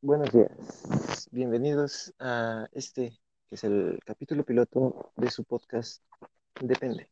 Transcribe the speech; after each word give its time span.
Buenos 0.00 0.30
días, 0.32 1.28
bienvenidos 1.32 2.14
a 2.20 2.66
este 2.72 3.18
que 3.48 3.54
es 3.56 3.64
el 3.64 3.98
capítulo 4.04 4.44
piloto 4.44 5.12
de 5.16 5.30
su 5.30 5.44
podcast 5.44 6.02
Depende. 6.60 7.10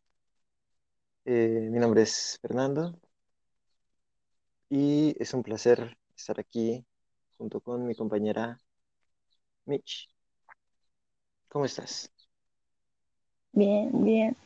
Eh, 1.24 1.68
mi 1.70 1.78
nombre 1.80 2.02
es 2.02 2.38
Fernando 2.40 2.98
y 4.70 5.14
es 5.20 5.34
un 5.34 5.42
placer 5.42 5.96
estar 6.16 6.38
aquí 6.40 6.84
junto 7.36 7.60
con 7.60 7.86
mi 7.86 7.94
compañera 7.96 8.60
Mitch. 9.66 10.08
¿Cómo 11.48 11.64
estás? 11.64 12.12
Bien, 13.52 13.90
bien. 14.04 14.36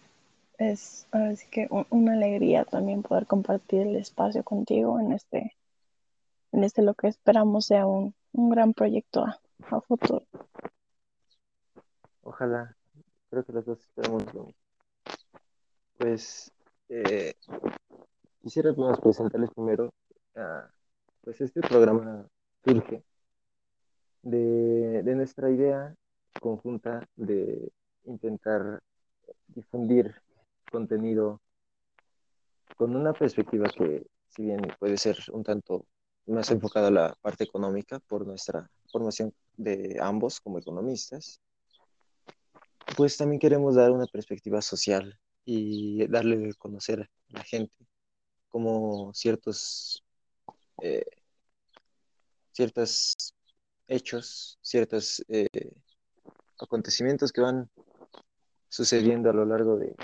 Es 0.58 1.06
ahora 1.12 1.34
que 1.50 1.68
un- 1.70 1.86
una 1.90 2.14
alegría 2.14 2.64
también 2.64 3.02
poder 3.02 3.26
compartir 3.26 3.82
el 3.82 3.96
espacio 3.96 4.44
contigo 4.44 5.00
en 5.00 5.12
este, 5.12 5.56
en 6.52 6.64
este 6.64 6.82
lo 6.82 6.94
que 6.94 7.08
esperamos 7.08 7.66
sea 7.66 7.86
un, 7.86 8.14
un 8.40 8.50
gran 8.50 8.72
proyecto 8.72 9.24
a, 9.24 9.80
futuro. 9.82 10.24
Ojalá, 12.22 12.76
creo 13.28 13.44
que 13.44 13.52
los 13.52 13.64
dos 13.64 13.80
esperamos 13.80 14.34
lo. 14.34 14.48
Pues 15.98 16.50
eh, 16.88 17.34
quisiera 18.42 18.72
más 18.72 18.98
presentarles 19.00 19.50
primero, 19.50 19.92
ah, 20.36 20.68
pues 21.22 21.40
este 21.40 21.60
programa 21.60 22.26
surge 22.64 23.04
de 24.22 25.14
nuestra 25.14 25.50
idea 25.50 25.94
conjunta 26.40 27.06
de 27.16 27.70
intentar 28.04 28.80
difundir 29.48 30.14
contenido 30.70 31.40
con 32.76 32.96
una 32.96 33.12
perspectiva 33.12 33.68
que, 33.68 34.06
si 34.28 34.44
bien 34.44 34.60
puede 34.78 34.96
ser 34.96 35.18
un 35.32 35.42
tanto 35.42 35.84
más 36.30 36.50
enfocada 36.50 36.88
a 36.88 36.90
la 36.90 37.14
parte 37.20 37.44
económica 37.44 37.98
por 38.00 38.26
nuestra 38.26 38.70
formación 38.90 39.32
de 39.56 39.98
ambos 40.00 40.40
como 40.40 40.58
economistas, 40.58 41.40
pues 42.96 43.16
también 43.16 43.40
queremos 43.40 43.74
dar 43.74 43.90
una 43.90 44.06
perspectiva 44.06 44.62
social 44.62 45.18
y 45.44 46.06
darle 46.08 46.50
a 46.50 46.54
conocer 46.54 47.02
a 47.02 47.38
la 47.38 47.44
gente 47.44 47.74
como 48.48 49.12
ciertos, 49.14 50.04
eh, 50.82 51.04
ciertos 52.52 53.14
hechos, 53.86 54.58
ciertos 54.62 55.24
eh, 55.28 55.48
acontecimientos 56.58 57.32
que 57.32 57.40
van 57.40 57.70
sucediendo 58.68 59.30
a 59.30 59.32
lo 59.32 59.44
largo 59.44 59.76
de, 59.76 59.94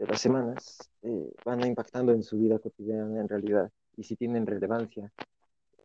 de 0.00 0.06
las 0.06 0.20
semanas 0.20 0.78
eh, 1.02 1.32
van 1.44 1.64
impactando 1.66 2.12
en 2.12 2.22
su 2.22 2.38
vida 2.38 2.58
cotidiana 2.58 3.20
en 3.20 3.28
realidad 3.28 3.70
y 3.96 4.04
si 4.04 4.16
tienen 4.16 4.46
relevancia 4.46 5.12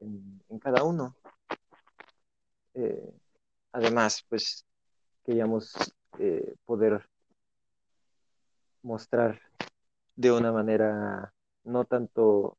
en, 0.02 0.60
cada 0.60 0.84
uno. 0.84 1.16
Eh, 2.74 3.14
además, 3.72 4.24
pues 4.28 4.66
queríamos 5.24 5.74
eh, 6.20 6.56
poder 6.66 7.08
mostrar 8.82 9.40
de 10.16 10.32
una 10.32 10.52
manera 10.52 11.34
no 11.64 11.86
tanto 11.86 12.58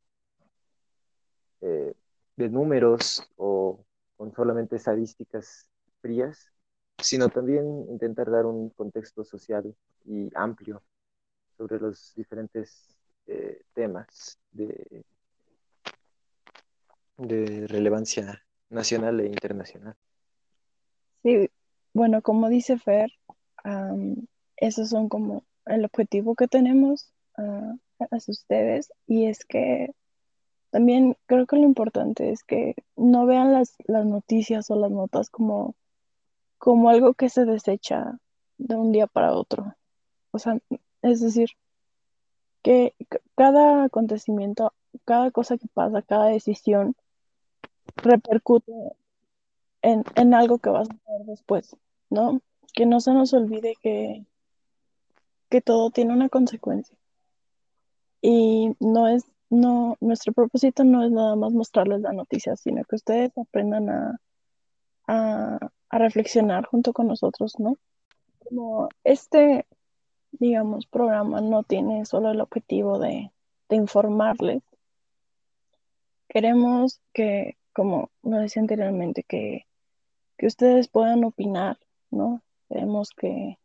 eh, 1.61 1.95
de 2.37 2.48
números 2.48 3.29
o 3.37 3.84
con 4.17 4.34
solamente 4.34 4.77
estadísticas 4.77 5.69
frías, 6.01 6.53
sino 6.98 7.29
también 7.29 7.87
intentar 7.89 8.31
dar 8.31 8.47
un 8.47 8.70
contexto 8.70 9.25
social 9.25 9.75
y 10.05 10.31
amplio 10.34 10.83
sobre 11.57 11.79
los 11.79 12.14
diferentes 12.14 12.97
temas 13.75 14.39
de, 14.53 15.05
de 17.19 17.67
relevancia 17.67 18.42
nacional 18.69 19.20
e 19.20 19.27
internacional. 19.27 19.97
Sí, 21.23 21.50
bueno, 21.92 22.23
como 22.23 22.48
dice 22.48 22.78
Fer, 22.78 23.11
esos 24.56 24.89
son 24.89 25.08
como 25.08 25.45
el 25.67 25.84
objetivo 25.84 26.34
que 26.34 26.47
tenemos 26.47 27.12
ah, 27.36 27.74
hacia 28.11 28.33
ustedes 28.33 28.92
y 29.07 29.27
es 29.27 29.45
que 29.45 29.92
también 30.70 31.17
creo 31.27 31.46
que 31.46 31.57
lo 31.57 31.63
importante 31.63 32.30
es 32.30 32.45
que 32.45 32.74
no 32.96 33.27
vean 33.27 33.52
las, 33.52 33.74
las 33.86 34.05
noticias 34.05 34.70
o 34.70 34.77
las 34.77 34.91
notas 34.91 35.30
como, 35.30 35.74
como 36.58 36.91
algo 36.91 37.14
que 37.14 37.29
se 37.29 37.45
desecha 37.45 38.18
de 38.58 38.77
un 38.77 38.92
día 38.92 39.07
para 39.07 39.33
otro. 39.33 39.74
O 40.33 40.39
sea, 40.39 40.58
es 41.02 41.20
decir, 41.20 41.48
que 42.62 42.95
cada 43.36 43.85
acontecimiento, 43.85 44.73
cada 45.05 45.30
cosa 45.30 45.57
que 45.57 45.68
pasa, 45.73 46.02
cada 46.02 46.27
decisión 46.27 46.95
repercute 47.96 48.73
en, 49.83 50.05
en 50.14 50.34
algo 50.34 50.58
que 50.58 50.70
vas 50.70 50.89
a 50.89 50.92
hacer 50.92 51.27
después, 51.27 51.77
¿no? 52.11 52.40
Que 52.74 52.86
no 52.86 53.01
se 53.01 53.12
nos 53.12 53.33
olvide 53.33 53.74
que, 53.83 54.24
que 55.48 55.61
todo 55.61 55.90
tiene 55.90 56.12
una 56.12 56.29
consecuencia. 56.29 56.96
Y 58.20 58.74
no 58.80 59.08
es, 59.08 59.24
no, 59.51 59.96
nuestro 60.01 60.33
propósito 60.33 60.85
no 60.85 61.05
es 61.05 61.11
nada 61.11 61.36
más 61.36 61.52
mostrarles 61.52 62.01
la 62.01 62.12
noticia, 62.12 62.56
sino 62.56 62.85
que 62.85 62.96
ustedes 62.96 63.36
aprendan 63.39 63.89
a, 63.89 64.20
a, 65.06 65.58
a 65.89 65.98
reflexionar 65.98 66.67
junto 66.67 66.92
con 66.92 67.06
nosotros, 67.06 67.58
¿no? 67.58 67.77
Como 68.45 68.89
este, 69.05 69.67
digamos, 70.33 70.86
programa 70.86 71.40
no 71.40 71.62
tiene 71.62 72.05
solo 72.05 72.30
el 72.30 72.40
objetivo 72.40 72.98
de, 72.98 73.30
de 73.68 73.77
informarles, 73.77 74.62
queremos 76.29 77.01
que, 77.12 77.56
como 77.77 78.11
lo 78.23 78.39
decía 78.39 78.63
anteriormente, 78.63 79.23
que, 79.23 79.67
que 80.39 80.47
ustedes 80.47 80.89
puedan 80.89 81.25
opinar, 81.25 81.79
¿no? 82.11 82.42
Queremos 82.70 83.11
que, 83.11 83.59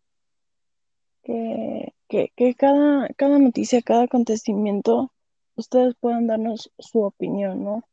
que, 1.23 1.93
que, 2.09 2.55
cada, 2.55 3.07
cada 3.15 3.39
noticia, 3.39 3.81
cada 3.81 4.03
acontecimiento, 4.03 5.13
ustedes 5.55 5.95
puedan 5.95 6.27
darnos 6.27 6.73
su 6.77 6.99
opinión, 7.03 7.63
¿no? 7.63 7.85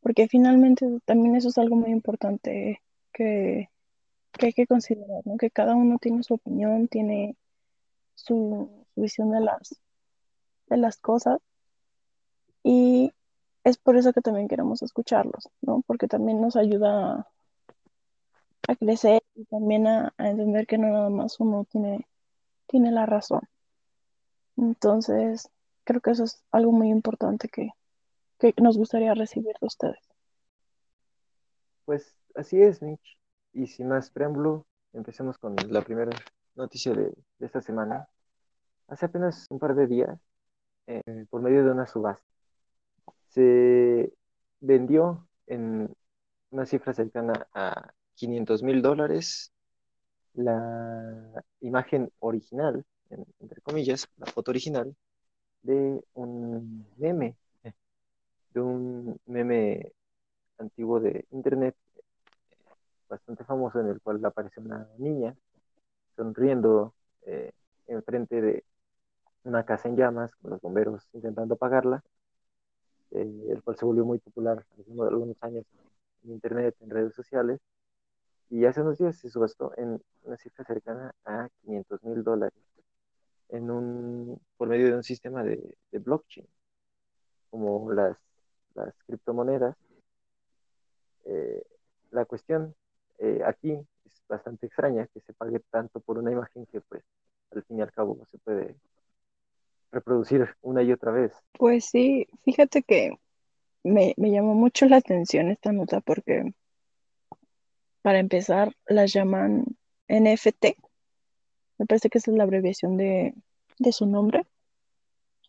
Porque 0.00 0.28
finalmente 0.28 0.86
también 1.04 1.36
eso 1.36 1.50
es 1.50 1.58
algo 1.58 1.76
muy 1.76 1.90
importante 1.90 2.80
que, 3.12 3.68
que 4.32 4.46
hay 4.46 4.52
que 4.54 4.66
considerar, 4.66 5.26
¿no? 5.26 5.36
Que 5.36 5.50
cada 5.50 5.74
uno 5.74 5.98
tiene 5.98 6.22
su 6.22 6.34
opinión, 6.34 6.88
tiene 6.88 7.36
su, 8.14 8.70
su 8.94 9.00
visión 9.02 9.30
de 9.30 9.40
las, 9.40 9.78
de 10.68 10.78
las 10.78 10.96
cosas 10.96 11.38
y 12.62 13.12
es 13.64 13.78
por 13.78 13.96
eso 13.96 14.12
que 14.12 14.20
también 14.20 14.48
queremos 14.48 14.82
escucharlos, 14.82 15.48
¿no? 15.62 15.82
Porque 15.86 16.06
también 16.06 16.40
nos 16.40 16.56
ayuda 16.56 17.26
a, 18.68 18.76
crecer 18.76 19.22
y 19.34 19.44
también 19.46 19.86
a, 19.86 20.12
a 20.18 20.30
entender 20.30 20.66
que 20.66 20.78
no 20.78 20.88
nada 20.88 21.10
más 21.10 21.40
uno 21.40 21.64
tiene, 21.64 22.06
tiene 22.66 22.90
la 22.92 23.06
razón. 23.06 23.42
Entonces, 24.56 25.50
creo 25.84 26.00
que 26.00 26.10
eso 26.10 26.24
es 26.24 26.42
algo 26.50 26.72
muy 26.72 26.90
importante 26.90 27.48
que, 27.48 27.70
que 28.38 28.54
nos 28.60 28.76
gustaría 28.76 29.14
recibir 29.14 29.54
de 29.60 29.66
ustedes. 29.66 30.00
Pues 31.84 32.16
así 32.34 32.60
es, 32.60 32.82
Mitch. 32.82 33.18
Y 33.52 33.66
sin 33.66 33.88
más 33.88 34.10
preámbulo, 34.10 34.66
empecemos 34.92 35.38
con 35.38 35.56
la 35.68 35.82
primera 35.82 36.12
noticia 36.54 36.92
de, 36.92 37.12
de 37.38 37.46
esta 37.46 37.60
semana. 37.60 38.08
Hace 38.88 39.06
apenas 39.06 39.46
un 39.50 39.58
par 39.58 39.74
de 39.74 39.86
días, 39.86 40.18
eh, 40.86 41.26
por 41.30 41.40
medio 41.40 41.64
de 41.64 41.70
una 41.70 41.86
subasta, 41.86 42.24
se 43.34 44.12
vendió 44.60 45.28
en 45.46 45.94
una 46.50 46.66
cifra 46.66 46.94
cercana 46.94 47.48
a 47.54 47.92
500 48.16 48.62
mil 48.62 48.82
dólares 48.82 49.52
la 50.34 51.42
imagen 51.60 52.10
original, 52.20 52.84
en- 53.10 53.26
entre 53.40 53.60
comillas, 53.62 54.08
la 54.18 54.26
foto 54.26 54.52
original 54.52 54.94
de 55.62 56.02
un 56.14 56.86
meme, 56.98 57.36
de 58.54 58.60
un 58.60 59.18
meme 59.26 59.92
antiguo 60.58 61.00
de 61.00 61.26
internet 61.32 61.76
bastante 63.08 63.44
famoso 63.44 63.80
en 63.80 63.88
el 63.88 64.00
cual 64.00 64.24
aparece 64.24 64.60
una 64.60 64.86
niña 64.98 65.34
sonriendo 66.16 66.94
eh, 67.26 67.52
enfrente 67.88 68.40
de 68.42 68.64
una 69.44 69.64
casa 69.64 69.88
en 69.88 69.96
llamas, 69.96 70.34
con 70.36 70.52
los 70.52 70.60
bomberos 70.62 71.08
intentando 71.14 71.54
apagarla, 71.54 72.02
eh, 73.14 73.46
el 73.50 73.62
cual 73.62 73.76
se 73.76 73.84
volvió 73.84 74.04
muy 74.04 74.18
popular 74.18 74.58
hace 74.58 74.90
unos, 74.90 75.08
algunos 75.08 75.36
años 75.42 75.64
en 76.24 76.32
internet, 76.32 76.76
en 76.80 76.90
redes 76.90 77.14
sociales, 77.14 77.60
y 78.50 78.64
hace 78.66 78.82
unos 78.82 78.98
días 78.98 79.16
se 79.16 79.30
subastó 79.30 79.72
en 79.76 80.00
una 80.24 80.36
cifra 80.36 80.64
cercana 80.64 81.14
a 81.24 81.48
500 81.62 82.02
mil 82.04 82.22
dólares 82.24 82.54
en 83.50 83.70
un, 83.70 84.40
por 84.56 84.68
medio 84.68 84.86
de 84.88 84.96
un 84.96 85.02
sistema 85.02 85.42
de, 85.44 85.76
blockchain, 85.92 86.46
como 87.50 87.92
las, 87.92 88.16
las 88.74 88.94
criptomonedas. 89.06 89.76
Eh, 91.24 91.62
la 92.10 92.24
cuestión 92.26 92.74
eh, 93.18 93.42
aquí 93.46 93.72
es 94.04 94.22
bastante 94.28 94.66
extraña 94.66 95.06
que 95.06 95.20
se 95.20 95.32
pague 95.32 95.60
tanto 95.70 96.00
por 96.00 96.18
una 96.18 96.32
imagen 96.32 96.66
que 96.66 96.80
pues 96.80 97.02
al 97.52 97.62
fin 97.62 97.78
y 97.78 97.82
al 97.82 97.92
cabo 97.92 98.24
se 98.26 98.38
puede 98.38 98.76
reproducir 99.94 100.48
una 100.60 100.82
y 100.82 100.92
otra 100.92 101.12
vez. 101.12 101.32
Pues 101.52 101.86
sí, 101.86 102.26
fíjate 102.44 102.82
que 102.82 103.12
me, 103.82 104.14
me 104.16 104.30
llamó 104.30 104.54
mucho 104.54 104.86
la 104.86 104.96
atención 104.96 105.50
esta 105.50 105.72
nota 105.72 106.00
porque 106.00 106.52
para 108.04 108.18
empezar, 108.18 108.76
las 108.86 109.14
llaman 109.14 109.64
NFT. 110.08 110.76
Me 111.78 111.86
parece 111.86 112.10
que 112.10 112.18
esa 112.18 112.30
es 112.30 112.36
la 112.36 112.44
abreviación 112.44 112.98
de, 112.98 113.32
de 113.78 113.92
su 113.92 114.04
nombre. 114.04 114.44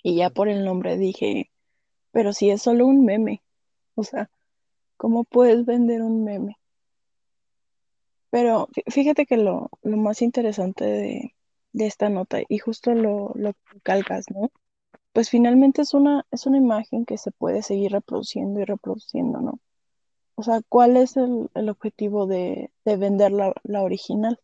Y 0.01 0.15
ya 0.15 0.30
por 0.30 0.47
el 0.47 0.63
nombre 0.63 0.95
dije, 0.95 1.51
pero 2.12 2.31
si 2.31 2.50
es 2.50 2.62
solo 2.62 2.88
un 2.88 3.03
meme, 3.03 3.44
o 3.95 4.06
sea, 4.06 4.30
¿cómo 4.95 5.25
puedes 5.25 5.65
vender 5.65 6.01
un 6.01 6.24
meme? 6.24 6.57
Pero 8.30 8.69
fíjate 8.88 9.25
que 9.25 9.36
lo, 9.36 9.69
lo 9.83 9.97
más 9.97 10.21
interesante 10.21 10.86
de, 10.86 11.35
de 11.75 11.88
esta 11.88 12.10
nota, 12.10 12.39
y 12.48 12.57
justo 12.57 12.94
lo, 12.94 13.31
lo 13.36 13.51
calcas, 13.83 14.25
¿no? 14.31 14.50
Pues 15.12 15.30
finalmente 15.30 15.81
es 15.81 15.94
una, 15.94 16.25
es 16.31 16.45
una 16.45 16.57
imagen 16.57 17.06
que 17.06 17.18
se 17.18 17.31
puede 17.31 17.62
seguir 17.63 17.92
reproduciendo 17.92 18.62
y 18.62 18.66
reproduciendo, 18.66 19.42
¿no? 19.42 19.60
O 20.36 20.44
sea, 20.44 20.62
¿cuál 20.69 20.95
es 20.95 21.18
el, 21.18 21.50
el 21.54 21.69
objetivo 21.69 22.27
de, 22.27 22.72
de 22.86 22.98
vender 22.98 23.33
la, 23.33 23.54
la, 23.63 23.83
original? 23.83 24.39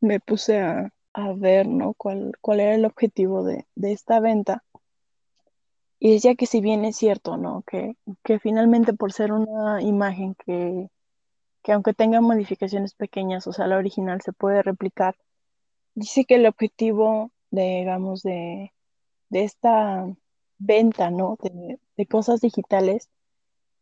Me 0.00 0.20
puse 0.20 0.60
a, 0.60 0.92
a 1.14 1.32
ver, 1.32 1.66
¿no? 1.66 1.94
¿Cuál, 1.94 2.32
¿Cuál 2.42 2.60
era 2.60 2.74
el 2.74 2.84
objetivo 2.84 3.42
de, 3.42 3.66
de 3.74 3.92
esta 3.92 4.20
venta? 4.20 4.62
Y 5.98 6.12
decía 6.12 6.34
que 6.34 6.46
si 6.46 6.60
bien 6.60 6.84
es 6.84 6.96
cierto, 6.96 7.38
¿no? 7.38 7.62
Que, 7.62 7.96
que 8.24 8.38
finalmente 8.38 8.92
por 8.92 9.12
ser 9.12 9.32
una 9.32 9.82
imagen 9.82 10.34
que, 10.34 10.88
que 11.62 11.72
aunque 11.72 11.94
tenga 11.94 12.20
modificaciones 12.20 12.94
pequeñas, 12.94 13.46
o 13.46 13.52
sea, 13.52 13.66
la 13.66 13.78
original 13.78 14.20
se 14.22 14.32
puede 14.32 14.62
replicar, 14.62 15.16
dice 16.00 16.24
que 16.24 16.36
el 16.36 16.46
objetivo, 16.46 17.30
de, 17.50 17.80
digamos, 17.80 18.22
de, 18.22 18.72
de 19.28 19.44
esta 19.44 20.06
venta, 20.58 21.10
¿no? 21.10 21.36
De, 21.42 21.78
de, 21.96 22.06
cosas 22.06 22.40
digitales, 22.40 23.10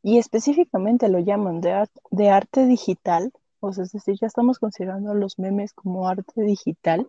y 0.02 0.18
específicamente 0.18 1.08
lo 1.08 1.20
llaman 1.20 1.60
de, 1.60 1.72
art, 1.72 1.92
de 2.10 2.30
arte 2.30 2.66
digital, 2.66 3.32
o 3.60 3.72
sea, 3.72 3.84
es 3.84 3.92
decir, 3.92 4.16
ya 4.20 4.26
estamos 4.26 4.58
considerando 4.58 5.14
los 5.14 5.38
memes 5.38 5.72
como 5.72 6.08
arte 6.08 6.42
digital. 6.42 7.08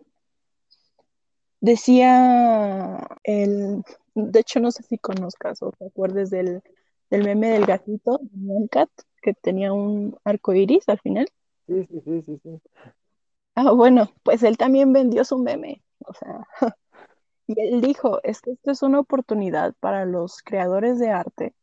Decía 1.60 3.06
el, 3.22 3.82
de 4.14 4.40
hecho 4.40 4.60
no 4.60 4.70
sé 4.70 4.82
si 4.82 4.96
conozcas 4.96 5.62
o 5.62 5.72
te 5.72 5.86
acuerdes 5.86 6.30
del, 6.30 6.62
del 7.10 7.24
meme 7.24 7.50
del 7.50 7.66
gatito, 7.66 8.18
de 8.22 8.68
Cat, 8.68 8.90
que 9.22 9.34
tenía 9.34 9.72
un 9.72 10.16
arco 10.24 10.54
iris 10.54 10.88
al 10.88 10.98
final. 11.00 11.26
Sí, 11.66 11.86
sí, 11.86 12.00
sí, 12.04 12.22
sí, 12.26 12.40
sí. 12.42 12.60
Ah, 13.62 13.72
bueno, 13.72 14.10
pues 14.22 14.42
él 14.42 14.56
también 14.56 14.90
vendió 14.94 15.22
su 15.22 15.36
meme, 15.36 15.82
o 16.06 16.14
sea, 16.14 16.46
y 17.46 17.60
él 17.60 17.82
dijo, 17.82 18.20
es 18.22 18.40
que 18.40 18.52
esto 18.52 18.70
es 18.70 18.82
una 18.82 19.00
oportunidad 19.00 19.74
para 19.80 20.06
los 20.06 20.42
creadores 20.42 20.98
de 20.98 21.10
arte 21.10 21.54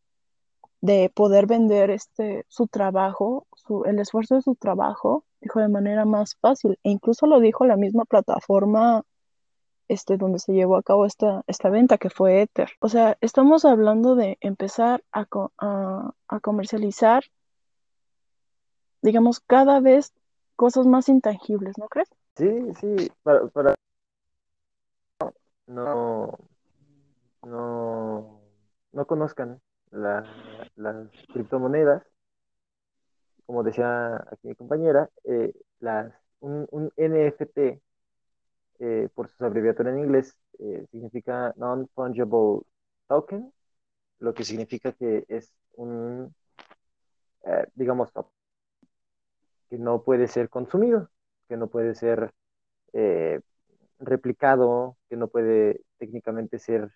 de 0.79 1.11
poder 1.13 1.47
vender 1.47 1.89
este, 1.89 2.45
su 2.49 2.67
trabajo, 2.67 3.47
su, 3.55 3.83
el 3.85 3.97
esfuerzo 3.97 4.35
de 4.35 4.43
su 4.43 4.53
trabajo, 4.53 5.25
dijo 5.41 5.59
de 5.59 5.69
manera 5.69 6.05
más 6.05 6.35
fácil, 6.35 6.77
e 6.83 6.91
incluso 6.91 7.25
lo 7.25 7.39
dijo 7.39 7.65
la 7.65 7.77
misma 7.77 8.05
plataforma 8.05 9.03
este, 9.87 10.17
donde 10.17 10.37
se 10.37 10.53
llevó 10.53 10.75
a 10.75 10.83
cabo 10.83 11.07
esta, 11.07 11.43
esta 11.47 11.69
venta, 11.69 11.97
que 11.97 12.11
fue 12.11 12.43
Ether. 12.43 12.69
O 12.79 12.89
sea, 12.89 13.17
estamos 13.21 13.65
hablando 13.65 14.13
de 14.15 14.37
empezar 14.41 15.03
a, 15.11 15.25
a, 15.57 16.11
a 16.27 16.39
comercializar, 16.41 17.23
digamos, 19.01 19.39
cada 19.39 19.79
vez 19.79 20.13
cosas 20.57 20.85
más 20.87 21.07
intangibles, 21.07 21.77
¿no 21.77 21.87
crees? 21.87 22.09
Sí, 22.35 22.49
sí, 22.81 23.11
para, 23.23 23.47
para... 23.47 23.75
no, 25.67 26.37
no, 27.43 28.41
no 28.91 29.05
conozcan 29.07 29.61
la, 29.91 30.25
las 30.75 31.07
criptomonedas, 31.31 32.03
como 33.45 33.63
decía 33.63 34.15
aquí 34.31 34.49
mi 34.49 34.55
compañera, 34.55 35.09
eh, 35.23 35.53
las, 35.79 36.11
un, 36.41 36.91
NFT 36.97 37.79
eh, 38.79 39.09
por 39.13 39.29
su 39.29 39.45
abreviatura 39.45 39.91
en 39.91 39.99
inglés, 39.99 40.35
eh, 40.59 40.85
significa 40.91 41.53
Non-Fungible 41.55 42.61
Token, 43.07 43.53
lo 44.19 44.33
que 44.33 44.43
significa 44.43 44.91
que 44.91 45.23
es 45.29 45.53
un, 45.75 46.33
digamos, 47.75 48.11
que 49.69 49.77
no 49.77 50.03
puede 50.03 50.27
ser 50.27 50.49
consumido, 50.49 51.09
que 51.47 51.57
no 51.57 51.67
puede 51.67 51.95
ser 51.95 52.31
eh, 52.93 53.41
replicado, 53.99 54.97
que 55.09 55.15
no 55.15 55.27
puede 55.27 55.81
técnicamente 55.97 56.59
ser, 56.59 56.91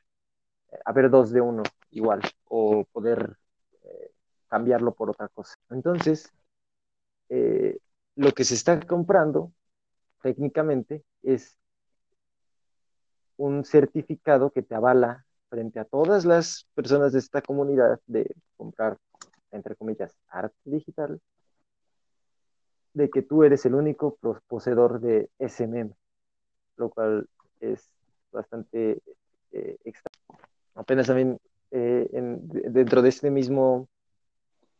eh, 0.72 0.80
haber 0.86 1.10
dos 1.10 1.32
de 1.32 1.42
uno 1.42 1.64
igual, 1.92 2.22
o 2.46 2.86
poder 2.92 3.38
cambiarlo 4.48 4.94
por 4.94 5.10
otra 5.10 5.30
cosa. 5.30 5.56
Entonces, 5.70 6.30
lo 8.16 8.32
que 8.34 8.44
se 8.44 8.54
está 8.56 8.78
comprando 8.82 9.54
técnicamente 10.22 11.06
es 11.24 11.58
un 13.38 13.66
certificado 13.66 14.52
que 14.52 14.62
te 14.62 14.76
avala 14.76 15.26
frente 15.50 15.80
a 15.80 15.86
todas 15.86 16.26
las 16.26 16.68
personas 16.76 17.12
de 17.12 17.20
esta 17.20 17.42
comunidad 17.42 18.00
de 18.06 18.36
comprar, 18.56 18.98
entre 19.52 19.76
comillas, 19.76 20.16
arte 20.28 20.56
digital, 20.64 21.20
de 22.94 23.10
que 23.10 23.22
tú 23.22 23.44
eres 23.44 23.66
el 23.66 23.76
único 23.76 24.18
poseedor 24.48 25.00
de 25.00 25.30
SMM, 25.40 25.94
lo 26.78 26.90
cual 26.90 27.28
es 27.60 27.90
bastante 28.32 29.02
eh, 29.52 29.78
extraño. 29.84 30.42
Apenas 30.76 31.08
también 31.08 31.40
eh, 31.72 32.10
en, 32.14 32.48
dentro 32.74 33.02
de 33.02 33.10
este 33.10 33.32
mismo, 33.32 33.88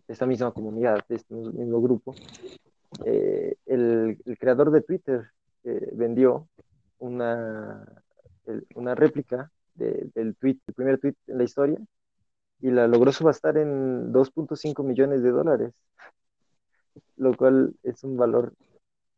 esta 0.08 0.26
misma 0.26 0.52
comunidad, 0.52 1.00
de 1.08 1.16
este 1.16 1.34
mismo 1.34 1.82
grupo, 1.82 2.16
eh, 3.06 3.56
el, 3.66 4.18
creador 4.40 4.72
de 4.72 4.82
Twitter 4.82 5.30
eh, 5.64 5.90
vendió 5.94 6.48
una 7.00 7.86
una 8.76 8.96
réplica 8.96 9.52
de, 9.76 10.10
del 10.14 10.36
primer 10.36 11.00
tweet 11.00 11.16
en 11.28 11.38
la 11.38 11.44
historia, 11.44 11.78
y 12.62 12.70
la 12.70 12.88
logró 12.88 13.12
subastar 13.12 13.58
en 13.58 14.14
2.5 14.14 14.84
millones 14.84 15.24
de 15.24 15.32
dólares, 15.32 15.74
lo 17.18 17.36
cual 17.36 17.76
es 17.84 18.04
un 18.04 18.18
valor 18.18 18.54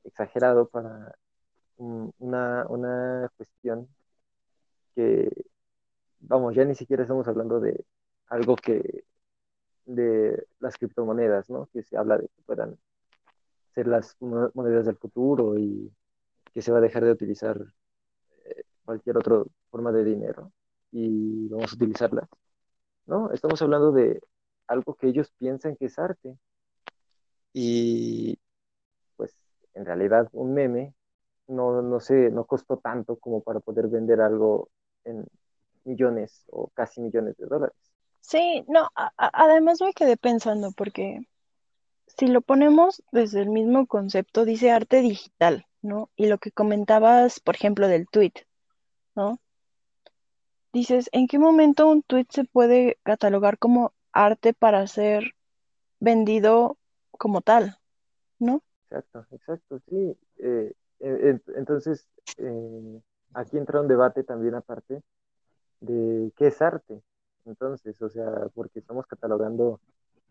exagerado 0.03 0.67
para 0.67 1.15
una, 1.77 2.65
una 2.67 3.31
cuestión 3.37 3.87
que, 4.95 5.29
vamos, 6.19 6.55
ya 6.55 6.65
ni 6.65 6.75
siquiera 6.75 7.03
estamos 7.03 7.27
hablando 7.27 7.59
de 7.59 7.85
algo 8.27 8.55
que 8.55 9.03
de 9.85 10.47
las 10.59 10.77
criptomonedas, 10.77 11.49
¿no? 11.49 11.67
Que 11.73 11.83
se 11.83 11.97
habla 11.97 12.17
de 12.17 12.27
que 12.27 12.41
puedan 12.45 12.77
ser 13.73 13.87
las 13.87 14.15
monedas 14.19 14.85
del 14.85 14.97
futuro 14.97 15.57
y 15.57 15.91
que 16.53 16.61
se 16.61 16.71
va 16.71 16.77
a 16.77 16.81
dejar 16.81 17.03
de 17.03 17.11
utilizar 17.11 17.59
cualquier 18.85 19.17
otra 19.17 19.43
forma 19.69 19.91
de 19.91 20.03
dinero 20.03 20.51
y 20.91 21.47
vamos 21.49 21.71
a 21.71 21.75
utilizarla. 21.75 22.27
No, 23.05 23.31
estamos 23.31 23.61
hablando 23.61 23.91
de 23.91 24.21
algo 24.67 24.95
que 24.95 25.07
ellos 25.07 25.31
piensan 25.37 25.75
que 25.75 25.85
es 25.85 25.99
arte. 25.99 26.37
Y 27.53 28.39
pues 29.15 29.35
en 29.73 29.85
realidad 29.85 30.27
un 30.33 30.53
meme 30.53 30.93
no, 31.47 31.81
no 31.81 31.99
sé, 31.99 32.29
no 32.31 32.45
costó 32.45 32.77
tanto 32.77 33.17
como 33.17 33.41
para 33.41 33.59
poder 33.59 33.87
vender 33.87 34.21
algo 34.21 34.69
en 35.03 35.25
millones 35.83 36.45
o 36.49 36.69
casi 36.73 37.01
millones 37.01 37.37
de 37.37 37.45
dólares. 37.45 37.75
Sí, 38.21 38.63
no, 38.67 38.89
a, 38.95 39.11
además 39.17 39.81
me 39.81 39.93
quedé 39.93 40.17
pensando 40.17 40.71
porque 40.71 41.27
si 42.07 42.27
lo 42.27 42.41
ponemos 42.41 43.03
desde 43.11 43.41
el 43.41 43.49
mismo 43.49 43.85
concepto, 43.87 44.45
dice 44.45 44.71
arte 44.71 45.01
digital, 45.01 45.65
¿no? 45.81 46.09
Y 46.15 46.27
lo 46.27 46.37
que 46.37 46.51
comentabas, 46.51 47.39
por 47.39 47.55
ejemplo, 47.55 47.87
del 47.87 48.07
tweet, 48.07 48.33
¿no? 49.15 49.39
Dices, 50.71 51.09
¿en 51.11 51.27
qué 51.27 51.37
momento 51.37 51.87
un 51.87 52.01
tweet 52.01 52.27
se 52.29 52.45
puede 52.45 52.97
catalogar 53.03 53.57
como 53.57 53.93
arte 54.11 54.53
para 54.53 54.87
ser 54.87 55.35
vendido 55.99 56.77
como 57.23 57.39
tal? 57.39 57.77
¿No? 58.37 58.61
Exacto, 58.89 59.25
exacto, 59.31 59.79
sí. 59.87 60.17
Eh, 60.39 60.73
entonces, 61.55 62.05
eh, 62.37 63.01
aquí 63.33 63.57
entra 63.57 63.79
un 63.79 63.87
debate 63.87 64.25
también 64.25 64.55
aparte 64.55 65.01
de 65.79 66.33
qué 66.35 66.47
es 66.47 66.61
arte. 66.61 67.01
Entonces, 67.45 68.01
o 68.01 68.09
sea, 68.09 68.49
porque 68.53 68.79
estamos 68.79 69.07
catalogando 69.07 69.79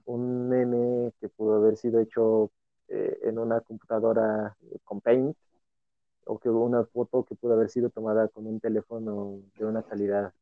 un 0.05 0.51
meme 0.51 1.15
que 1.19 1.31
pudo 1.31 1.55
haber 1.55 1.79
sido 1.79 1.99
hecho 1.99 2.51
eh, 2.89 3.21
en 3.23 3.39
una 3.39 3.63
computadora 3.63 4.55
con 4.85 5.01
Paint, 5.01 5.35
o 6.27 6.39
que 6.39 6.51
una 6.51 6.85
foto 6.85 7.25
que 7.25 7.37
pudo 7.37 7.55
haber 7.55 7.71
sido 7.71 7.89
tomada 7.89 8.29
con 8.29 8.47
un 8.47 8.61
teléfono 8.61 9.41
de 9.57 9.65
una 9.65 9.83
calidad 9.83 10.35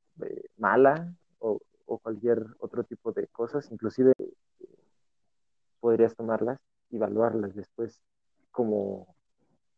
mala 0.58 1.14
o, 1.38 1.60
o, 1.86 1.98
cualquier 1.98 2.44
otro 2.58 2.82
tipo 2.82 3.12
de 3.12 3.28
cosas, 3.28 3.70
inclusive 3.70 4.14
podrías 5.80 6.14
tomarlas 6.14 6.58
y 6.90 6.96
evaluarlas 6.96 7.54
después 7.54 8.00
como 8.50 9.14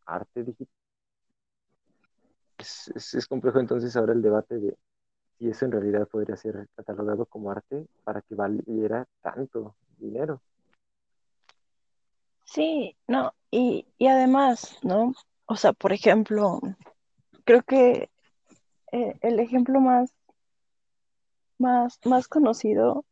arte 0.06 0.44
digital. 0.44 0.75
Es, 2.59 2.92
es, 2.94 3.14
es, 3.14 3.26
complejo 3.26 3.59
entonces 3.61 3.97
ahora 3.97 4.12
el 4.12 4.23
debate 4.23 4.59
de 4.59 4.76
si 5.38 5.49
eso 5.49 5.64
en 5.64 5.73
realidad 5.73 6.06
podría 6.09 6.37
ser 6.37 6.68
catalogado 6.76 7.26
como 7.26 7.50
arte 7.50 7.87
para 8.04 8.23
que 8.23 8.35
valiera 8.35 9.06
tanto 9.21 9.75
dinero. 9.99 10.40
Sí, 12.44 12.97
no, 13.09 13.32
y, 13.50 13.87
y 13.99 14.09
además, 14.09 14.78
¿no? 14.82 15.14
O 15.47 15.56
sea, 15.56 15.73
por 15.73 15.92
ejemplo, 15.92 16.61
creo 17.44 17.62
que 17.62 18.11
eh, 18.92 19.14
el 19.23 19.40
ejemplo 19.40 19.80
más, 19.80 20.14
más, 21.59 21.99
más 22.04 22.28
conocido, 22.28 23.04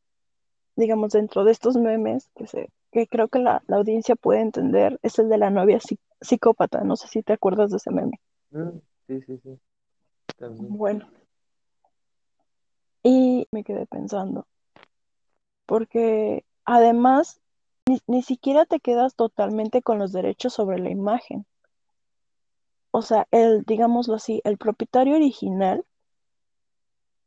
digamos, 0.77 1.13
dentro 1.13 1.45
de 1.45 1.53
estos 1.53 1.77
memes 1.77 2.29
que, 2.35 2.47
se, 2.47 2.71
que 2.91 3.07
creo 3.07 3.29
que 3.29 3.39
la, 3.39 3.63
la 3.67 3.77
audiencia 3.77 4.17
puede 4.17 4.41
entender 4.41 4.99
es 5.03 5.19
el 5.19 5.29
de 5.29 5.39
la 5.39 5.51
novia 5.51 5.79
psi- 5.79 5.99
psicópata. 6.21 6.83
No 6.85 6.97
sé 6.97 7.09
si 7.09 7.23
te 7.23 7.33
acuerdas 7.33 7.71
de 7.71 7.77
ese 7.79 7.91
meme. 7.91 8.21
Mm, 8.51 8.79
sí, 9.07 9.21
sí, 9.23 9.39
sí, 9.43 9.61
también. 10.39 10.77
Bueno, 10.77 11.09
y 13.03 13.47
me 13.51 13.65
quedé 13.65 13.87
pensando, 13.87 14.47
porque 15.67 16.45
además 16.65 17.41
ni, 17.87 18.01
ni 18.07 18.23
siquiera 18.23 18.67
te 18.67 18.81
quedas 18.81 19.15
totalmente 19.15 19.83
con 19.83 19.99
los 19.99 20.13
derechos 20.13 20.53
sobre 20.55 20.79
la 20.79 20.91
imagen. 20.91 21.47
O 22.93 23.03
sea, 23.03 23.27
el, 23.31 23.63
digámoslo 23.65 24.15
así, 24.15 24.41
el 24.45 24.59
propietario 24.59 25.15
original 25.17 25.85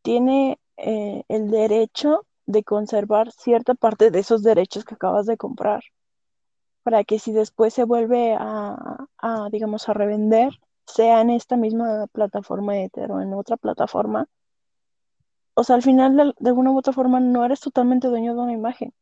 tiene 0.01 0.60
eh, 0.77 1.24
el 1.27 1.50
derecho 1.50 2.25
de 2.45 2.63
conservar 2.63 3.31
cierta 3.31 3.75
parte 3.75 4.12
de 4.12 4.19
esos 4.19 4.43
derechos 4.43 4.85
que 4.85 4.95
acabas 4.95 5.25
de 5.25 5.38
comprar, 5.38 5.83
para 6.83 7.03
que 7.03 7.19
si 7.19 7.31
después 7.31 7.73
se 7.73 7.85
vuelve 7.85 8.35
a, 8.38 9.07
a, 9.17 9.50
digamos, 9.51 9.88
a 9.89 9.93
revender, 9.93 10.51
sea 10.85 11.21
en 11.21 11.29
esta 11.29 11.55
misma 11.55 12.07
plataforma 12.07 12.77
Ether 12.77 13.12
o 13.12 13.21
en 13.21 13.33
otra 13.33 13.57
plataforma, 13.57 14.27
o 15.55 15.63
sea, 15.63 15.75
al 15.75 15.83
final 15.83 16.17
de, 16.17 16.33
de 16.39 16.50
alguna 16.50 16.71
u 16.71 16.77
otra 16.77 16.93
forma 16.93 17.19
no 17.19 17.45
eres 17.45 17.59
totalmente 17.59 18.07
dueño 18.07 18.33
de 18.33 18.41
una 18.41 18.53
imagen. 18.53 18.93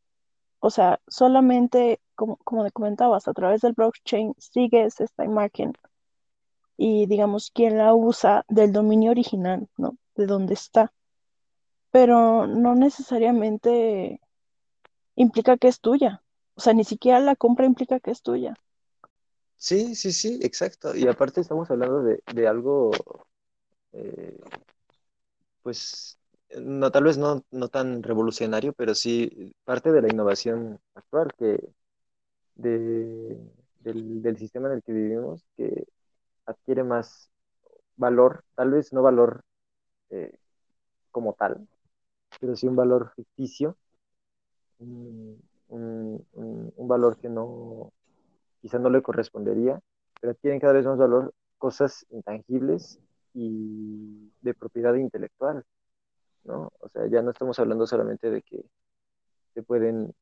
O 0.59 0.69
sea, 0.69 0.99
solamente, 1.07 1.99
como, 2.15 2.37
como 2.37 2.63
te 2.63 2.71
comentabas, 2.71 3.27
a 3.27 3.33
través 3.33 3.61
del 3.61 3.73
blockchain 3.73 4.35
sigues 4.37 4.99
esta 5.01 5.25
imagen 5.25 5.73
y 6.77 7.05
digamos 7.07 7.51
quién 7.51 7.77
la 7.77 7.93
usa 7.93 8.45
del 8.49 8.71
dominio 8.73 9.11
original, 9.11 9.67
¿no? 9.77 9.97
De 10.15 10.25
dónde 10.27 10.53
está. 10.53 10.93
Pero 11.91 12.47
no 12.47 12.75
necesariamente 12.75 14.21
implica 15.15 15.57
que 15.57 15.69
es 15.69 15.79
tuya. 15.81 16.23
O 16.55 16.61
sea, 16.61 16.73
ni 16.73 16.83
siquiera 16.85 17.19
la 17.21 17.35
compra 17.37 17.65
implica 17.65 17.99
que 18.01 18.11
es 18.11 18.21
tuya. 18.23 18.55
Sí, 19.57 19.95
sí, 19.95 20.11
sí, 20.11 20.39
exacto. 20.41 20.95
Y 20.95 21.07
aparte 21.07 21.41
estamos 21.41 21.69
hablando 21.71 22.01
de, 22.03 22.21
de 22.33 22.47
algo, 22.47 22.91
eh, 23.93 24.37
pues, 25.61 26.19
no, 26.59 26.91
tal 26.91 27.03
vez 27.05 27.17
no, 27.17 27.45
no 27.51 27.69
tan 27.69 28.03
revolucionario, 28.03 28.73
pero 28.73 28.95
sí 28.95 29.53
parte 29.63 29.91
de 29.91 30.01
la 30.01 30.09
innovación 30.09 30.79
actual 30.95 31.31
que 31.37 31.59
de, 32.55 33.39
del, 33.79 34.21
del 34.21 34.37
sistema 34.37 34.69
en 34.69 34.75
el 34.75 34.83
que 34.83 34.93
vivimos, 34.93 35.45
que 35.57 35.85
adquiere 36.45 36.83
más 36.83 37.31
valor, 37.97 38.45
tal 38.55 38.71
vez 38.71 38.93
no 38.93 39.03
valor 39.03 39.43
eh, 40.11 40.33
como 41.11 41.33
tal, 41.33 41.67
pero 42.39 42.55
sí 42.55 42.67
un 42.67 42.75
valor 42.75 43.11
ficticio, 43.15 43.77
un, 44.79 45.41
un, 45.69 46.25
un, 46.33 46.87
valor 46.87 47.17
que 47.17 47.29
no, 47.29 47.93
quizá 48.61 48.79
no 48.79 48.89
le 48.89 49.01
correspondería, 49.01 49.79
pero 50.19 50.35
tienen 50.35 50.59
cada 50.59 50.73
vez 50.73 50.85
más 50.85 50.97
valor 50.97 51.33
cosas 51.57 52.05
intangibles 52.09 52.99
y 53.33 54.31
de 54.41 54.53
propiedad 54.53 54.95
intelectual, 54.95 55.63
¿no? 56.43 56.71
O 56.79 56.89
sea, 56.89 57.07
ya 57.07 57.21
no 57.21 57.31
estamos 57.31 57.59
hablando 57.59 57.85
solamente 57.87 58.29
de 58.29 58.41
que 58.41 58.65
se 59.53 59.63
pueden, 59.63 60.13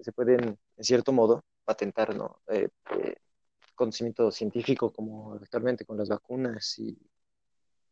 se 0.00 0.12
pueden 0.12 0.58
en 0.76 0.84
cierto 0.84 1.12
modo, 1.12 1.44
patentar, 1.64 2.16
¿no? 2.16 2.40
Eh, 2.48 2.68
eh, 2.96 3.16
conocimiento 3.74 4.30
científico 4.30 4.92
como 4.92 5.34
actualmente 5.34 5.84
con 5.84 5.96
las 5.96 6.08
vacunas 6.08 6.78
y 6.78 6.96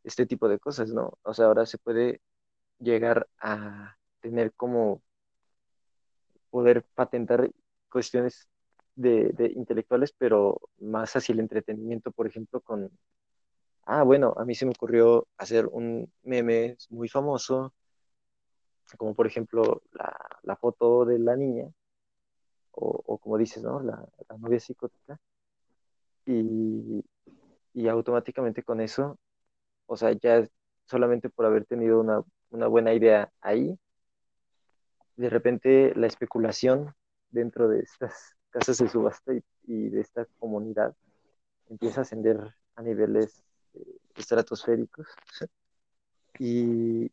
este 0.04 0.26
tipo 0.26 0.48
de 0.48 0.58
cosas, 0.58 0.90
¿no? 0.92 1.18
O 1.22 1.34
sea, 1.34 1.46
ahora 1.46 1.66
se 1.66 1.78
puede 1.78 2.20
llegar 2.80 3.28
a 3.40 3.96
tener 4.20 4.52
como 4.54 5.02
poder 6.50 6.84
patentar 6.94 7.50
cuestiones 7.90 8.48
de, 8.96 9.52
intelectuales, 9.56 10.12
pero 10.16 10.60
más 10.78 11.14
hacia 11.16 11.32
el 11.32 11.40
entretenimiento, 11.40 12.10
por 12.12 12.26
ejemplo, 12.26 12.60
con, 12.60 12.90
ah, 13.84 14.02
bueno, 14.02 14.34
a 14.36 14.44
mí 14.44 14.54
se 14.54 14.66
me 14.66 14.72
ocurrió 14.72 15.26
hacer 15.38 15.66
un 15.66 16.12
meme 16.22 16.76
muy 16.90 17.08
famoso, 17.08 17.72
como 18.98 19.14
por 19.14 19.26
ejemplo 19.26 19.82
la, 19.92 20.16
la 20.42 20.56
foto 20.56 21.04
de 21.04 21.18
la 21.18 21.36
niña, 21.36 21.68
o, 22.72 23.02
o 23.06 23.18
como 23.18 23.38
dices, 23.38 23.62
¿no? 23.62 23.80
La, 23.80 24.04
la 24.28 24.38
novia 24.38 24.60
psicótica, 24.60 25.18
y, 26.26 27.04
y 27.74 27.88
automáticamente 27.88 28.62
con 28.62 28.80
eso, 28.80 29.18
o 29.86 29.96
sea, 29.96 30.12
ya 30.12 30.46
solamente 30.86 31.30
por 31.30 31.46
haber 31.46 31.66
tenido 31.66 32.00
una, 32.00 32.22
una 32.50 32.66
buena 32.66 32.92
idea 32.92 33.32
ahí, 33.40 33.78
de 35.16 35.30
repente 35.30 35.92
la 35.96 36.06
especulación 36.06 36.94
dentro 37.30 37.68
de 37.68 37.80
estas 37.80 38.36
casas 38.50 38.78
de 38.78 38.88
subasta 38.88 39.32
y, 39.64 39.88
de 39.88 40.00
esta 40.00 40.26
comunidad 40.38 40.94
empieza 41.68 42.00
a 42.00 42.02
ascender 42.02 42.40
a 42.74 42.82
niveles 42.82 43.44
eh, 43.74 43.98
estratosféricos. 44.16 45.06
y, 46.38 47.04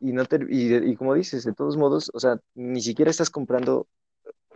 y, 0.00 0.12
no 0.12 0.24
te, 0.24 0.38
y, 0.48 0.74
y, 0.74 0.96
como 0.96 1.14
dices, 1.14 1.44
de 1.44 1.52
todos 1.52 1.76
modos, 1.76 2.10
o 2.14 2.20
sea, 2.20 2.40
ni 2.54 2.80
siquiera 2.80 3.10
estás 3.10 3.28
comprando 3.28 3.88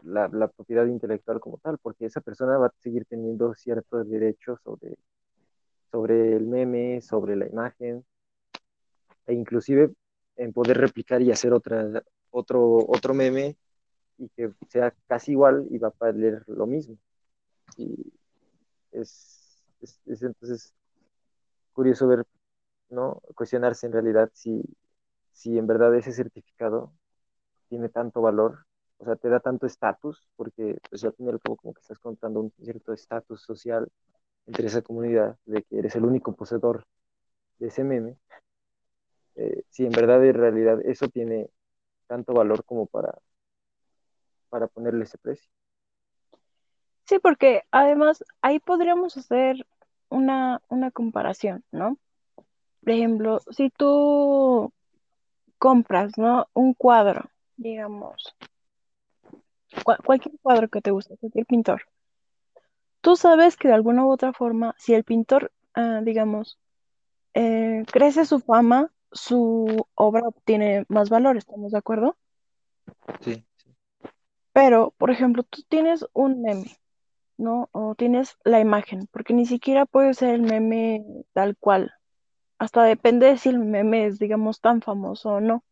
la, 0.02 0.28
la, 0.28 0.48
propiedad 0.48 0.86
intelectual 0.86 1.40
como 1.40 1.58
tal, 1.58 1.78
porque 1.78 2.06
esa 2.06 2.20
persona 2.20 2.56
va 2.56 2.68
a 2.68 2.74
seguir 2.78 3.04
teniendo 3.06 3.54
ciertos 3.54 4.08
derechos 4.08 4.60
sobre, 4.62 4.96
sobre 5.90 6.36
el 6.36 6.46
meme, 6.46 7.00
sobre 7.02 7.36
la 7.36 7.46
imagen, 7.46 8.04
e 9.26 9.34
inclusive 9.34 9.92
en 10.36 10.52
poder 10.52 10.78
replicar 10.78 11.22
y 11.22 11.30
hacer 11.30 11.52
otra, 11.52 12.02
otro, 12.30 12.84
otro 12.88 13.14
meme 13.14 13.56
y 14.18 14.28
que 14.30 14.52
sea 14.68 14.94
casi 15.06 15.32
igual 15.32 15.66
y 15.70 15.78
va 15.78 15.88
a 15.88 15.94
valer 15.98 16.42
lo 16.46 16.66
mismo. 16.66 16.96
Y 17.76 18.12
es, 18.92 19.62
es, 19.80 20.00
es 20.06 20.22
entonces 20.22 20.74
curioso 21.72 22.06
ver, 22.08 22.24
¿no? 22.90 23.20
Cuestionarse 23.34 23.86
en 23.86 23.92
realidad 23.92 24.30
si, 24.32 24.62
si 25.32 25.58
en 25.58 25.66
verdad 25.66 25.94
ese 25.94 26.12
certificado 26.12 26.92
tiene 27.68 27.88
tanto 27.88 28.22
valor, 28.22 28.66
o 28.98 29.04
sea, 29.04 29.16
te 29.16 29.28
da 29.28 29.40
tanto 29.40 29.66
estatus, 29.66 30.28
porque 30.36 30.78
pues 30.88 31.04
al 31.04 31.12
fin 31.14 31.26
y 31.26 31.30
al 31.30 31.40
cabo 31.40 31.56
como 31.56 31.74
que 31.74 31.80
estás 31.80 31.98
contando 31.98 32.40
un 32.40 32.52
cierto 32.62 32.92
estatus 32.92 33.42
social 33.42 33.88
entre 34.46 34.66
esa 34.66 34.82
comunidad 34.82 35.36
de 35.44 35.62
que 35.62 35.78
eres 35.78 35.94
el 35.96 36.04
único 36.04 36.34
poseedor 36.34 36.84
de 37.58 37.68
ese 37.68 37.84
meme, 37.84 38.16
eh, 39.36 39.62
si 39.70 39.84
en 39.86 39.92
verdad 39.92 40.24
en 40.24 40.34
realidad 40.34 40.80
eso 40.84 41.08
tiene 41.08 41.50
tanto 42.08 42.34
valor 42.34 42.64
como 42.64 42.86
para, 42.86 43.18
para 44.48 44.66
ponerle 44.66 45.04
ese 45.04 45.18
precio. 45.18 45.50
Sí, 47.06 47.18
porque 47.20 47.62
además 47.70 48.24
ahí 48.42 48.58
podríamos 48.60 49.16
hacer 49.16 49.66
una, 50.08 50.60
una 50.68 50.90
comparación, 50.90 51.64
¿no? 51.72 51.98
Por 52.82 52.90
ejemplo, 52.92 53.40
si 53.50 53.70
tú 53.70 54.72
compras, 55.58 56.18
¿no? 56.18 56.48
Un 56.54 56.74
cuadro, 56.74 57.30
digamos, 57.56 58.36
cu- 59.84 60.02
cualquier 60.04 60.34
cuadro 60.42 60.68
que 60.68 60.82
te 60.82 60.90
guste, 60.90 61.16
cualquier 61.16 61.46
pintor, 61.46 61.80
tú 63.00 63.16
sabes 63.16 63.56
que 63.56 63.68
de 63.68 63.74
alguna 63.74 64.04
u 64.04 64.10
otra 64.10 64.32
forma, 64.32 64.74
si 64.78 64.94
el 64.94 65.04
pintor, 65.04 65.52
ah, 65.74 66.00
digamos, 66.02 66.58
eh, 67.34 67.84
crece 67.92 68.26
su 68.26 68.40
fama, 68.40 68.92
su 69.12 69.86
obra 69.94 70.28
obtiene 70.28 70.84
más 70.88 71.10
valor, 71.10 71.36
¿estamos 71.36 71.72
de 71.72 71.78
acuerdo? 71.78 72.16
Sí, 73.20 73.44
sí. 73.56 73.74
Pero, 74.52 74.94
por 74.96 75.10
ejemplo, 75.10 75.42
tú 75.42 75.62
tienes 75.68 76.06
un 76.12 76.42
meme, 76.42 76.76
¿no? 77.36 77.68
O 77.72 77.94
tienes 77.94 78.36
la 78.44 78.60
imagen, 78.60 79.06
porque 79.10 79.34
ni 79.34 79.46
siquiera 79.46 79.86
puede 79.86 80.14
ser 80.14 80.30
el 80.34 80.42
meme 80.42 81.04
tal 81.32 81.56
cual. 81.56 81.92
Hasta 82.58 82.82
depende 82.82 83.26
de 83.26 83.36
si 83.36 83.50
el 83.50 83.58
meme 83.58 84.06
es, 84.06 84.18
digamos, 84.18 84.60
tan 84.60 84.80
famoso 84.80 85.30
o 85.30 85.40
no. 85.40 85.62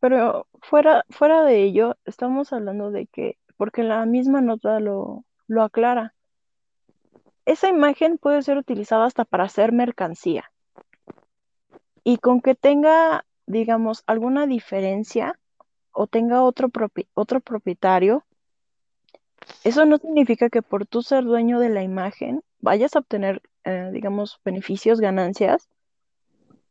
Pero 0.00 0.46
fuera, 0.60 1.04
fuera 1.08 1.44
de 1.44 1.62
ello, 1.62 1.96
estamos 2.04 2.52
hablando 2.52 2.90
de 2.90 3.06
que, 3.06 3.38
porque 3.56 3.82
la 3.82 4.04
misma 4.04 4.42
nota 4.42 4.80
lo, 4.80 5.24
lo 5.46 5.62
aclara, 5.62 6.14
esa 7.46 7.68
imagen 7.68 8.18
puede 8.18 8.42
ser 8.42 8.58
utilizada 8.58 9.06
hasta 9.06 9.24
para 9.24 9.44
hacer 9.44 9.72
mercancía. 9.72 10.50
Y 12.04 12.18
con 12.18 12.40
que 12.40 12.54
tenga, 12.54 13.24
digamos, 13.46 14.04
alguna 14.06 14.46
diferencia 14.46 15.38
o 15.90 16.06
tenga 16.06 16.42
otro, 16.42 16.70
otro 17.14 17.40
propietario, 17.40 18.24
eso 19.62 19.84
no 19.86 19.98
significa 19.98 20.50
que 20.50 20.62
por 20.62 20.86
tú 20.86 21.02
ser 21.02 21.24
dueño 21.24 21.58
de 21.58 21.70
la 21.70 21.82
imagen 21.82 22.42
vayas 22.60 22.94
a 22.94 23.00
obtener, 23.00 23.42
eh, 23.64 23.90
digamos, 23.92 24.40
beneficios, 24.44 25.00
ganancias, 25.00 25.68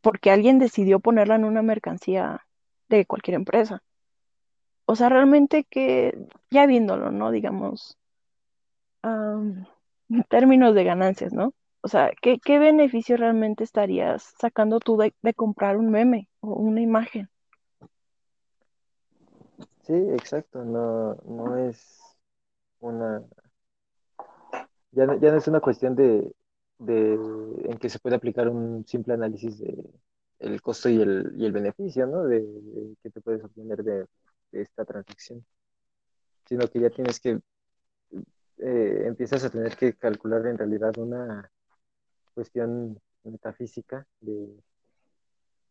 porque 0.02 0.32
alguien 0.32 0.60
decidió 0.60 1.00
ponerla 1.00 1.36
en 1.36 1.46
una 1.46 1.62
mercancía 1.62 2.46
de 2.90 3.06
cualquier 3.06 3.36
empresa. 3.36 3.82
O 4.86 4.96
sea, 4.96 5.10
realmente 5.10 5.64
que 5.64 6.18
ya 6.52 6.66
viéndolo, 6.66 7.12
¿no? 7.12 7.32
Digamos, 7.32 7.98
en 9.04 10.24
términos 10.30 10.76
de 10.76 10.84
ganancias, 10.84 11.34
¿no? 11.34 11.54
O 11.86 11.90
sea, 11.90 12.14
¿qué, 12.22 12.40
beneficio 12.60 13.18
realmente 13.18 13.66
estarías 13.66 14.34
sacando 14.40 14.80
tú 14.80 14.96
de, 14.96 15.14
comprar 15.34 15.76
un 15.76 15.92
meme 15.92 16.30
o 16.40 16.54
una 16.54 16.80
imagen? 16.80 17.30
Sí, 19.82 19.94
exacto, 19.94 20.64
no, 20.64 21.16
no 21.26 21.58
es 21.58 22.00
una, 22.80 23.22
ya 24.92 25.06
ya 25.20 25.32
no 25.32 25.38
es 25.38 25.48
una 25.50 25.60
cuestión 25.60 25.94
de, 25.94 26.34
de 26.80 27.16
en 27.66 27.78
que 27.78 27.90
se 27.90 28.00
puede 28.00 28.16
aplicar 28.16 28.48
un 28.48 28.86
simple 28.88 29.16
análisis 29.16 29.60
de 29.60 29.84
el 30.40 30.62
costo 30.62 30.88
y 30.88 31.02
el, 31.02 31.34
y 31.36 31.46
el 31.46 31.52
beneficio, 31.52 32.08
¿no? 32.08 32.24
De, 32.24 32.40
de 32.40 32.96
que 33.04 33.10
te 33.10 33.20
puedes 33.20 33.44
obtener 33.44 33.84
de, 33.84 34.06
de 34.52 34.62
esta 34.62 34.86
transacción, 34.86 35.46
sino 36.46 36.66
que 36.66 36.80
ya 36.80 36.90
tienes 36.90 37.20
que, 37.20 37.42
eh, 38.60 39.04
empiezas 39.06 39.44
a 39.44 39.50
tener 39.50 39.76
que 39.76 39.96
calcular 39.96 40.48
en 40.48 40.58
realidad 40.58 40.98
una 40.98 41.52
cuestión 42.34 43.00
metafísica 43.24 44.06
de, 44.20 44.62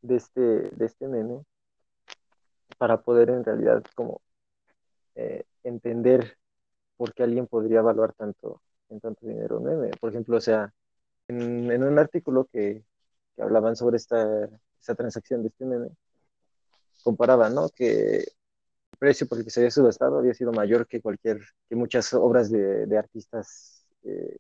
este, 0.09 0.41
de 0.41 0.85
este 0.85 1.09
meme 1.09 1.45
para 2.79 3.03
poder 3.03 3.31
en 3.31 3.45
realidad 3.45 3.83
como 3.95 4.21
eh, 5.15 5.45
entender 5.63 6.37
por 6.97 7.13
qué 7.15 7.23
alguien 7.23 7.47
podría 7.47 7.81
evaluar 7.81 8.13
tanto 8.15 8.63
en 8.89 9.01
tanto 9.01 9.27
dinero 9.27 9.59
un 9.59 9.65
meme. 9.65 9.91
Por 10.01 10.11
ejemplo, 10.11 10.37
o 10.37 10.41
sea, 10.41 10.73
en, 11.29 11.83
un 11.83 11.99
artículo 11.99 12.47
que, 12.53 12.85
que, 13.35 13.43
hablaban 13.43 13.77
sobre 13.77 13.97
esta, 13.97 14.49
esta 14.79 14.95
transacción 14.95 15.43
de 15.43 15.49
este 15.49 15.65
meme, 15.65 15.89
comparaban, 17.03 17.55
¿no? 17.55 17.69
Que 17.71 18.17
el 18.19 18.99
precio 18.99 19.27
por 19.27 19.39
el 19.39 19.45
que 19.45 19.51
se 19.51 19.61
había 19.61 19.71
subastado 19.71 20.19
había 20.19 20.35
sido 20.35 20.53
mayor 20.53 20.87
que 20.87 21.01
cualquier, 21.01 21.41
que 21.69 21.77
muchas 21.77 22.13
obras 22.15 22.51
de, 22.51 22.87
de 22.87 22.99
artistas 22.99 23.87
eh, 24.05 24.37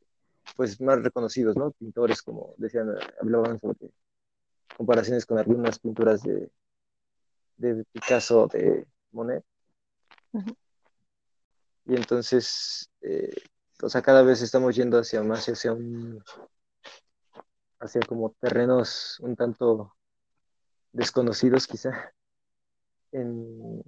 pues 0.57 0.81
más 0.81 1.03
reconocidos, 1.03 1.57
¿no? 1.57 1.71
Pintores, 1.73 2.23
como 2.23 2.55
decían, 2.59 2.95
hablaban 3.21 3.59
sobre 3.61 3.91
comparaciones 4.77 5.27
con 5.27 5.39
algunas 5.39 5.79
pinturas 5.79 6.23
de, 6.23 6.51
de 7.57 7.85
Picasso, 7.93 8.49
de 8.49 8.87
Monet. 9.13 9.45
Uh 10.33 10.41
-huh. 10.41 10.57
Y 11.87 11.97
entonces, 11.97 12.89
eh, 13.01 13.35
o 13.83 13.89
sea, 13.89 14.03
cada 14.03 14.23
vez 14.23 14.41
estamos 14.43 14.77
yendo 14.77 14.99
hacia 14.99 15.23
más, 15.23 15.49
hacia 15.49 15.73
un, 15.73 16.23
hacia 17.81 18.01
como 18.03 18.31
terrenos 18.41 19.19
un 19.21 19.35
tanto 19.37 19.95
desconocidos 20.93 21.67
quizá 21.67 22.13
en, 23.11 23.83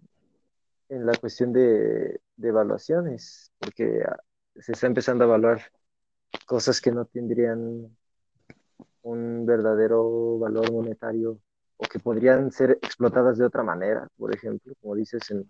en 0.88 1.06
la 1.06 1.14
cuestión 1.16 1.52
de, 1.52 2.20
de, 2.36 2.48
evaluaciones, 2.48 3.52
porque 3.58 4.04
se 4.56 4.72
está 4.72 4.86
empezando 4.86 5.24
a 5.24 5.28
evaluar 5.28 5.62
cosas 6.46 6.80
que 6.80 6.92
no 6.92 7.04
tendrían 7.06 7.96
un 9.02 9.46
verdadero 9.46 10.38
valor 10.38 10.72
monetario 10.72 11.38
o 11.76 11.84
que 11.84 11.98
podrían 11.98 12.50
ser 12.50 12.72
explotadas 12.82 13.38
de 13.38 13.44
otra 13.44 13.62
manera, 13.62 14.08
por 14.16 14.34
ejemplo, 14.34 14.74
como 14.80 14.94
dices, 14.94 15.30
en, 15.30 15.48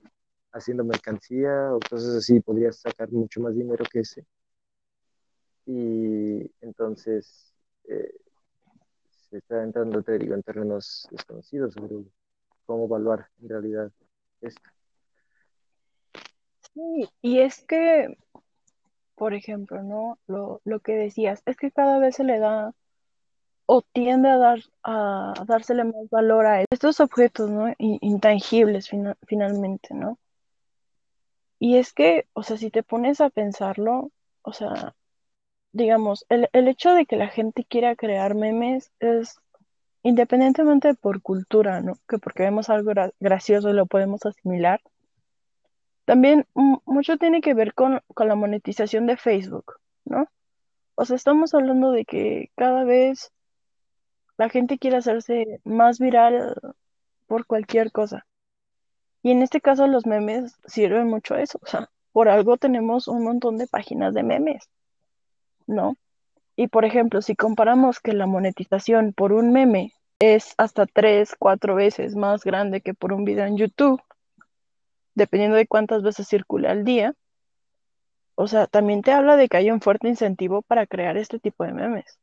haciendo 0.52 0.84
mercancía 0.84 1.74
o 1.74 1.80
cosas 1.80 2.16
así, 2.16 2.40
podrías 2.40 2.78
sacar 2.78 3.10
mucho 3.10 3.40
más 3.40 3.54
dinero 3.54 3.84
que 3.90 4.00
ese. 4.00 4.24
Y 5.66 6.50
entonces 6.60 7.54
eh, 7.88 8.14
se 9.30 9.38
está 9.38 9.62
entrando, 9.62 10.02
te 10.02 10.18
digo, 10.18 10.34
en 10.34 10.42
terrenos 10.42 11.08
desconocidos 11.10 11.74
sobre 11.74 12.04
cómo 12.66 12.86
evaluar 12.86 13.28
en 13.42 13.48
realidad 13.48 13.92
esto. 14.40 14.70
Sí, 16.72 17.08
y 17.22 17.40
es 17.40 17.64
que, 17.64 18.16
por 19.16 19.34
ejemplo, 19.34 19.82
¿no? 19.82 20.18
Lo, 20.26 20.60
lo 20.64 20.80
que 20.80 20.92
decías, 20.92 21.42
es 21.46 21.56
que 21.56 21.70
cada 21.70 21.98
vez 21.98 22.16
se 22.16 22.24
le 22.24 22.38
da 22.38 22.74
o 23.66 23.82
tiende 23.82 24.28
a, 24.28 24.36
dar, 24.38 24.60
a 24.82 25.34
dársele 25.46 25.84
más 25.84 26.08
valor 26.10 26.46
a 26.46 26.64
estos 26.70 27.00
objetos 27.00 27.50
¿no? 27.50 27.72
intangibles 27.78 28.88
fina, 28.88 29.16
finalmente, 29.26 29.94
¿no? 29.94 30.18
Y 31.58 31.78
es 31.78 31.92
que, 31.92 32.26
o 32.34 32.42
sea, 32.42 32.56
si 32.58 32.70
te 32.70 32.82
pones 32.82 33.20
a 33.20 33.30
pensarlo, 33.30 34.10
o 34.42 34.52
sea, 34.52 34.94
digamos, 35.72 36.26
el, 36.28 36.48
el 36.52 36.68
hecho 36.68 36.94
de 36.94 37.06
que 37.06 37.16
la 37.16 37.28
gente 37.28 37.64
quiera 37.64 37.96
crear 37.96 38.34
memes 38.34 38.92
es 39.00 39.40
independientemente 40.02 40.94
por 40.94 41.22
cultura, 41.22 41.80
¿no? 41.80 41.98
Que 42.08 42.18
porque 42.18 42.44
vemos 42.44 42.70
algo 42.70 42.90
gra 42.90 43.10
gracioso 43.20 43.72
lo 43.72 43.86
podemos 43.86 44.24
asimilar. 44.26 44.80
También 46.04 46.46
mucho 46.54 47.16
tiene 47.16 47.40
que 47.40 47.54
ver 47.54 47.74
con, 47.74 48.00
con 48.14 48.28
la 48.28 48.34
monetización 48.34 49.06
de 49.06 49.16
Facebook, 49.16 49.74
¿no? 50.04 50.28
O 50.96 51.04
sea, 51.04 51.16
estamos 51.16 51.54
hablando 51.54 51.90
de 51.92 52.04
que 52.04 52.50
cada 52.56 52.84
vez 52.84 53.32
la 54.36 54.48
gente 54.48 54.78
quiere 54.78 54.98
hacerse 54.98 55.60
más 55.64 55.98
viral 55.98 56.54
por 57.26 57.46
cualquier 57.46 57.90
cosa. 57.90 58.26
Y 59.22 59.30
en 59.30 59.42
este 59.42 59.60
caso 59.60 59.86
los 59.86 60.06
memes 60.06 60.56
sirven 60.66 61.08
mucho 61.08 61.34
a 61.34 61.40
eso. 61.40 61.58
O 61.62 61.66
sea, 61.66 61.90
por 62.12 62.28
algo 62.28 62.56
tenemos 62.58 63.08
un 63.08 63.24
montón 63.24 63.56
de 63.56 63.66
páginas 63.66 64.14
de 64.14 64.22
memes, 64.22 64.68
¿no? 65.66 65.96
Y 66.56 66.68
por 66.68 66.84
ejemplo, 66.84 67.22
si 67.22 67.34
comparamos 67.34 68.00
que 68.00 68.12
la 68.12 68.26
monetización 68.26 69.12
por 69.12 69.32
un 69.32 69.52
meme 69.52 69.92
es 70.18 70.54
hasta 70.58 70.86
tres, 70.86 71.34
cuatro 71.38 71.74
veces 71.74 72.14
más 72.14 72.44
grande 72.44 72.80
que 72.80 72.94
por 72.94 73.12
un 73.12 73.24
video 73.24 73.46
en 73.46 73.56
YouTube, 73.56 74.00
dependiendo 75.14 75.56
de 75.56 75.66
cuántas 75.66 76.02
veces 76.02 76.28
circule 76.28 76.68
al 76.68 76.84
día, 76.84 77.14
o 78.34 78.48
sea, 78.48 78.66
también 78.66 79.02
te 79.02 79.12
habla 79.12 79.36
de 79.36 79.48
que 79.48 79.56
hay 79.56 79.70
un 79.70 79.80
fuerte 79.80 80.08
incentivo 80.08 80.62
para 80.62 80.86
crear 80.86 81.16
este 81.16 81.38
tipo 81.38 81.64
de 81.64 81.72
memes. 81.72 82.18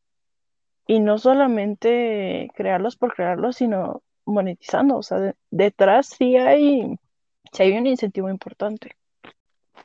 Y 0.88 1.00
no 1.00 1.18
solamente 1.18 2.50
crearlos 2.56 2.98
por 2.98 3.14
crearlos, 3.14 3.58
sino 3.58 4.02
monetizando. 4.26 4.98
O 4.98 5.04
sea, 5.04 5.20
de, 5.20 5.36
detrás 5.50 6.08
sí 6.08 6.36
hay, 6.36 6.98
sí 7.54 7.64
hay 7.64 7.78
un 7.78 7.88
incentivo 7.88 8.30
importante. 8.30 8.98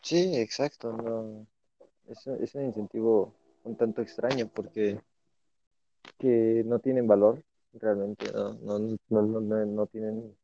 Sí, 0.03 0.37
exacto. 0.37 0.92
No, 0.92 1.47
es, 2.09 2.27
es 2.27 2.55
un 2.57 2.64
incentivo 2.64 3.33
un 3.62 3.77
tanto 3.77 4.03
extraño 4.03 4.49
porque 4.53 4.99
que 6.19 6.62
no 6.64 6.79
tienen 6.79 7.07
valor 7.07 7.42
realmente, 7.75 8.33
no, 8.33 8.79
no, 8.79 8.99
no, 9.09 9.23
no, 9.40 9.66
no 9.66 9.87
tienen, 9.87 10.35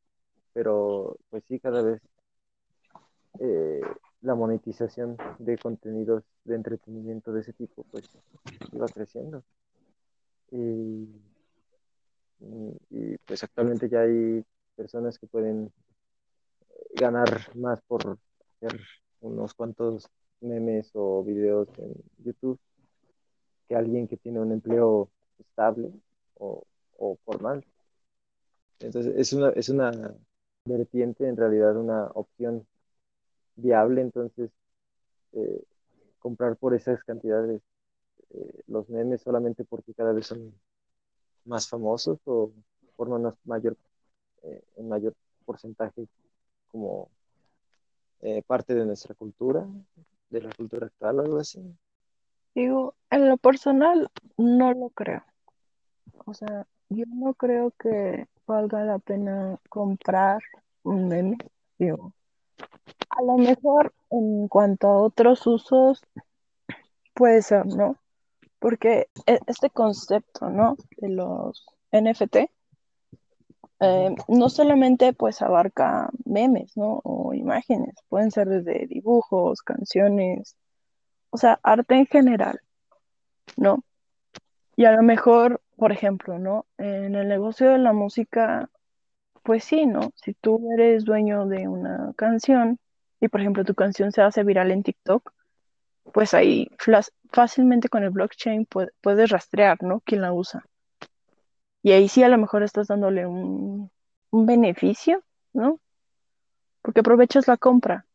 pero 0.52 1.16
pues 1.30 1.42
sí, 1.48 1.58
cada 1.58 1.82
vez 1.82 2.00
eh, 3.40 3.80
la 4.22 4.34
monetización 4.34 5.16
de 5.38 5.58
contenidos 5.58 6.24
de 6.44 6.54
entretenimiento 6.54 7.32
de 7.32 7.40
ese 7.40 7.52
tipo 7.52 7.84
pues 7.90 8.08
iba 8.72 8.86
creciendo. 8.86 9.42
Y, 10.50 11.08
y, 12.90 13.16
pues 13.26 13.42
actualmente 13.42 13.88
ya 13.88 14.00
hay 14.00 14.44
personas 14.76 15.18
que 15.18 15.26
pueden 15.26 15.72
ganar 16.94 17.28
más 17.56 17.80
por 17.82 18.18
hacer 18.56 18.80
unos 19.20 19.54
cuantos 19.54 20.08
memes 20.40 20.90
o 20.94 21.24
videos 21.24 21.68
en 21.78 21.94
YouTube 22.18 22.58
que 23.68 23.76
alguien 23.76 24.08
que 24.08 24.16
tiene 24.16 24.40
un 24.40 24.52
empleo 24.52 25.08
estable 25.38 25.90
o, 26.34 26.64
o 26.98 27.16
formal. 27.24 27.64
Entonces 28.80 29.14
es 29.16 29.32
una, 29.32 29.50
es 29.50 29.68
una 29.68 30.14
vertiente, 30.64 31.26
en 31.26 31.36
realidad 31.36 31.76
una 31.76 32.06
opción 32.14 32.66
viable, 33.56 34.00
entonces 34.00 34.50
eh, 35.32 35.62
comprar 36.18 36.56
por 36.56 36.74
esas 36.74 37.02
cantidades 37.04 37.60
eh, 38.30 38.62
los 38.66 38.88
memes 38.88 39.20
solamente 39.20 39.64
porque 39.64 39.92
cada 39.92 40.12
vez 40.12 40.26
son 40.26 40.54
más 41.44 41.68
famosos 41.68 42.18
o 42.24 42.52
forman 42.96 43.34
mayor, 43.44 43.76
eh, 44.42 44.62
en 44.76 44.88
mayor 44.88 45.14
porcentaje 45.44 46.06
como 46.70 47.08
eh, 48.20 48.42
parte 48.46 48.74
de 48.74 48.86
nuestra 48.86 49.14
cultura, 49.14 49.66
de 50.30 50.40
la 50.40 50.50
cultura 50.54 50.86
actual 50.86 51.18
o 51.18 51.22
algo 51.22 51.38
así. 51.38 51.60
Digo, 52.54 52.94
en 53.10 53.28
lo 53.28 53.36
personal 53.36 54.10
no 54.36 54.72
lo 54.72 54.90
creo. 54.90 55.24
O 56.24 56.32
sea, 56.32 56.66
yo 56.88 57.04
no 57.08 57.34
creo 57.34 57.72
que 57.72 58.26
valga 58.46 58.84
la 58.84 58.98
pena 58.98 59.58
comprar 59.68 60.40
un 60.84 61.08
meme. 61.08 61.36
Digo, 61.78 62.12
a 63.12 63.22
lo 63.22 63.36
mejor 63.36 63.94
en 64.10 64.48
cuanto 64.48 64.88
a 64.88 65.00
otros 65.02 65.46
usos, 65.46 66.02
puede 67.14 67.42
ser, 67.42 67.66
¿no? 67.66 67.96
Porque 68.58 69.08
este 69.26 69.70
concepto, 69.70 70.48
¿no? 70.50 70.76
De 70.96 71.08
los 71.08 71.66
NFT, 71.92 72.36
eh, 73.80 74.14
no 74.28 74.48
solamente 74.48 75.12
pues 75.12 75.42
abarca 75.42 76.10
memes, 76.24 76.76
¿no? 76.76 77.00
O 77.04 77.34
imágenes, 77.34 77.94
pueden 78.08 78.30
ser 78.30 78.48
desde 78.48 78.86
dibujos, 78.86 79.62
canciones, 79.62 80.56
o 81.30 81.36
sea, 81.36 81.60
arte 81.62 81.96
en 81.96 82.06
general, 82.06 82.60
¿no? 83.56 83.84
Y 84.76 84.84
a 84.86 84.92
lo 84.92 85.02
mejor, 85.02 85.60
por 85.76 85.92
ejemplo, 85.92 86.38
¿no? 86.38 86.66
En 86.78 87.14
el 87.14 87.28
negocio 87.28 87.70
de 87.70 87.78
la 87.78 87.92
música, 87.92 88.70
pues 89.42 89.64
sí, 89.64 89.86
¿no? 89.86 90.12
Si 90.14 90.34
tú 90.34 90.70
eres 90.72 91.04
dueño 91.04 91.46
de 91.46 91.68
una 91.68 92.12
canción 92.16 92.78
y, 93.22 93.28
por 93.28 93.40
ejemplo, 93.40 93.64
tu 93.64 93.74
canción 93.76 94.10
se 94.10 94.20
hace 94.20 94.42
viral 94.42 94.72
en 94.72 94.82
TikTok, 94.82 95.32
pues 96.12 96.34
ahí 96.34 96.68
fácilmente 97.30 97.88
con 97.88 98.02
el 98.02 98.10
blockchain 98.10 98.66
puedes 98.66 99.30
rastrear, 99.30 99.80
¿no? 99.80 100.00
¿Quién 100.00 100.22
la 100.22 100.32
usa? 100.32 100.64
Y 101.84 101.92
ahí 101.92 102.08
sí 102.08 102.24
a 102.24 102.28
lo 102.28 102.36
mejor 102.36 102.64
estás 102.64 102.88
dándole 102.88 103.24
un, 103.24 103.92
un 104.32 104.46
beneficio, 104.46 105.22
¿no? 105.52 105.78
Porque 106.82 106.98
aprovechas 106.98 107.46
la 107.46 107.56
compra. 107.56 108.06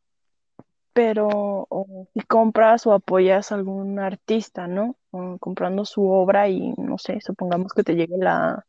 Pero 0.92 1.70
si 2.14 2.20
compras 2.22 2.86
o 2.86 2.92
apoyas 2.92 3.54
a 3.54 3.56
algún 3.56 4.00
artista, 4.00 4.68
¿no? 4.68 4.98
comprando 5.40 5.86
su 5.86 6.06
obra 6.06 6.50
y 6.50 6.74
no 6.78 6.98
sé, 6.98 7.22
supongamos 7.22 7.72
que 7.72 7.84
te 7.84 7.96
llegue 7.96 8.18
la, 8.18 8.66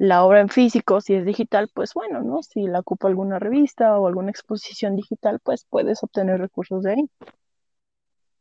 la 0.00 0.24
obra 0.24 0.40
en 0.40 0.48
físico, 0.48 1.02
si 1.02 1.12
es 1.14 1.26
digital, 1.26 1.68
pues 1.74 1.92
bueno, 1.92 2.22
¿no? 2.22 2.42
Si 2.42 2.66
la 2.66 2.80
ocupa 2.80 3.06
alguna 3.06 3.38
revista 3.38 3.98
o 3.98 4.06
alguna 4.06 4.30
exposición 4.30 4.96
digital, 4.96 5.40
pues 5.42 5.66
puedes 5.68 6.02
obtener 6.02 6.40
recursos 6.40 6.82
de 6.84 6.92
ahí. 6.92 7.10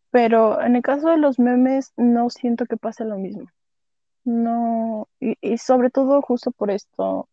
Pero 0.09 0.61
en 0.61 0.77
el 0.77 0.81
caso 0.81 1.09
de 1.09 1.17
los 1.17 1.37
memes, 1.37 1.91
no 1.97 2.29
siento 2.29 2.65
que 2.65 2.77
pase 2.77 3.03
lo 3.03 3.17
mismo. 3.17 3.49
No, 4.23 5.09
y, 5.19 5.57
sobre 5.57 5.89
todo 5.89 6.21
justo 6.21 6.51
por 6.51 6.71
esto 6.71 7.27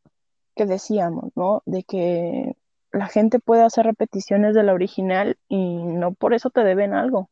que 0.57 0.67
decíamos, 0.67 1.31
¿no? 1.37 1.62
De 1.65 1.85
que 1.85 2.57
la 2.91 3.07
gente 3.07 3.39
puede 3.39 3.62
hacer 3.62 3.87
repeticiones 3.87 4.57
de 4.57 4.65
la 4.65 4.75
original 4.75 5.39
y 5.49 5.85
no 5.85 6.15
por 6.15 6.35
eso 6.35 6.51
te 6.51 6.65
deben 6.65 6.95
algo. 6.95 7.29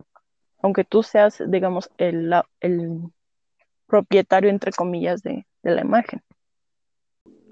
Aunque 0.63 0.85
tú 0.85 1.03
seas, 1.03 1.43
digamos, 1.49 1.91
el, 1.99 2.33
el 2.61 3.01
propietario, 3.89 4.49
entre 4.51 4.71
comillas, 4.71 5.23
de, 5.23 5.45
la 5.65 5.81
imagen. 5.81 6.23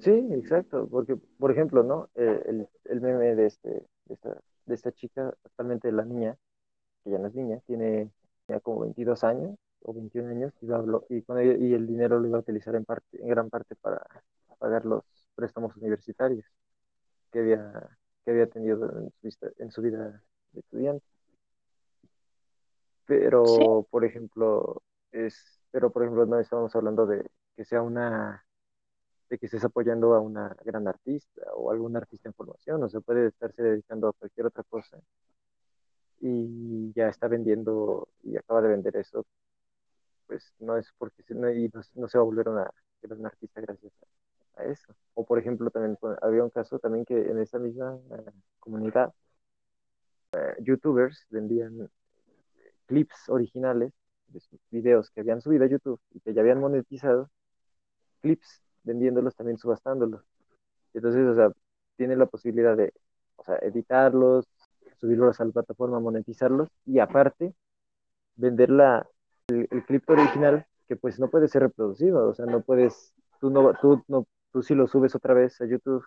Sí, 0.03 0.11
exacto, 0.33 0.89
porque, 0.91 1.17
por 1.39 1.53
ejemplo, 1.53 1.85
¿no? 1.85 2.11
Eh, 2.17 2.43
el, 2.47 2.69
el, 2.87 3.01
meme 3.01 3.37
de, 3.37 3.47
este, 3.47 3.69
de, 3.69 4.15
esta, 4.15 4.37
de 4.67 4.75
esta 4.75 4.91
chica, 4.91 5.33
actualmente 5.45 5.93
la 5.93 6.05
niña, 6.05 6.37
que 7.05 7.11
ya 7.11 7.19
no 7.19 7.29
es 7.29 7.35
niña, 7.35 7.61
tiene 7.67 8.11
ya 8.49 8.59
como 8.59 8.81
22 8.81 9.23
años 9.23 9.57
o 9.83 9.93
21 9.95 10.29
años 10.31 10.53
y, 10.61 10.67
y, 11.17 11.23
con 11.23 11.41
y 11.41 11.73
el 11.73 11.87
dinero 11.87 12.19
lo 12.19 12.27
iba 12.27 12.39
a 12.39 12.41
utilizar 12.41 12.75
en, 12.75 12.85
parte, 12.85 13.07
en 13.13 13.29
gran 13.29 13.49
parte 13.49 13.77
para 13.77 14.05
pagar 14.59 14.85
los 14.87 15.05
préstamos 15.37 15.77
universitarios 15.77 16.45
que 17.31 17.39
había, 17.39 17.97
que 18.25 18.33
había 18.33 18.49
tenido 18.49 18.91
en 19.23 19.31
su, 19.31 19.53
en 19.59 19.71
su 19.71 19.83
vida 19.83 20.21
de 20.53 20.61
estudiante. 20.61 21.07
Pero, 23.07 23.87
por 23.89 24.05
ejemplo, 24.05 24.83
es, 25.13 25.61
pero 25.71 25.91
por 25.93 26.03
ejemplo, 26.03 26.27
no 26.27 26.41
estamos 26.41 26.75
hablando 26.75 27.07
de 27.07 27.25
que 27.57 27.65
sea 27.65 27.83
una, 27.83 28.45
de 29.33 29.39
que 29.39 29.47
estés 29.47 29.65
apoyando 29.65 30.15
a 30.15 30.21
una 30.21 30.55
gran 30.63 30.87
artista 30.87 31.43
o 31.55 31.71
algún 31.71 31.97
artista 31.97 32.29
en 32.29 32.35
formación, 32.35 32.83
o 32.83 32.89
se 32.91 33.01
puede 33.01 33.29
estarse 33.29 33.63
dedicando 33.63 34.09
a 34.09 34.13
cualquier 34.13 34.47
otra 34.47 34.63
cosa 34.65 35.01
y 36.21 36.93
ya 36.95 37.09
está 37.09 37.29
vendiendo 37.29 38.09
y 38.23 38.37
acaba 38.37 38.61
de 38.61 38.69
vender 38.69 38.95
eso, 38.97 39.25
pues 40.27 40.53
no 40.59 40.77
es 40.77 40.93
porque 40.99 41.25
no, 41.31 41.49
no, 41.95 42.09
se 42.09 42.19
va 42.19 42.23
a 42.23 42.25
volver 42.25 42.49
una 42.51 42.71
artista 43.25 43.63
gracias 43.63 43.93
a, 44.57 44.65
eso. 44.65 44.95
O 45.15 45.25
por 45.25 45.39
ejemplo, 45.39 45.71
también 45.71 45.97
había 46.21 46.45
un 46.45 46.51
caso 46.51 46.79
también 46.79 47.07
que 47.07 47.19
en 47.31 47.39
esa 47.39 47.59
misma 47.59 47.99
eh, 48.11 48.33
comunidad, 48.61 49.15
eh, 50.33 50.57
youtubers 50.61 51.27
vendían 51.31 51.91
clips 52.87 53.31
originales 53.31 53.95
de 54.27 54.41
sus 54.41 54.61
videos 54.71 55.11
que 55.11 55.21
habían 55.21 55.41
subido 55.41 55.65
a 55.65 55.69
YouTube 55.69 56.01
y 56.11 56.21
que 56.21 56.35
ya 56.35 56.43
habían 56.43 56.61
monetizado, 56.61 57.31
clips 58.21 58.63
vendiéndolos 58.85 59.35
también 59.35 59.59
subastándolos. 59.59 60.23
Entonces, 60.95 61.27
o 61.27 61.35
sea, 61.35 61.53
tiene 61.97 62.17
la 62.17 62.27
posibilidad 62.27 62.77
de, 62.77 62.93
o 63.37 63.45
sea, 63.45 63.57
editarlos, 63.59 64.47
subirlos 65.01 65.41
a 65.41 65.45
la 65.45 65.53
plataforma, 65.53 66.01
monetizarlos 66.01 66.69
y 66.87 66.99
aparte 67.01 67.55
vender 68.37 68.71
la, 68.71 69.09
el, 69.49 69.85
clip 69.85 70.09
original 70.09 70.67
que 70.89 70.97
pues 70.97 71.19
no 71.19 71.29
puede 71.29 71.49
ser 71.49 71.63
reproducido, 71.63 72.29
o 72.29 72.35
sea, 72.35 72.47
no 72.47 72.63
puedes, 72.63 73.13
tú 73.41 73.51
no, 73.51 73.75
tú 73.75 74.03
no, 74.09 74.27
tú 74.53 74.63
si 74.63 74.75
lo 74.75 74.87
subes 74.87 75.15
otra 75.15 75.35
vez 75.35 75.61
a 75.61 75.67
YouTube 75.67 76.05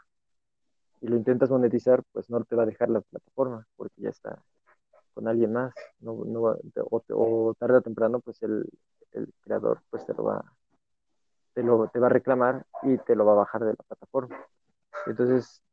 y 1.01 1.07
lo 1.07 1.17
intentas 1.17 1.49
monetizar, 1.49 2.03
pues 2.11 2.29
no 2.29 2.43
te 2.43 2.55
va 2.55 2.63
a 2.63 2.65
dejar 2.65 2.89
la 2.89 3.01
plataforma 3.01 3.67
porque 3.75 4.01
ya 4.01 4.09
está 4.09 4.41
con 5.13 5.27
alguien 5.27 5.53
más, 5.53 5.73
no, 5.99 6.23
no 6.25 6.57
o, 6.89 7.53
tarde 7.57 7.77
o 7.77 7.81
temprano 7.81 8.19
pues 8.19 8.41
el, 8.43 8.67
el, 9.13 9.33
creador 9.41 9.81
pues 9.89 10.05
te 10.05 10.13
lo 10.13 10.25
va 10.25 10.54
te, 11.55 11.63
lo, 11.63 11.87
te 11.87 11.99
va 11.99 12.07
a 12.07 12.11
reclamar 12.11 12.65
y 12.83 12.97
te 12.99 13.15
lo 13.15 13.25
va 13.25 13.31
a 13.31 13.35
bajar 13.35 13.63
de 13.63 13.71
la 13.71 13.83
plataforma. 13.87 14.37
Entonces, 15.07 15.63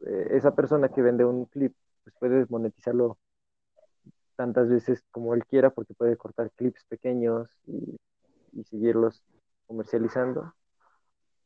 eh, 0.00 0.28
esa 0.30 0.54
persona 0.54 0.88
que 0.88 1.02
vende 1.02 1.24
un 1.24 1.44
clip 1.44 1.74
pues 2.02 2.16
puede 2.18 2.46
monetizarlo 2.48 3.18
tantas 4.36 4.68
veces 4.68 5.02
como 5.10 5.34
él 5.34 5.44
quiera 5.46 5.70
porque 5.70 5.94
puede 5.94 6.16
cortar 6.16 6.50
clips 6.52 6.84
pequeños 6.88 7.48
y, 7.66 7.96
seguirlos 8.64 9.22
comercializando 9.66 10.54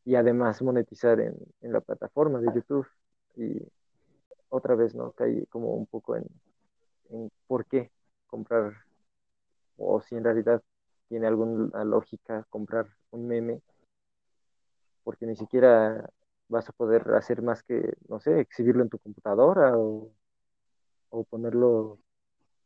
y 0.05 0.15
además 0.15 0.63
monetizar 0.63 1.19
en, 1.19 1.37
la 1.61 1.81
plataforma 1.81 2.39
de 2.39 2.55
YouTube 2.55 2.87
y 3.35 3.61
otra 4.49 4.77
vez 4.77 4.95
no 4.95 5.11
cae 5.11 5.45
como 5.47 5.75
un 5.75 5.87
poco 5.87 6.15
en, 6.15 6.25
en 7.11 7.33
por 7.49 7.67
qué 7.67 7.91
comprar 8.29 8.75
o 9.77 10.01
si 10.01 10.15
en 10.15 10.23
realidad 10.23 10.63
tiene 11.11 11.27
alguna 11.27 11.85
lógica 11.85 12.47
comprar 12.49 12.87
un 13.11 13.27
meme 13.27 13.61
porque 15.05 15.27
ni 15.27 15.37
siquiera 15.37 16.09
vas 16.49 16.69
a 16.71 16.73
poder 16.73 17.13
hacer 17.15 17.43
más 17.43 17.63
que, 17.63 17.95
no 18.09 18.19
sé, 18.21 18.41
exhibirlo 18.41 18.83
en 18.83 18.89
tu 18.89 18.99
computadora 18.99 19.77
o 19.77 20.11
o 21.11 21.25
ponerlo 21.25 21.99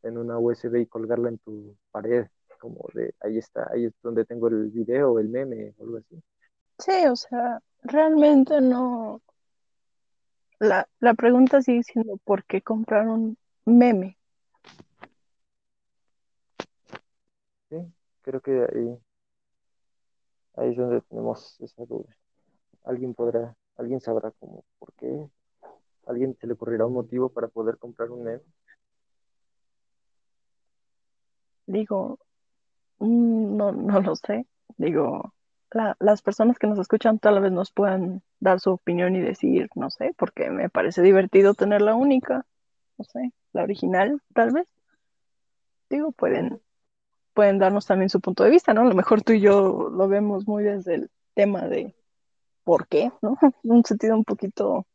en 0.03 0.19
una 0.19 0.39
USB 0.39 0.83
y 0.83 0.87
colgarla 0.87 1.31
en 1.31 1.39
tu 1.39 1.77
pared, 1.91 2.27
como 2.61 2.87
de 2.93 3.15
ahí 3.21 3.39
está, 3.39 3.69
ahí 3.73 3.87
es 3.87 3.93
donde 4.03 4.25
tengo 4.25 4.49
el 4.49 4.71
video, 4.71 5.19
el 5.19 5.29
meme, 5.29 5.75
o 5.79 5.85
algo 5.85 5.97
así. 5.99 6.23
Sí, 6.79 7.07
o 7.07 7.17
sea, 7.17 7.61
realmente 7.83 8.61
no. 8.61 9.23
La, 10.59 10.87
la 11.01 11.15
pregunta 11.15 11.63
sigue 11.63 11.83
siendo: 11.83 12.19
¿por 12.19 12.45
qué 12.45 12.63
comprar 12.63 13.09
un 13.09 13.37
meme? 13.65 14.19
Sí, 17.71 17.77
creo 18.25 18.41
que 18.41 18.51
ahí, 18.51 18.99
ahí 20.57 20.71
es 20.71 20.77
donde 20.77 21.01
tenemos 21.03 21.61
esa 21.61 21.85
duda. 21.85 22.17
Alguien 22.85 23.15
podrá, 23.15 23.57
alguien 23.77 24.01
sabrá 24.01 24.33
cómo, 24.33 24.65
por 24.79 24.93
qué 24.95 25.29
alguien 26.07 26.37
se 26.41 26.47
le 26.47 26.55
ocurrirá 26.55 26.87
un 26.87 26.95
motivo 26.95 27.29
para 27.29 27.49
poder 27.49 27.79
comprar 27.79 28.11
un 28.11 28.25
meme? 28.25 28.43
Digo, 31.67 32.19
mm, 32.99 33.57
no, 33.57 33.73
no 33.73 34.01
lo 34.01 34.17
sé. 34.17 34.47
Digo, 34.77 35.35
las 35.99 36.23
personas 36.23 36.59
que 36.59 36.67
nos 36.67 36.79
escuchan 36.79 37.19
tal 37.19 37.41
vez 37.41 37.53
nos 37.53 37.73
puedan 37.73 38.23
dar 38.41 38.61
su 38.61 38.71
opinión 38.71 39.17
y 39.17 39.21
decir, 39.21 39.69
no 39.75 39.91
sé, 39.91 40.15
porque 40.17 40.51
me 40.51 40.69
parece 40.69 41.03
divertido 41.03 41.55
tener 41.55 41.83
la 41.83 41.95
única, 41.95 42.47
no 42.99 43.05
sé, 43.05 43.33
la 43.53 43.63
original, 43.63 44.21
tal 44.35 44.53
vez. 44.53 44.69
Digo, 45.91 46.13
pueden, 46.13 46.61
pueden 47.35 47.59
darnos 47.59 47.87
también 47.87 48.09
su 48.09 48.21
punto 48.21 48.45
de 48.45 48.51
vista, 48.51 48.73
¿no? 48.73 48.83
A 48.83 48.85
lo 48.85 48.95
mejor 48.95 49.23
tú 49.23 49.33
y 49.33 49.41
yo 49.41 49.91
lo 49.91 50.09
vemos 50.09 50.47
muy 50.47 50.63
desde 50.63 50.95
el 50.95 51.11
tema 51.35 51.67
de 51.67 51.95
por 52.63 52.87
qué, 52.89 53.13
¿no? 53.21 53.37
un 53.65 53.85
sentido 53.85 54.17
un 54.17 54.25
poquito 54.25 54.87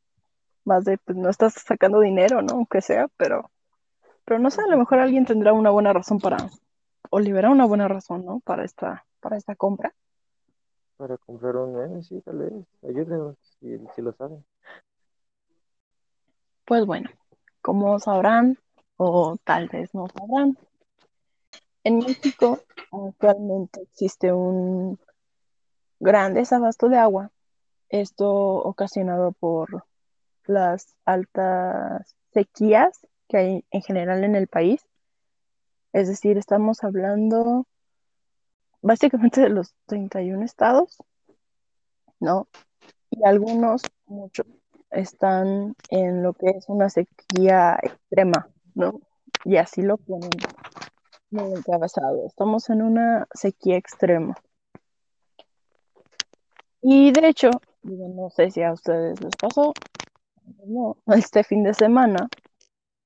más 0.64 0.86
de, 0.86 0.98
pues 0.98 1.18
no 1.18 1.30
estás 1.30 1.54
sacando 1.54 2.00
dinero, 2.00 2.42
¿no? 2.42 2.56
Aunque 2.56 2.82
sea, 2.82 3.08
pero, 3.18 3.52
pero 4.26 4.40
no 4.40 4.50
sé, 4.50 4.62
a 4.62 4.68
lo 4.68 4.78
mejor 4.78 5.00
alguien 5.00 5.26
tendrá 5.26 5.54
una 5.54 5.70
buena 5.70 5.94
razón 5.94 6.20
para, 6.20 6.38
o 7.10 7.20
liberar 7.20 7.52
una 7.52 7.66
buena 7.66 7.88
razón, 7.88 8.26
¿no? 8.26 8.40
Para 8.40 8.64
esta, 8.64 9.06
para 9.20 9.38
esta 9.38 9.56
compra. 9.56 9.94
Para 10.98 11.18
comprar 11.18 11.56
un 11.58 11.76
meme, 11.76 12.04
sí, 12.04 12.22
tal 12.22 12.40
vez, 12.40 12.54
ayúdenos 12.84 13.38
si, 13.60 13.78
si 13.96 14.02
lo 14.02 14.14
saben. 14.14 14.44
Pues 16.66 16.86
bueno, 16.86 17.10
como 17.62 18.00
sabrán, 18.00 18.58
o 18.98 19.38
tal 19.44 19.70
vez 19.70 19.94
no 19.96 20.08
sabrán, 20.08 20.58
en 21.84 22.00
México 22.00 22.60
actualmente 22.92 23.82
existe 23.82 24.34
un 24.34 25.00
gran 26.00 26.34
desabasto 26.34 26.90
de 26.90 26.98
agua, 26.98 27.32
esto 27.90 28.30
ocasionado 28.30 29.32
por 29.34 29.86
las 30.46 30.96
altas 31.06 32.16
sequías 32.34 33.08
que 33.28 33.38
hay 33.38 33.66
en 33.72 33.82
general 33.82 34.24
en 34.24 34.36
el 34.36 34.48
país. 34.48 34.86
Es 35.94 36.08
decir, 36.08 36.38
estamos 36.38 36.84
hablando 36.84 37.66
básicamente 38.82 39.42
de 39.42 39.50
los 39.50 39.74
31 39.86 40.44
estados, 40.44 40.98
¿no? 42.20 42.48
Y 43.10 43.24
algunos, 43.26 43.82
muchos, 44.06 44.46
están 44.92 45.76
en 45.90 46.24
lo 46.24 46.34
que 46.34 46.50
es 46.50 46.70
una 46.70 46.90
sequía 46.90 47.78
extrema, 47.82 48.50
¿no? 48.76 49.02
Y 49.46 49.58
así 49.58 49.82
lo 49.82 49.98
ponen 49.98 50.30
muy 51.32 51.54
encabezado. 51.54 52.26
Estamos 52.26 52.70
en 52.70 52.82
una 52.82 53.28
sequía 53.34 53.78
extrema. 53.78 54.36
Y 56.82 57.12
de 57.12 57.28
hecho, 57.28 57.50
no 57.84 58.30
sé 58.30 58.52
si 58.52 58.62
a 58.62 58.74
ustedes 58.74 59.22
les 59.22 59.36
pasó, 59.36 59.74
este 61.08 61.44
fin 61.44 61.64
de 61.64 61.74
semana 61.74 62.30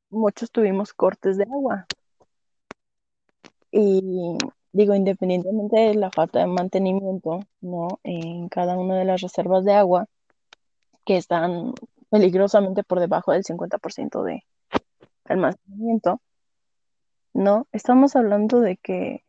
muchos 0.09 0.51
tuvimos 0.51 0.93
cortes 0.93 1.37
de 1.37 1.43
agua. 1.43 1.85
Y 3.71 4.37
digo, 4.71 4.93
independientemente 4.93 5.79
de 5.79 5.95
la 5.95 6.11
falta 6.11 6.39
de 6.39 6.47
mantenimiento, 6.47 7.39
¿no? 7.61 7.99
En 8.03 8.47
cada 8.49 8.77
una 8.77 8.97
de 8.97 9.05
las 9.05 9.21
reservas 9.21 9.65
de 9.65 9.73
agua, 9.73 10.07
que 11.05 11.17
están 11.17 11.73
peligrosamente 12.09 12.83
por 12.83 12.99
debajo 12.99 13.31
del 13.31 13.43
50% 13.43 14.23
de 14.23 14.43
almacenamiento, 15.25 16.21
¿no? 17.33 17.67
Estamos 17.71 18.15
hablando 18.15 18.59
de 18.59 18.77
que 18.77 19.23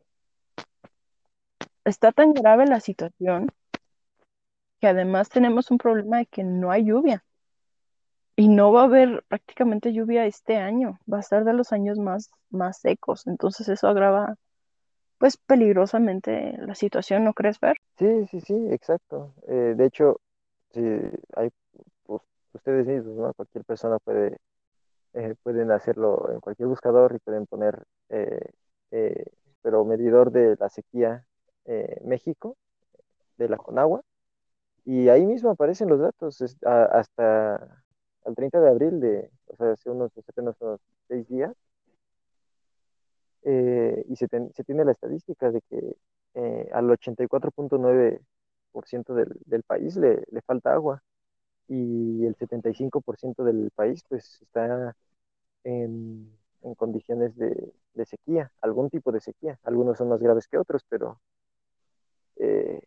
está 1.85 2.13
tan 2.13 2.33
grave 2.33 2.67
la 2.67 2.81
situación 2.81 3.51
que 4.81 4.89
además 4.89 5.29
tenemos 5.29 5.71
un 5.71 5.79
problema 5.79 6.19
de 6.19 6.27
que 6.27 6.45
no 6.45 6.71
hay 6.71 6.85
lluvia. 6.85 7.25
Y 8.37 8.49
no 8.49 8.73
va 8.73 8.83
a 8.83 8.85
haber 8.85 9.25
prácticamente 9.29 9.93
lluvia 9.93 10.27
este 10.27 10.57
año, 10.57 10.99
va 11.11 11.19
a 11.19 11.23
ser 11.23 11.45
de 11.45 11.53
los 11.53 11.73
años 11.73 11.99
más, 11.99 12.31
más 12.51 12.79
secos. 12.79 13.27
Entonces 13.27 13.69
eso 13.69 13.87
agrava 13.87 14.37
pues 15.19 15.37
peligrosamente 15.37 16.57
la 16.59 16.75
situación, 16.75 17.25
¿no 17.25 17.33
crees, 17.33 17.59
Fer? 17.59 17.77
Sí, 17.97 18.27
sí, 18.27 18.41
sí, 18.41 18.67
exacto. 18.71 19.33
Eh, 19.47 19.75
de 19.77 19.87
hecho, 19.87 20.21
si 20.73 20.81
hay 21.37 21.51
pues, 22.03 22.21
ustedes 22.53 22.87
mismos, 22.87 23.17
¿no? 23.17 23.33
Cualquier 23.35 23.65
persona 23.65 23.99
puede 24.01 24.39
eh, 25.15 25.35
pueden 25.45 25.71
hacerlo 25.71 26.29
en 26.33 26.41
cualquier 26.41 26.67
buscador 26.69 27.15
y 27.15 27.21
pueden 27.21 27.47
poner, 27.47 27.85
eh, 28.09 28.41
eh, 28.91 29.25
pero 29.63 29.85
medidor 29.85 30.33
de 30.33 30.57
la 30.59 30.69
sequía 30.69 31.25
México, 32.05 32.57
de 33.39 33.49
la 33.49 33.57
Conagua, 33.57 34.03
y 34.85 35.09
ahí 35.09 35.25
mismo 35.25 35.51
aparecen 35.51 35.89
los 35.89 36.01
datos 36.01 36.43
hasta 36.63 37.83
el 38.27 38.35
30 38.35 38.61
de 38.61 38.69
abril 38.69 39.01
de, 39.01 39.31
o 39.47 39.57
sea, 39.57 39.73
hace 39.73 39.89
unos, 39.91 40.13
unos 40.37 40.57
seis 41.09 41.27
días, 41.29 41.55
y 43.45 44.17
se, 44.17 44.29
se, 44.53 44.65
tiene 44.65 44.85
la 44.85 44.93
estadística 44.93 45.51
de 45.51 45.61
que 45.63 45.97
al 46.73 46.91
84.9% 46.91 49.15
del, 49.15 49.41
del 49.47 49.63
país 49.63 49.97
le, 49.97 50.23
le 50.31 50.43
falta 50.43 50.75
agua 50.75 51.03
y 51.69 52.25
el 52.27 52.37
75% 52.37 53.45
del 53.45 53.71
país 53.71 54.05
pues 54.09 54.41
está 54.43 54.97
en, 55.65 56.31
condiciones 56.77 57.37
de, 57.37 57.73
sequía, 58.05 58.51
algún 58.61 58.91
tipo 58.91 59.13
de 59.13 59.21
sequía. 59.21 59.59
Algunos 59.65 59.99
son 59.99 60.09
más 60.09 60.21
graves 60.21 60.49
que 60.49 60.59
otros, 60.59 60.85
pero 60.89 61.21
eh, 62.37 62.81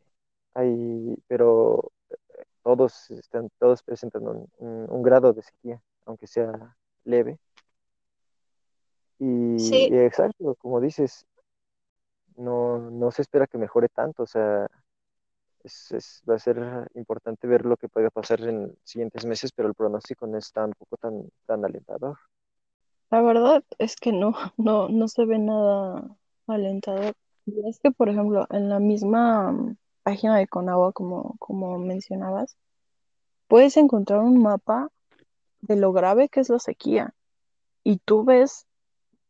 hay, 0.53 1.15
pero 1.27 1.91
eh, 2.09 2.43
todos 2.63 3.11
están, 3.11 3.49
todos 3.59 3.83
presentan 3.83 4.23
un, 4.57 5.03
grado 5.03 5.33
de 5.33 5.43
sequía, 5.43 5.81
aunque 6.05 6.27
sea 6.27 6.75
leve. 7.03 7.39
Y, 9.19 9.55
exacto, 9.95 10.55
como 10.55 10.79
dices, 10.79 11.25
no, 12.35 12.77
no 12.91 13.11
se 13.11 13.23
espera 13.23 13.47
que 13.47 13.57
mejore 13.57 13.89
tanto, 13.89 14.23
o 14.23 14.27
sea, 14.27 14.67
va 16.29 16.35
a 16.35 16.39
ser 16.39 16.89
importante 16.95 17.47
ver 17.47 17.65
lo 17.65 17.77
que 17.77 17.89
puede 17.89 18.11
pasar 18.11 18.41
en 18.41 18.77
siguientes 18.83 19.25
meses, 19.25 19.51
pero 19.51 19.67
el 19.67 19.75
pronóstico 19.75 20.27
no 20.27 20.37
es 20.37 20.51
tampoco 20.51 20.97
tan, 20.97 21.29
tan 21.45 21.65
alentador. 21.65 22.17
La 23.09 23.21
verdad 23.21 23.63
es 23.77 23.95
que 23.95 24.11
no, 24.11 24.33
no, 24.57 24.89
no 24.89 25.07
se 25.07 25.25
ve 25.25 25.39
nada 25.39 26.15
alentador. 26.47 27.13
Y 27.45 27.67
es 27.67 27.79
que, 27.79 27.91
por 27.91 28.09
ejemplo, 28.09 28.45
en 28.49 28.69
la 28.69 28.79
misma 28.79 29.51
mm, 29.51 29.77
página 30.03 30.37
de 30.37 30.47
Conagua, 30.47 30.91
como, 30.91 31.35
como 31.39 31.77
mencionabas, 31.79 32.57
puedes 33.47 33.77
encontrar 33.77 34.19
un 34.19 34.41
mapa 34.41 34.89
de 35.61 35.75
lo 35.77 35.93
grave 35.93 36.29
que 36.29 36.41
es 36.41 36.49
la 36.49 36.59
sequía. 36.59 37.13
Y 37.83 37.97
tú 37.99 38.25
ves 38.25 38.67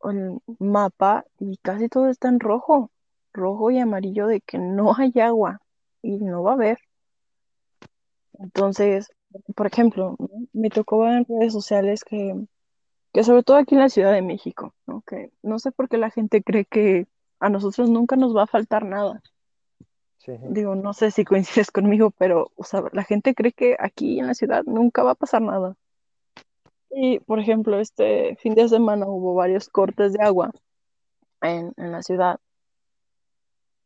el 0.04 0.40
mapa 0.60 1.26
y 1.40 1.58
casi 1.58 1.90
todo 1.90 2.10
está 2.10 2.28
en 2.30 2.40
rojo, 2.40 2.92
rojo 3.34 3.72
y 3.72 3.80
amarillo 3.80 4.28
de 4.28 4.42
que 4.42 4.58
no 4.58 4.94
hay 4.98 5.14
agua 5.20 5.62
y 6.02 6.18
no 6.18 6.44
va 6.44 6.52
a 6.52 6.56
haber. 6.56 6.80
Entonces, 8.40 9.12
por 9.56 9.68
ejemplo, 9.68 10.16
me 10.54 10.70
tocó 10.70 11.00
ver 11.00 11.14
en 11.14 11.26
redes 11.26 11.54
sociales 11.54 12.04
que 12.04 12.36
que 13.18 13.24
sobre 13.24 13.42
todo 13.42 13.58
aquí 13.58 13.74
en 13.74 13.82
la 13.82 13.90
Ciudad 13.90 14.14
de 14.14 14.22
México, 14.22 14.76
¿no? 14.86 15.02
Que 15.02 15.32
no 15.42 15.58
sé 15.58 15.72
por 15.72 15.90
qué 15.90 15.98
la 15.98 16.12
gente 16.12 16.44
cree 16.44 16.66
que 16.66 17.08
a 17.40 17.50
nosotros 17.50 17.90
nunca 17.90 18.16
nos 18.16 18.36
va 18.36 18.44
a 18.44 18.48
faltar 18.48 18.86
nada. 18.86 19.24
Digo, 20.50 20.76
no 20.76 20.94
sé 20.94 21.10
si 21.10 21.26
coincides 21.26 21.72
conmigo, 21.72 22.12
pero 22.12 22.52
o 22.56 22.64
sea, 22.64 22.84
la 22.92 23.04
gente 23.04 23.34
cree 23.34 23.54
que 23.54 23.76
aquí 23.80 24.20
en 24.20 24.28
la 24.28 24.36
ciudad 24.36 24.64
nunca 24.66 25.02
va 25.02 25.12
a 25.12 25.16
pasar 25.16 25.42
nada. 25.42 25.76
Y, 26.92 27.20
por 27.22 27.40
ejemplo, 27.40 27.80
este 27.80 28.36
fin 28.36 28.54
de 28.54 28.70
semana 28.70 29.08
hubo 29.08 29.34
varios 29.34 29.68
cortes 29.68 30.14
de 30.14 30.22
agua 30.22 30.52
en, 31.42 31.74
en 31.78 31.92
la 31.92 32.04
ciudad. 32.04 32.40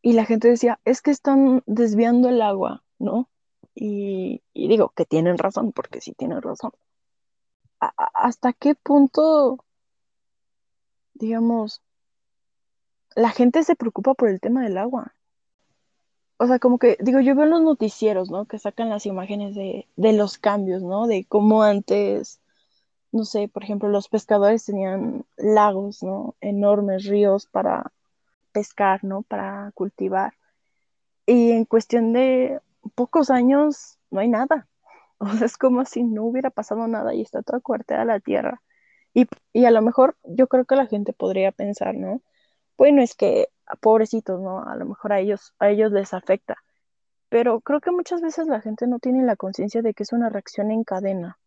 Y 0.01 0.13
la 0.13 0.25
gente 0.25 0.47
decía, 0.49 0.79
es 0.85 1.01
que 1.01 1.11
están 1.11 1.63
desviando 1.65 2.29
el 2.29 2.41
agua, 2.41 2.83
¿no? 2.99 3.29
Y, 3.75 4.41
digo 4.53 4.89
que 4.89 5.05
tienen 5.05 5.37
razón, 5.37 5.71
porque 5.71 6.01
sí 6.01 6.13
tienen 6.13 6.41
razón 6.41 6.71
hasta 7.81 8.53
qué 8.53 8.75
punto, 8.75 9.65
digamos, 11.13 11.81
la 13.15 13.31
gente 13.31 13.63
se 13.63 13.75
preocupa 13.75 14.13
por 14.13 14.29
el 14.29 14.39
tema 14.39 14.63
del 14.63 14.77
agua. 14.77 15.15
O 16.37 16.47
sea, 16.47 16.59
como 16.59 16.79
que, 16.79 16.97
digo, 17.01 17.19
yo 17.19 17.35
veo 17.35 17.45
en 17.45 17.51
los 17.51 17.61
noticieros, 17.61 18.31
¿no? 18.31 18.45
Que 18.45 18.57
sacan 18.57 18.89
las 18.89 19.05
imágenes 19.05 19.55
de, 19.55 19.87
de 19.95 20.13
los 20.13 20.37
cambios, 20.37 20.81
¿no? 20.81 21.07
De 21.07 21.25
cómo 21.25 21.63
antes, 21.63 22.39
no 23.11 23.25
sé, 23.25 23.47
por 23.47 23.63
ejemplo, 23.63 23.89
los 23.89 24.09
pescadores 24.09 24.65
tenían 24.65 25.25
lagos, 25.37 26.01
¿no? 26.01 26.35
Enormes 26.41 27.05
ríos 27.05 27.45
para 27.45 27.91
pescar, 28.51 29.03
¿no? 29.03 29.23
Para 29.23 29.71
cultivar. 29.73 30.33
Y 31.25 31.51
en 31.51 31.65
cuestión 31.65 32.13
de 32.13 32.59
pocos 32.95 33.29
años 33.29 33.97
no 34.09 34.19
hay 34.19 34.27
nada. 34.29 34.67
O 35.23 35.27
sea, 35.27 35.45
es 35.45 35.55
como 35.55 35.85
si 35.85 36.03
no 36.03 36.23
hubiera 36.23 36.49
pasado 36.49 36.87
nada 36.87 37.13
y 37.13 37.21
está 37.21 37.43
toda 37.43 37.59
cuarteada 37.59 38.05
la 38.05 38.19
tierra. 38.19 38.63
Y, 39.13 39.27
y, 39.53 39.65
a 39.65 39.71
lo 39.71 39.83
mejor 39.83 40.17
yo 40.23 40.47
creo 40.47 40.65
que 40.65 40.75
la 40.75 40.87
gente 40.87 41.13
podría 41.13 41.51
pensar, 41.51 41.93
¿no? 41.93 42.23
Bueno, 42.75 43.03
es 43.03 43.13
que 43.13 43.49
pobrecitos, 43.81 44.41
¿no? 44.41 44.63
A 44.63 44.75
lo 44.75 44.85
mejor 44.87 45.13
a 45.13 45.19
ellos, 45.19 45.53
a 45.59 45.69
ellos 45.69 45.91
les 45.91 46.15
afecta. 46.15 46.57
Pero 47.29 47.61
creo 47.61 47.81
que 47.81 47.91
muchas 47.91 48.21
veces 48.21 48.47
la 48.47 48.61
gente 48.61 48.87
no 48.87 48.97
tiene 48.97 49.23
la 49.23 49.35
conciencia 49.35 49.81
de 49.81 49.93
que 49.93 50.03
es 50.03 50.11
una 50.11 50.29
reacción 50.29 50.71
en 50.71 50.83
cadena. 50.83 51.37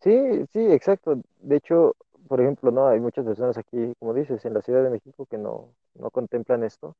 Sí, 0.00 0.46
sí, 0.52 0.60
exacto. 0.72 1.20
De 1.38 1.56
hecho, 1.56 1.94
por 2.30 2.40
ejemplo, 2.40 2.70
no 2.70 2.86
hay 2.86 3.00
muchas 3.00 3.24
personas 3.24 3.58
aquí, 3.58 3.92
como 3.98 4.14
dices, 4.14 4.44
en 4.44 4.54
la 4.54 4.62
Ciudad 4.62 4.84
de 4.84 4.90
México 4.90 5.26
que 5.26 5.36
no, 5.36 5.74
no 5.94 6.12
contemplan 6.12 6.62
esto. 6.62 6.94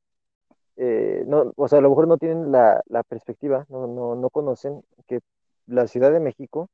Eh, 0.77 1.23
no, 1.25 1.53
o 1.55 1.69
sea, 1.69 1.79
a 1.79 1.83
lo 1.83 1.89
mejor 1.91 2.09
no 2.09 2.19
tienen 2.19 2.51
la, 2.51 2.83
la 2.87 3.05
perspectiva, 3.05 3.65
no, 3.69 3.87
no, 3.87 4.17
no 4.17 4.29
conocen 4.31 4.83
que 5.07 5.21
la 5.69 5.87
Ciudad 5.87 6.11
de 6.11 6.19
México, 6.19 6.69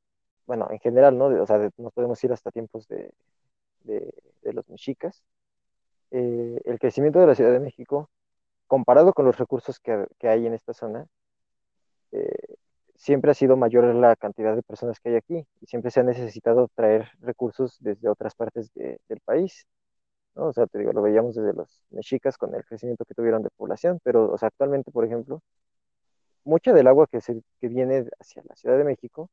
bueno, 0.47 0.69
en 0.71 0.79
general, 0.79 1.19
¿no? 1.19 1.25
o 1.27 1.45
sea, 1.45 1.69
nos 1.77 1.93
podemos 1.93 2.23
ir 2.23 2.33
hasta 2.33 2.49
tiempos 2.49 2.87
de, 2.87 3.13
los 4.41 4.67
mexicas. 4.69 5.21
Eh, 6.09 6.59
el 6.65 6.79
crecimiento 6.79 7.19
de 7.19 7.27
la 7.27 7.35
Ciudad 7.35 7.51
de 7.51 7.59
México, 7.59 8.09
comparado 8.65 9.13
con 9.13 9.25
los 9.25 9.37
recursos 9.37 9.79
que, 9.79 10.07
hay 10.23 10.47
en 10.47 10.55
esta 10.55 10.73
zona, 10.73 11.05
siempre 12.97 13.31
ha 13.31 13.33
sido 13.35 13.57
mayor 13.57 13.85
la 13.95 14.15
cantidad 14.15 14.55
de 14.55 14.63
personas 14.63 14.99
que 14.99 15.09
hay 15.09 15.15
aquí 15.15 15.47
y 15.61 15.67
siempre 15.67 15.91
se 15.91 16.01
ha 16.01 16.03
necesitado 16.03 16.69
traer 16.75 17.09
recursos 17.21 17.77
desde 17.79 18.09
otras 18.09 18.35
partes 18.35 18.71
del 18.73 19.21
país. 19.25 19.67
¿no? 20.35 20.47
O 20.47 20.53
sea, 20.53 20.67
te 20.67 20.79
digo, 20.79 20.93
lo 20.93 21.01
veíamos 21.01 21.35
desde 21.35 21.53
los 21.53 21.83
mexicas 21.91 22.37
con 22.37 22.55
el 22.55 22.65
crecimiento 22.65 23.05
que 23.05 23.15
tuvieron 23.15 23.43
de 23.43 23.49
población, 23.51 23.99
pero 24.03 24.31
o 24.31 24.37
sea, 24.37 24.49
actualmente, 24.49 24.91
por 24.91 25.05
ejemplo, 25.05 25.41
mucha 26.43 26.73
del 26.73 26.87
agua 26.87 27.07
que, 27.07 27.21
se, 27.21 27.41
que 27.61 27.67
viene 27.67 28.05
hacia 28.19 28.43
la 28.47 28.55
Ciudad 28.55 28.77
de 28.77 28.83
México 28.83 29.29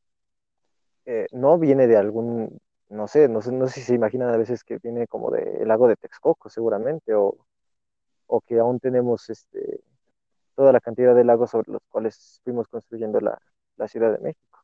eh, 1.07 1.27
no 1.33 1.59
viene 1.59 1.87
de 1.87 1.97
algún, 1.97 2.59
no 2.89 3.09
sé, 3.09 3.29
no 3.29 3.43
sé, 3.43 3.53
no 3.53 3.69
sé 3.69 3.81
si 3.81 3.83
se 3.83 3.95
imaginan 3.95 4.31
a 4.31 4.37
veces 4.37 4.65
que 4.65 4.79
viene 4.79 5.07
como 5.07 5.31
del 5.31 5.69
lago 5.69 5.89
de 5.89 5.97
Texcoco 5.97 6.49
seguramente, 6.51 7.15
o, 7.15 7.37
o, 8.27 8.41
que 8.41 8.59
aún 8.59 8.81
tenemos 8.81 9.31
este, 9.31 9.81
toda 10.57 10.73
la 10.73 10.81
cantidad 10.81 11.15
de 11.15 11.25
lagos 11.25 11.51
sobre 11.51 11.73
los 11.73 11.83
cuales 11.91 12.41
fuimos 12.45 12.69
construyendo 12.69 13.21
la, 13.21 13.41
la 13.77 13.89
Ciudad 13.89 14.13
de 14.13 14.19
México. 14.19 14.61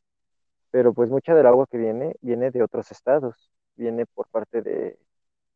Pero 0.71 0.93
pues 0.93 1.09
mucha 1.09 1.35
del 1.35 1.47
agua 1.47 1.67
que 1.67 1.77
viene 1.77 2.15
viene 2.21 2.51
de 2.51 2.63
otros 2.63 2.91
estados, 2.91 3.51
viene 3.75 4.05
por 4.05 4.27
parte 4.29 4.61
de 4.61 4.97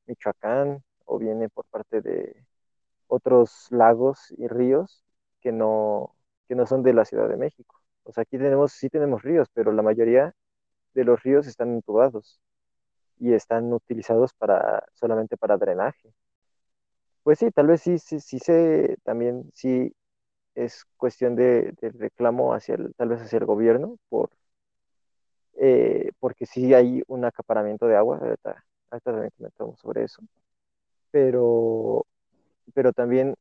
Michoacán 0.07 0.83
o 1.05 1.17
viene 1.19 1.49
por 1.49 1.65
parte 1.67 2.01
de 2.01 2.45
otros 3.07 3.67
lagos 3.71 4.33
y 4.37 4.47
ríos 4.47 5.03
que 5.41 5.51
no, 5.51 6.15
que 6.47 6.55
no 6.55 6.65
son 6.65 6.83
de 6.83 6.93
la 6.93 7.05
Ciudad 7.05 7.29
de 7.29 7.37
México. 7.37 7.81
O 8.03 8.11
sea, 8.11 8.23
aquí 8.23 8.37
tenemos, 8.37 8.73
sí 8.73 8.89
tenemos 8.89 9.23
ríos, 9.23 9.47
pero 9.53 9.71
la 9.71 9.81
mayoría 9.81 10.33
de 10.93 11.03
los 11.03 11.21
ríos 11.23 11.47
están 11.47 11.73
entubados 11.73 12.39
y 13.19 13.33
están 13.33 13.71
utilizados 13.73 14.33
para, 14.33 14.85
solamente 14.93 15.37
para 15.37 15.57
drenaje. 15.57 16.13
Pues 17.23 17.39
sí, 17.39 17.51
tal 17.51 17.67
vez 17.67 17.81
sí, 17.81 17.97
sí, 17.99 18.19
sí 18.19 18.39
sé, 18.39 18.97
también 19.03 19.49
sí 19.53 19.93
es 20.55 20.85
cuestión 20.97 21.35
de, 21.35 21.73
reclamo 21.81 22.53
hacia 22.53 22.75
el, 22.75 22.93
tal 22.95 23.09
vez 23.09 23.21
hacia 23.21 23.39
el 23.39 23.45
gobierno, 23.45 23.97
por, 24.09 24.29
eh, 25.57 26.11
porque 26.19 26.45
sí 26.45 26.73
hay 26.73 27.03
un 27.07 27.25
acaparamiento 27.25 27.87
de 27.87 27.95
agua, 27.97 28.19
ahorita 28.19 28.63
también 29.03 29.31
comentamos 29.37 29.79
sobre 29.79 30.03
eso, 30.05 30.21
pero 31.11 32.05
pero 32.73 32.93
también 32.93 33.35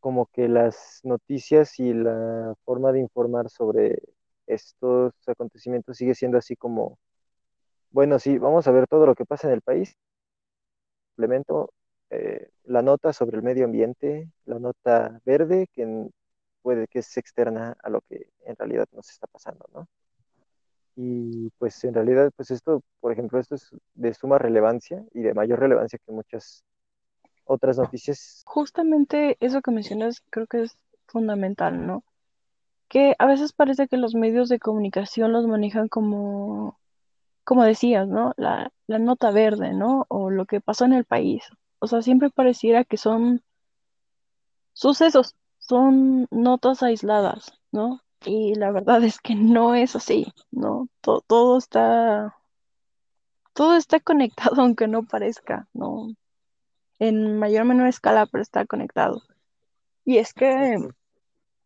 como 0.00 0.26
que 0.26 0.48
las 0.48 1.00
noticias 1.04 1.78
y 1.78 1.92
la 1.94 2.54
forma 2.64 2.92
de 2.92 3.00
informar 3.00 3.50
sobre 3.50 4.00
estos 4.46 5.12
acontecimientos 5.26 5.96
sigue 5.98 6.14
siendo 6.14 6.38
así 6.38 6.56
como, 6.56 6.98
bueno, 7.92 8.18
sí, 8.18 8.38
vamos 8.38 8.66
a 8.68 8.72
ver 8.72 8.86
todo 8.88 9.06
lo 9.06 9.14
que 9.14 9.26
pasa 9.26 9.48
en 9.48 9.54
el 9.54 9.62
país. 9.62 9.96
Implemento 11.16 11.70
eh, 12.10 12.50
la 12.64 12.82
nota 12.82 13.12
sobre 13.12 13.36
el 13.36 13.42
medio 13.42 13.64
ambiente, 13.64 14.28
la 14.44 14.58
nota 14.58 15.20
verde, 15.24 15.68
que 15.72 16.08
puede 16.62 16.86
que 16.88 16.98
es 17.00 17.16
externa 17.16 17.76
a 17.82 17.88
lo 17.88 18.00
que 18.02 18.28
en 18.44 18.56
realidad 18.56 18.86
nos 18.92 19.08
está 19.10 19.26
pasando, 19.26 19.66
¿no? 19.72 19.88
Y 20.96 21.50
pues 21.58 21.82
en 21.84 21.94
realidad, 21.94 22.30
pues 22.36 22.50
esto, 22.50 22.82
por 23.00 23.12
ejemplo, 23.12 23.38
esto 23.38 23.54
es 23.54 23.70
de 23.94 24.12
suma 24.12 24.38
relevancia 24.38 25.02
y 25.14 25.20
de 25.22 25.34
mayor 25.34 25.60
relevancia 25.60 25.98
que 26.04 26.12
muchas 26.12 26.64
otras 27.44 27.78
noticias. 27.78 28.42
Justamente 28.44 29.36
eso 29.40 29.62
que 29.62 29.70
mencionas 29.70 30.22
creo 30.30 30.46
que 30.46 30.62
es 30.62 30.76
fundamental, 31.06 31.86
¿no? 31.86 32.04
Que 32.88 33.14
a 33.18 33.26
veces 33.26 33.52
parece 33.52 33.88
que 33.88 33.96
los 33.96 34.14
medios 34.14 34.48
de 34.48 34.58
comunicación 34.58 35.32
los 35.32 35.46
manejan 35.46 35.88
como, 35.88 36.78
como 37.44 37.64
decías, 37.64 38.06
¿no? 38.08 38.34
La, 38.36 38.72
la 38.86 38.98
nota 38.98 39.30
verde, 39.30 39.72
¿no? 39.72 40.06
O 40.08 40.28
lo 40.30 40.44
que 40.44 40.60
pasó 40.60 40.84
en 40.84 40.92
el 40.92 41.04
país. 41.04 41.44
O 41.80 41.86
sea, 41.86 42.02
siempre 42.02 42.30
pareciera 42.30 42.84
que 42.84 42.96
son 42.96 43.42
sucesos, 44.74 45.36
son 45.58 46.26
notas 46.30 46.82
aisladas, 46.82 47.52
¿no? 47.72 48.00
Y 48.24 48.54
la 48.54 48.70
verdad 48.70 49.02
es 49.04 49.18
que 49.20 49.34
no 49.34 49.74
es 49.74 49.96
así, 49.96 50.32
¿no? 50.50 50.88
Todo, 51.00 51.22
todo 51.22 51.58
está, 51.58 52.36
todo 53.54 53.76
está 53.76 54.00
conectado, 54.00 54.56
aunque 54.62 54.88
no 54.88 55.04
parezca, 55.04 55.68
¿no? 55.72 56.14
En 56.98 57.38
mayor 57.38 57.62
o 57.62 57.64
menor 57.64 57.88
escala, 57.88 58.26
pero 58.26 58.42
está 58.42 58.66
conectado. 58.66 59.22
Y 60.04 60.18
es 60.18 60.34
que, 60.34 60.76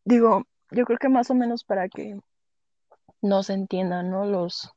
digo, 0.05 0.45
yo 0.71 0.85
creo 0.85 0.99
que 0.99 1.09
más 1.09 1.31
o 1.31 1.35
menos 1.35 1.65
para 1.65 1.89
que 1.89 2.19
nos 3.21 3.51
entiendan, 3.51 4.11
¿no? 4.11 4.27
Los, 4.27 4.71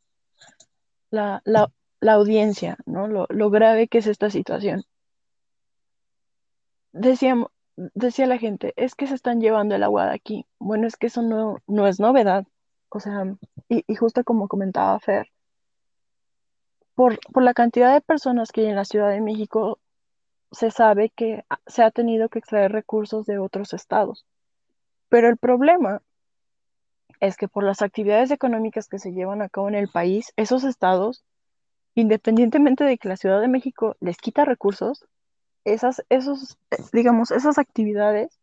la, 1.11 1.41
la, 1.45 1.71
la 1.99 2.13
audiencia, 2.13 2.77
¿no? 2.85 3.07
Lo, 3.07 3.27
lo 3.29 3.49
grave 3.51 3.87
que 3.87 3.99
es 3.99 4.07
esta 4.07 4.29
situación. 4.31 4.83
Decíamos, 6.99 7.49
decía 7.75 8.25
la 8.27 8.37
gente, 8.37 8.73
es 8.75 8.95
que 8.95 9.07
se 9.07 9.15
están 9.15 9.39
llevando 9.39 9.75
el 9.75 9.83
agua 9.83 10.07
de 10.07 10.15
aquí. 10.15 10.45
Bueno, 10.59 10.87
es 10.87 10.95
que 10.97 11.07
eso 11.07 11.21
no, 11.21 11.57
no 11.67 11.87
es 11.87 11.99
novedad. 11.99 12.45
O 12.89 12.99
sea, 12.99 13.25
y, 13.69 13.83
y 13.87 13.95
justo 13.95 14.23
como 14.23 14.47
comentaba 14.47 14.99
Fer, 14.99 15.27
por, 16.95 17.19
por 17.31 17.43
la 17.43 17.53
cantidad 17.53 17.93
de 17.93 18.01
personas 18.01 18.51
que 18.51 18.61
hay 18.61 18.67
en 18.67 18.75
la 18.75 18.85
Ciudad 18.85 19.09
de 19.09 19.21
México, 19.21 19.79
se 20.51 20.71
sabe 20.71 21.09
que 21.09 21.43
se 21.67 21.83
ha 21.83 21.91
tenido 21.91 22.29
que 22.29 22.39
extraer 22.39 22.71
recursos 22.71 23.25
de 23.25 23.37
otros 23.37 23.73
estados. 23.73 24.25
Pero 25.09 25.29
el 25.29 25.37
problema 25.37 26.01
es 27.19 27.37
que 27.37 27.47
por 27.47 27.63
las 27.63 27.81
actividades 27.81 28.31
económicas 28.31 28.87
que 28.87 28.99
se 28.99 29.11
llevan 29.11 29.41
a 29.41 29.49
cabo 29.49 29.67
en 29.67 29.75
el 29.75 29.89
país, 29.89 30.33
esos 30.35 30.63
estados, 30.63 31.23
independientemente 31.95 32.83
de 32.83 32.97
que 32.97 33.09
la 33.09 33.17
Ciudad 33.17 33.41
de 33.41 33.47
México 33.47 33.95
les 33.99 34.17
quita 34.17 34.45
recursos, 34.45 35.05
esas, 35.73 36.03
esos, 36.09 36.57
digamos, 36.93 37.31
esas 37.31 37.57
actividades 37.57 38.39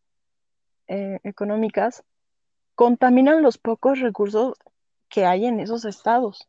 eh, 0.87 1.19
económicas 1.23 2.03
contaminan 2.75 3.41
los 3.41 3.57
pocos 3.57 3.99
recursos 3.99 4.53
que 5.09 5.25
hay 5.25 5.45
en 5.45 5.59
esos 5.59 5.85
estados 5.85 6.47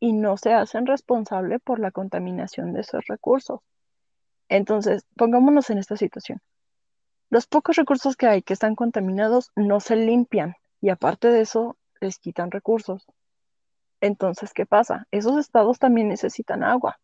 y 0.00 0.12
no 0.12 0.36
se 0.36 0.54
hacen 0.54 0.86
responsable 0.86 1.58
por 1.58 1.80
la 1.80 1.90
contaminación 1.90 2.72
de 2.72 2.80
esos 2.80 3.06
recursos. 3.06 3.60
Entonces, 4.48 5.04
pongámonos 5.16 5.68
en 5.70 5.78
esta 5.78 5.96
situación. 5.96 6.40
Los 7.28 7.46
pocos 7.46 7.76
recursos 7.76 8.16
que 8.16 8.26
hay 8.26 8.42
que 8.42 8.54
están 8.54 8.74
contaminados 8.74 9.50
no 9.54 9.80
se 9.80 9.96
limpian 9.96 10.54
y 10.80 10.90
aparte 10.90 11.28
de 11.28 11.42
eso 11.42 11.76
les 12.00 12.18
quitan 12.18 12.50
recursos. 12.50 13.04
Entonces, 14.00 14.52
¿qué 14.54 14.64
pasa? 14.64 15.06
Esos 15.10 15.36
estados 15.38 15.78
también 15.78 16.08
necesitan 16.08 16.62
agua. 16.62 17.00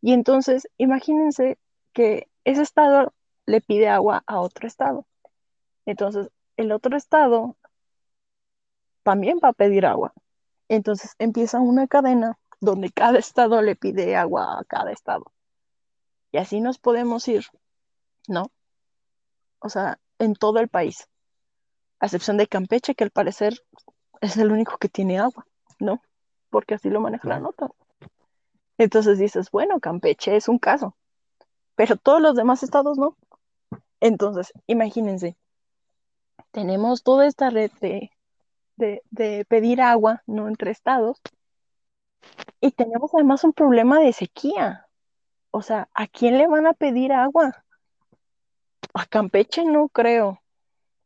Y 0.00 0.12
entonces, 0.12 0.68
imagínense 0.78 1.58
que 1.96 2.28
ese 2.44 2.60
estado 2.60 3.14
le 3.46 3.62
pide 3.62 3.88
agua 3.88 4.22
a 4.26 4.38
otro 4.40 4.68
estado. 4.68 5.06
Entonces, 5.86 6.28
el 6.58 6.70
otro 6.72 6.94
estado 6.94 7.56
también 9.02 9.40
va 9.42 9.48
a 9.48 9.52
pedir 9.54 9.86
agua. 9.86 10.12
Entonces 10.68 11.14
empieza 11.18 11.58
una 11.58 11.86
cadena 11.86 12.38
donde 12.60 12.90
cada 12.90 13.18
estado 13.18 13.62
le 13.62 13.76
pide 13.76 14.14
agua 14.14 14.60
a 14.60 14.64
cada 14.64 14.92
estado. 14.92 15.32
Y 16.32 16.36
así 16.36 16.60
nos 16.60 16.76
podemos 16.76 17.26
ir, 17.28 17.46
¿no? 18.28 18.50
O 19.60 19.70
sea, 19.70 19.98
en 20.18 20.34
todo 20.34 20.58
el 20.58 20.68
país, 20.68 21.08
a 21.98 22.06
excepción 22.06 22.36
de 22.36 22.46
Campeche, 22.46 22.94
que 22.94 23.04
al 23.04 23.10
parecer 23.10 23.64
es 24.20 24.36
el 24.36 24.52
único 24.52 24.76
que 24.76 24.90
tiene 24.90 25.18
agua, 25.18 25.46
¿no? 25.80 26.02
Porque 26.50 26.74
así 26.74 26.90
lo 26.90 27.00
maneja 27.00 27.26
la 27.26 27.40
nota. 27.40 27.70
Entonces 28.76 29.18
dices, 29.18 29.50
bueno, 29.50 29.80
Campeche 29.80 30.36
es 30.36 30.46
un 30.46 30.58
caso, 30.58 30.94
pero 31.76 31.96
todos 31.96 32.20
los 32.20 32.34
demás 32.34 32.62
estados 32.62 32.98
no. 32.98 33.16
Entonces, 34.00 34.52
imagínense, 34.66 35.36
tenemos 36.50 37.02
toda 37.02 37.26
esta 37.26 37.50
red 37.50 37.70
de, 37.80 38.10
de, 38.76 39.02
de, 39.10 39.44
pedir 39.44 39.80
agua, 39.80 40.22
¿no? 40.26 40.48
Entre 40.48 40.70
estados, 40.70 41.20
y 42.60 42.72
tenemos 42.72 43.12
además 43.14 43.44
un 43.44 43.52
problema 43.52 44.00
de 44.00 44.12
sequía. 44.12 44.86
O 45.50 45.62
sea, 45.62 45.88
¿a 45.94 46.06
quién 46.06 46.38
le 46.38 46.46
van 46.46 46.66
a 46.66 46.74
pedir 46.74 47.12
agua? 47.12 47.64
A 48.94 49.06
Campeche 49.06 49.64
no 49.64 49.88
creo, 49.88 50.42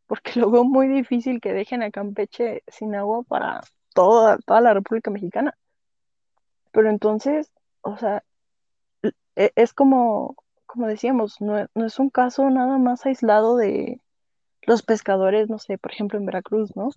porque 0.06 0.38
lo 0.40 0.50
veo 0.50 0.64
muy 0.64 0.88
difícil 0.88 1.40
que 1.40 1.52
dejen 1.52 1.83
a 1.83 1.90
Campeche 1.90 2.62
sin 2.68 2.94
agua 2.94 3.22
para 3.24 3.62
toda, 3.94 4.38
toda 4.38 4.61
la 4.61 4.74
República 4.74 5.11
Mexicana. 5.11 5.56
Pero 6.72 6.90
entonces, 6.90 7.52
o 7.83 7.96
sea, 7.96 8.22
es 9.35 9.72
como, 9.72 10.37
como 10.72 10.87
decíamos, 10.87 11.40
no, 11.40 11.66
no, 11.74 11.87
es 11.87 11.98
un 11.98 12.11
caso 12.11 12.48
nada 12.48 12.78
más 12.78 13.04
aislado 13.04 13.56
de 13.56 14.00
los 14.62 14.83
pescadores, 14.83 15.48
no 15.50 15.59
sé, 15.59 15.78
por 15.78 15.92
ejemplo 15.92 16.18
en 16.18 16.26
Veracruz, 16.26 16.76
¿no? 16.76 16.90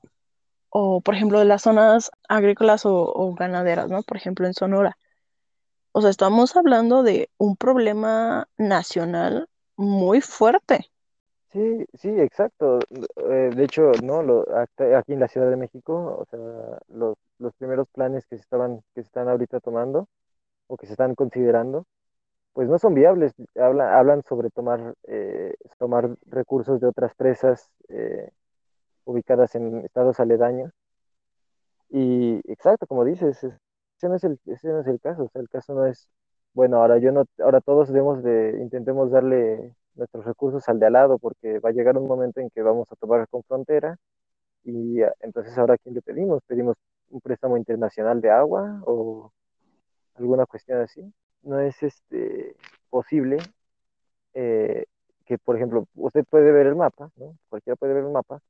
O 0.70 1.02
por 1.02 1.16
ejemplo 1.16 1.40
de 1.40 1.46
las 1.46 1.64
zonas 1.64 2.12
agrícolas 2.30 2.86
o, 2.86 3.34
ganaderas, 3.34 3.90
¿no? 3.90 4.04
Por 4.04 4.18
ejemplo 4.18 4.46
en 4.46 4.54
Sonora. 4.54 4.98
O 5.92 6.02
sea, 6.02 6.12
estamos 6.12 6.56
hablando 6.56 7.04
de 7.04 7.30
un 7.38 7.56
problema 7.56 8.48
nacional 8.58 9.50
muy 9.76 10.22
fuerte. 10.22 10.92
Sí, 11.52 11.86
sí, 11.94 12.10
exacto. 12.10 12.80
Eh, 13.30 13.52
de 13.56 13.64
hecho, 13.64 13.92
no, 14.04 14.44
aquí 14.98 15.14
en 15.14 15.20
la 15.20 15.28
Ciudad 15.28 15.50
de 15.50 15.56
México, 15.56 16.18
o 16.20 16.26
sea, 16.26 16.80
los, 16.90 17.16
los 17.40 17.54
primeros 17.56 17.88
planes 17.90 18.26
que 18.26 18.38
se 18.38 18.42
estaban, 18.42 18.82
que 18.94 19.02
se 19.02 19.08
están 19.08 19.30
ahorita 19.30 19.60
tomando 19.60 20.08
o 20.68 20.78
que 20.78 20.88
se 20.88 20.94
están 20.94 21.16
considerando, 21.16 21.86
pues 22.54 22.70
no 22.70 22.80
son 22.80 22.94
viables. 22.94 23.34
Hablan, 23.56 23.90
hablan 23.94 24.24
sobre 24.24 24.50
tomar, 24.50 24.96
eh, 25.08 25.56
tomar 25.80 26.16
recursos 26.28 26.80
de 26.80 26.88
otras 26.88 27.14
presas 27.16 27.70
eh, 27.90 28.30
ubicadas 29.06 29.56
en 29.56 29.78
estados 29.86 30.20
aledaños. 30.20 30.72
Y 31.90 32.42
exacto, 32.52 32.88
como 32.88 33.06
dices, 33.06 33.44
ese 33.44 34.10
no 34.10 34.16
es 34.16 34.24
el, 34.24 34.40
ese 34.48 34.68
no 34.70 34.82
es 34.82 34.88
el 34.88 35.00
caso. 35.00 35.24
O 35.26 35.30
sea, 35.30 35.42
el 35.42 35.50
caso 35.50 35.74
no 35.74 35.86
es, 35.86 36.10
bueno, 36.54 36.78
ahora 36.78 36.98
yo 37.00 37.12
no, 37.12 37.26
ahora 37.40 37.62
todos 37.62 37.90
debemos 37.90 38.24
de, 38.24 38.58
intentemos 38.62 39.12
darle 39.12 39.74
nuestros 39.96 40.26
recursos 40.26 40.68
al 40.70 40.80
de 40.80 40.88
al 40.88 40.94
lado, 40.94 41.20
porque 41.20 41.60
va 41.60 41.70
a 41.70 41.74
llegar 41.74 41.98
un 41.98 42.08
momento 42.08 42.40
en 42.40 42.50
que 42.50 42.62
vamos 42.62 42.92
a 42.92 42.96
tomar 42.96 43.28
con 43.30 43.44
frontera. 43.44 43.98
Y 44.64 45.02
entonces 45.22 45.58
ahora, 45.58 45.76
¿a 45.76 45.78
quién 45.78 45.96
le 45.96 46.02
pedimos? 46.02 46.42
¿Pedimos 46.48 46.78
un 47.10 47.22
préstamo 47.22 47.58
internacional 47.58 48.22
de 48.22 48.32
agua 48.32 48.82
o 48.86 49.32
alguna 50.16 50.46
cuestión 50.46 50.82
así? 50.82 51.14
No 51.44 51.60
es 51.60 51.82
este, 51.84 52.56
posible 52.90 53.38
eh, 54.34 54.86
que, 55.26 55.38
por 55.38 55.56
ejemplo, 55.56 55.88
usted 55.96 56.26
puede 56.26 56.52
ver 56.52 56.68
el 56.68 56.76
mapa, 56.76 57.10
¿no? 57.18 57.38
Cualquiera 57.50 57.76
puede 57.76 57.94
ver 57.94 58.04
el 58.06 58.12
mapa 58.12 58.42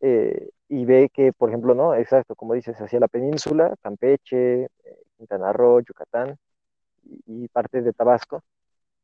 eh, 0.00 0.50
y 0.68 0.84
ve 0.84 1.10
que, 1.12 1.32
por 1.32 1.48
ejemplo, 1.50 1.74
no, 1.74 1.94
exacto, 1.94 2.34
como 2.34 2.54
dices, 2.54 2.76
hacia 2.80 3.00
la 3.00 3.08
península, 3.08 3.74
Campeche, 3.82 4.68
Quintana 5.16 5.52
Roo, 5.52 5.80
Yucatán 5.80 6.36
y, 7.04 7.44
y, 7.44 7.48
parte 7.48 7.82
de 7.82 7.92
Tabasco, 7.92 8.42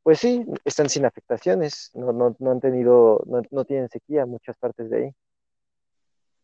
pues 0.03 0.19
sí, 0.19 0.45
están 0.65 0.89
sin 0.89 1.05
afectaciones, 1.05 1.91
no, 1.93 2.13
no, 2.13 2.35
no 2.39 2.51
han 2.51 2.59
tenido, 2.61 3.23
no, 3.27 3.41
no 3.51 3.65
tienen 3.65 3.89
sequía 3.89 4.25
muchas 4.25 4.57
partes 4.57 4.89
de 4.89 4.97
ahí 4.97 5.15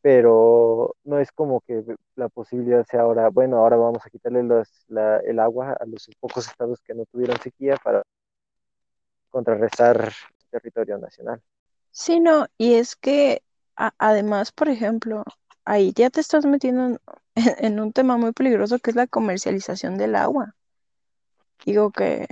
pero 0.05 0.95
no 1.03 1.17
es 1.17 1.31
como 1.31 1.61
que 1.61 1.83
la 2.15 2.29
posibilidad 2.29 2.85
sea 2.85 3.01
ahora, 3.01 3.29
bueno, 3.29 3.57
ahora 3.57 3.75
vamos 3.75 4.05
a 4.05 4.09
quitarle 4.11 4.43
los, 4.43 4.69
la, 4.87 5.17
el 5.17 5.39
agua 5.39 5.75
a 5.79 5.83
los 5.87 6.07
pocos 6.19 6.47
estados 6.47 6.79
que 6.81 6.93
no 6.93 7.05
tuvieron 7.05 7.41
sequía 7.41 7.75
para 7.83 8.03
contrarrestar 9.31 10.13
territorio 10.51 10.99
nacional. 10.99 11.41
Sí, 11.89 12.19
no, 12.19 12.45
y 12.55 12.75
es 12.75 12.95
que 12.95 13.41
además, 13.75 14.51
por 14.51 14.69
ejemplo, 14.69 15.23
ahí 15.63 15.91
ya 15.95 16.11
te 16.11 16.21
estás 16.21 16.45
metiendo 16.45 16.85
en, 16.85 16.99
en, 17.65 17.79
un 17.79 17.91
tema 17.91 18.15
muy 18.15 18.31
peligroso 18.31 18.77
que 18.77 18.91
es 18.91 18.95
la 18.95 19.07
comercialización 19.07 19.97
del 19.97 20.15
agua. 20.15 20.53
Digo 21.65 21.89
que 21.89 22.27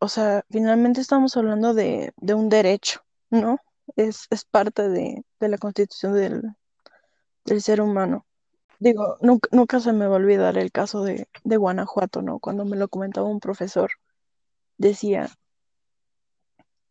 o 0.00 0.08
sea, 0.08 0.44
finalmente 0.50 1.00
estamos 1.00 1.34
hablando 1.38 1.72
de, 1.72 2.12
un 2.34 2.50
derecho, 2.50 3.00
¿no? 3.30 3.58
Es, 3.96 4.28
parte 4.50 4.90
de, 4.90 5.24
la 5.40 5.56
constitución 5.56 6.14
del, 6.14 6.42
ser 7.60 7.80
humano. 7.80 8.26
Digo, 8.78 9.18
nunca, 9.20 9.80
se 9.80 9.92
me 9.92 10.06
va 10.06 10.14
a 10.14 10.16
olvidar 10.16 10.56
el 10.56 10.72
caso 10.72 11.02
de, 11.04 11.28
Guanajuato, 11.44 12.22
¿no? 12.22 12.38
Cuando 12.38 12.64
me 12.64 12.78
lo 12.78 12.88
comentaba 12.88 13.26
un 13.28 13.40
profesor, 13.40 13.90
decía, 14.78 15.28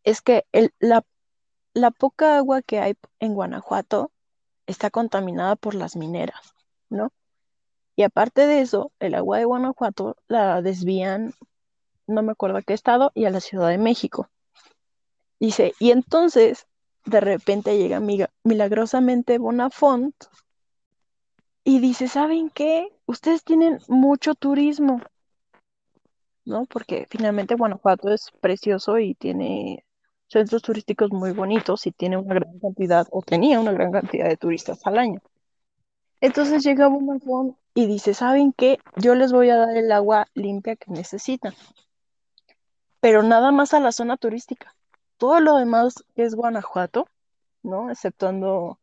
es 0.04 0.22
que 0.22 0.46
el, 0.52 0.72
la, 0.78 1.04
la 1.74 1.90
poca 1.90 2.36
agua 2.36 2.62
que 2.62 2.78
hay 2.78 2.94
en 3.18 3.34
Guanajuato 3.34 4.12
está 4.66 4.90
contaminada 4.90 5.56
por 5.56 5.74
las 5.74 5.96
mineras, 5.96 6.54
¿no? 6.90 7.12
Y 7.96 8.04
aparte 8.04 8.46
de 8.46 8.60
eso, 8.60 8.92
el 9.00 9.14
agua 9.14 9.38
de 9.38 9.44
Guanajuato 9.44 10.16
la 10.28 10.62
desvían, 10.62 11.34
no 12.06 12.22
me 12.22 12.32
acuerdo 12.32 12.58
a 12.58 12.62
qué 12.62 12.72
estado, 12.72 13.10
y 13.14 13.24
a 13.24 13.30
la 13.30 13.40
Ciudad 13.40 13.68
de 13.68 13.78
México. 13.78 14.30
Dice, 15.40 15.74
y 15.80 15.90
entonces, 15.90 16.66
de 17.04 17.20
repente 17.20 17.78
llega 17.78 18.00
milagrosamente 18.44 19.38
Bonafont 19.38 20.14
y 21.64 21.80
dice, 21.80 22.08
¿saben 22.08 22.50
qué? 22.50 22.88
Ustedes 23.06 23.44
tienen 23.44 23.78
mucho 23.88 24.34
turismo, 24.34 25.00
¿no? 26.44 26.64
Porque 26.66 27.06
finalmente 27.08 27.54
Guanajuato 27.54 28.10
es 28.10 28.30
precioso 28.40 28.98
y 28.98 29.14
tiene 29.14 29.84
centros 30.28 30.62
turísticos 30.62 31.10
muy 31.10 31.32
bonitos 31.32 31.86
y 31.86 31.92
tiene 31.92 32.16
una 32.16 32.34
gran 32.34 32.58
cantidad, 32.60 33.06
o 33.10 33.22
tenía 33.22 33.60
una 33.60 33.72
gran 33.72 33.92
cantidad 33.92 34.28
de 34.28 34.36
turistas 34.36 34.86
al 34.86 34.98
año. 34.98 35.20
Entonces 36.20 36.62
llega 36.62 36.88
Bonafont 36.88 37.56
y 37.74 37.86
dice, 37.86 38.14
¿saben 38.14 38.52
qué? 38.52 38.78
Yo 38.96 39.14
les 39.14 39.32
voy 39.32 39.50
a 39.50 39.56
dar 39.56 39.76
el 39.76 39.90
agua 39.92 40.26
limpia 40.34 40.76
que 40.76 40.90
necesitan, 40.90 41.54
pero 43.00 43.22
nada 43.22 43.50
más 43.52 43.74
a 43.74 43.80
la 43.80 43.92
zona 43.92 44.16
turística. 44.16 44.74
Todo 45.20 45.38
lo 45.40 45.56
demás 45.58 46.02
que 46.16 46.24
es 46.24 46.34
Guanajuato, 46.34 47.06
¿no? 47.62 47.90
Exceptuando 47.90 48.80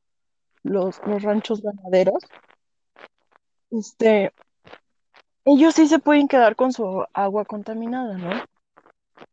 los, 0.61 1.01
los 1.07 1.23
ranchos 1.23 1.63
ganaderos, 1.63 2.23
este, 3.71 4.31
ellos 5.45 5.73
sí 5.73 5.87
se 5.87 5.97
pueden 5.97 6.27
quedar 6.27 6.55
con 6.55 6.71
su 6.73 7.03
agua 7.11 7.43
contaminada, 7.45 8.17
¿no? 8.19 8.29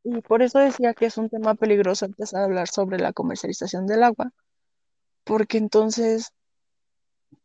Y 0.03 0.23
por 0.23 0.41
eso 0.41 0.59
decía 0.61 0.95
que 0.95 1.05
es 1.05 1.19
un 1.19 1.29
tema 1.29 1.55
peligroso 1.55 2.07
empezar 2.07 2.41
a 2.41 2.45
hablar 2.45 2.69
sobre 2.69 2.99
la 2.99 3.13
comercialización 3.13 3.87
del 3.87 4.03
agua, 4.03 4.33
porque 5.25 5.59
entonces 5.59 6.33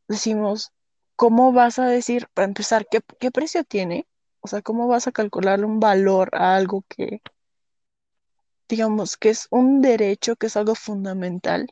decimos, 0.08 0.72
¿cómo 1.18 1.52
vas 1.52 1.80
a 1.80 1.86
decir, 1.88 2.28
para 2.34 2.48
empezar, 2.48 2.88
qué, 2.88 3.02
precio 3.30 3.66
tiene? 3.66 4.08
O 4.40 4.48
sea, 4.48 4.62
¿cómo 4.62 4.88
vas 4.88 5.08
a 5.08 5.12
calcular 5.12 5.66
un 5.66 5.82
valor 5.82 6.30
a 6.34 6.56
algo 6.56 6.86
que, 6.88 7.22
digamos, 8.70 9.18
que 9.18 9.30
es 9.30 9.48
un 9.50 9.82
derecho, 9.82 10.36
que 10.36 10.48
es 10.48 10.56
algo 10.56 10.76
fundamental? 10.76 11.68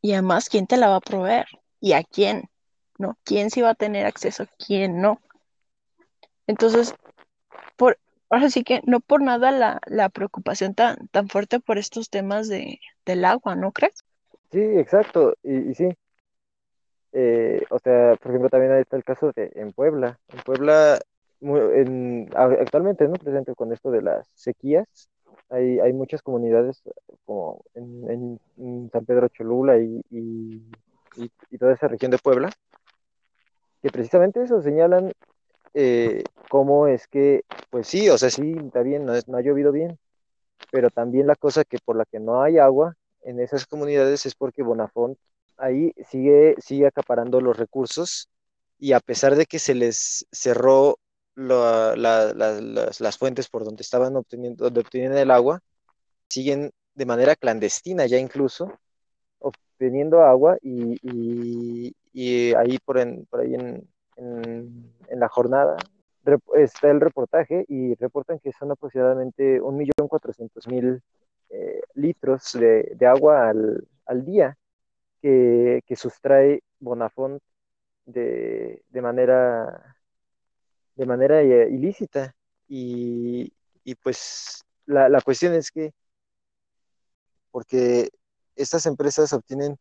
Y 0.00 0.12
además, 0.12 0.48
¿quién 0.48 0.66
te 0.66 0.76
la 0.76 0.88
va 0.88 0.96
a 0.96 1.00
proveer? 1.00 1.46
¿Y 1.80 1.92
a 1.92 2.02
quién? 2.04 2.48
¿No? 2.98 3.18
¿Quién 3.24 3.50
sí 3.50 3.60
va 3.60 3.70
a 3.70 3.74
tener 3.74 4.06
acceso? 4.06 4.46
¿Quién 4.64 5.00
no? 5.00 5.20
Entonces, 6.46 6.94
por, 7.76 7.98
ahora 8.30 8.48
sí 8.48 8.64
que 8.64 8.80
no 8.86 9.00
por 9.00 9.20
nada 9.20 9.80
la, 9.86 10.08
preocupación 10.08 10.74
tan, 10.74 11.08
tan 11.08 11.28
fuerte 11.28 11.60
por 11.60 11.76
estos 11.76 12.08
temas 12.08 12.48
de, 12.48 12.80
del 13.04 13.24
agua, 13.24 13.54
¿no 13.56 13.72
crees? 13.72 14.04
Sí, 14.50 14.60
exacto, 14.60 15.34
y, 15.42 15.70
y 15.70 15.74
sí, 15.74 15.94
eh, 17.12 17.64
o 17.70 17.78
sea, 17.78 18.16
por 18.16 18.30
ejemplo, 18.30 18.50
también 18.50 18.72
ahí 18.72 18.82
está 18.82 18.96
el 18.96 19.04
caso 19.04 19.32
de 19.34 19.50
en 19.54 19.72
Puebla. 19.72 20.18
En 20.28 20.40
Puebla, 20.40 21.00
en, 21.40 22.28
actualmente, 22.34 23.06
¿no? 23.06 23.14
Presente 23.14 23.54
con 23.54 23.72
esto 23.72 23.90
de 23.90 24.02
las 24.02 24.26
sequías, 24.34 25.08
hay, 25.50 25.78
hay 25.80 25.92
muchas 25.92 26.22
comunidades 26.22 26.82
como 27.24 27.64
en, 27.74 28.38
San 28.92 29.04
Pedro 29.06 29.28
Cholula 29.28 29.78
y, 29.78 30.02
y, 30.10 31.58
toda 31.58 31.72
esa 31.72 31.88
región 31.88 32.10
de 32.10 32.18
Puebla, 32.18 32.50
que 33.82 33.90
precisamente 33.90 34.42
eso 34.42 34.62
señalan 34.62 35.12
eh, 35.74 36.22
cómo 36.48 36.86
es 36.86 37.08
que, 37.08 37.44
pues 37.70 37.88
sí, 37.88 38.08
o 38.08 38.18
sea, 38.18 38.30
sí, 38.30 38.54
está 38.64 38.82
bien, 38.82 39.04
no, 39.04 39.12
no 39.26 39.36
ha 39.38 39.40
llovido 39.40 39.72
bien, 39.72 39.98
pero 40.70 40.90
también 40.90 41.26
la 41.26 41.36
cosa 41.36 41.64
que 41.64 41.78
por 41.84 41.96
la 41.96 42.04
que 42.04 42.20
no 42.20 42.42
hay 42.42 42.58
agua 42.58 42.94
en 43.22 43.40
esas 43.40 43.66
comunidades 43.66 44.26
es 44.26 44.34
porque 44.34 44.62
Bonafont 44.62 45.18
ahí 45.56 45.92
sigue, 46.08 46.54
sigue 46.58 46.86
acaparando 46.86 47.40
los 47.40 47.56
recursos 47.56 48.28
y 48.78 48.92
a 48.92 49.00
pesar 49.00 49.34
de 49.34 49.46
que 49.46 49.58
se 49.58 49.74
les 49.74 50.26
cerró 50.30 50.98
las, 51.38 53.18
fuentes 53.18 53.48
por 53.48 53.64
donde 53.64 53.82
estaban 53.82 54.16
obteniendo, 54.16 54.64
donde 54.64 54.80
obtenían 54.80 55.16
el 55.16 55.30
agua, 55.30 55.60
siguen 56.28 56.70
de 56.94 57.06
manera 57.06 57.36
clandestina 57.36 58.06
ya 58.06 58.18
incluso 58.18 58.72
obteniendo 59.38 60.22
agua 60.22 60.58
y, 60.62 61.94
ahí 62.56 62.78
por, 62.84 62.98
por 63.28 63.40
ahí 63.40 63.54
en, 63.54 63.88
la 65.10 65.28
jornada 65.28 65.76
está 66.56 66.90
el 66.90 67.00
reportaje 67.00 67.64
y 67.68 67.94
reportan 67.94 68.38
que 68.40 68.52
son 68.52 68.72
aproximadamente 68.72 69.60
1.400.000 69.60 71.00
eh, 71.50 71.80
litros 71.94 72.52
de, 72.52 73.06
agua 73.06 73.48
al, 73.48 73.86
al, 74.04 74.24
día 74.24 74.58
que, 75.22 75.82
sustrae 75.96 76.62
Bonafont 76.78 77.40
de, 78.04 78.82
manera, 78.94 79.96
de 80.98 81.06
manera 81.06 81.40
eh, 81.40 81.68
ilícita. 81.70 82.34
Y, 82.68 83.50
pues 84.02 84.64
la, 84.84 85.08
la, 85.08 85.22
cuestión 85.22 85.54
es 85.54 85.70
que, 85.70 85.94
porque 87.50 88.10
estas 88.56 88.84
empresas 88.84 89.32
obtienen 89.32 89.78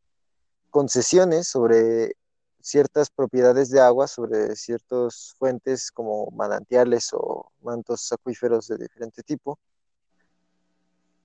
concesiones 0.70 1.47
sobre 1.49 2.13
ciertas 2.61 3.09
propiedades 3.09 3.70
de 3.70 3.82
agua, 3.82 4.07
sobre 4.07 4.55
ciertas 4.55 5.36
fuentes 5.38 5.91
como 5.91 6.30
manantiales 6.32 7.09
o 7.13 7.51
mantos 7.61 8.11
acuíferos 8.13 8.68
de 8.68 8.78
diferente 8.78 9.24
tipo, 9.24 9.59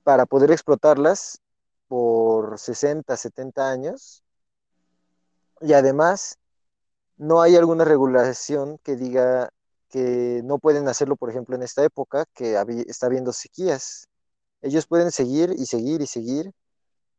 para 0.02 0.26
poder 0.26 0.50
explotarlas 0.50 1.38
por 1.86 2.58
60, 2.58 3.16
70 3.16 3.70
años. 3.70 4.24
Y 5.60 5.74
además, 5.74 6.38
no 7.18 7.40
hay 7.40 7.54
alguna 7.54 7.84
regulación 7.84 8.78
que 8.78 8.96
diga 8.96 9.52
que 9.92 10.42
no 10.44 10.58
pueden 10.58 10.88
hacerlo, 10.88 11.16
por 11.16 11.30
ejemplo, 11.30 11.54
en 11.56 11.62
esta 11.62 11.84
época 11.84 12.26
que 12.34 12.56
está 12.88 13.06
habiendo 13.06 13.32
sequías. 13.32 14.08
Ellos 14.62 14.86
pueden 14.86 15.12
seguir 15.12 15.54
y 15.56 15.66
seguir 15.66 16.02
y 16.02 16.06
seguir 16.06 16.52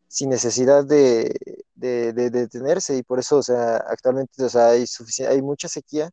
sin 0.07 0.29
necesidad 0.29 0.85
de, 0.85 1.33
detenerse 1.75 2.97
y 2.97 3.03
por 3.03 3.19
eso, 3.19 3.37
o 3.37 3.43
sea, 3.43 3.77
actualmente 3.77 4.43
o 4.43 4.49
sea, 4.49 4.69
hay, 4.69 4.85
hay 5.29 5.41
mucha 5.41 5.67
sequía 5.67 6.09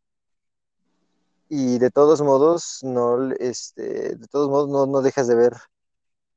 y 1.48 1.78
de 1.78 1.90
todos 1.90 2.22
modos 2.22 2.80
no, 2.82 3.32
este, 3.34 4.16
de 4.16 4.26
todos 4.28 4.48
modos 4.48 4.68
no, 4.70 4.86
no 4.86 5.02
dejas 5.02 5.28
de 5.28 5.34
ver 5.36 5.52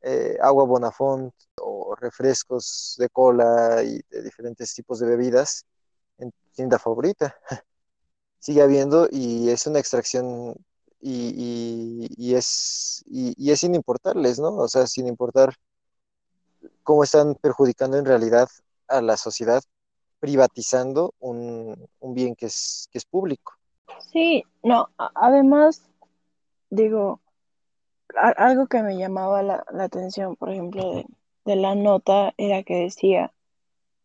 eh, 0.02 0.38
agua 0.42 0.66
Bonafont 0.66 1.34
o 1.62 1.96
refrescos 1.96 2.96
de 3.00 3.10
cola 3.10 3.84
y 3.84 4.02
de 4.10 4.24
diferentes 4.24 4.74
tipos 4.74 5.00
de 5.00 5.08
bebidas 5.08 5.66
en 6.18 6.32
tienda 6.54 6.80
favorita. 6.80 7.36
Sigue 8.44 8.62
habiendo 8.62 9.08
y 9.10 9.50
es 9.50 9.66
una 9.68 9.80
extracción 9.80 10.54
y, 11.00 12.34
es, 12.36 13.02
y, 13.08 13.50
es 13.50 13.60
sin 13.62 13.74
importarles, 13.74 14.38
¿no? 14.38 14.50
O 14.56 14.68
sea, 14.68 14.86
sin 14.86 15.08
importar 15.08 15.54
cómo 16.84 17.06
están 17.06 17.36
perjudicando 17.36 17.98
en 17.98 18.04
realidad 18.04 18.50
a 18.89 19.02
la 19.02 19.16
sociedad 19.16 19.64
privatizando 20.20 21.14
un, 21.20 21.88
un 22.02 22.14
bien 22.14 22.36
que 22.36 22.48
es, 22.48 22.89
que 22.91 22.98
es 22.98 23.06
público. 23.06 23.54
Sí, 24.12 24.44
no, 24.62 24.89
además, 24.98 25.82
digo, 26.70 27.22
algo 28.14 28.68
que 28.68 28.84
me 28.84 28.98
llamaba 28.98 29.41
la, 29.41 29.64
atención, 29.80 30.36
por 30.36 30.50
ejemplo, 30.50 31.06
de, 31.46 31.56
la 31.56 31.76
nota 31.76 32.34
era 32.36 32.64
que 32.64 32.76
decía 32.76 33.32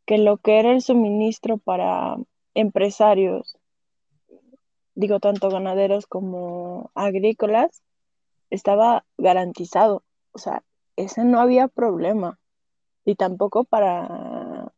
que 0.06 0.18
lo 0.18 0.36
que 0.36 0.60
era 0.60 0.70
el 0.70 0.80
suministro 0.80 1.58
para 1.58 2.18
empresarios, 2.54 3.57
digo 4.98 5.20
tanto 5.20 5.48
ganaderos 5.48 6.06
como 6.06 6.90
agrícolas, 6.94 7.82
estaba 8.50 9.04
garantizado. 9.16 10.02
O 10.32 10.38
sea, 10.38 10.64
ese 10.96 11.24
no 11.24 11.40
había 11.40 11.68
problema. 11.68 12.40
Y 13.04 13.14
tampoco 13.14 13.62
para, 13.62 14.72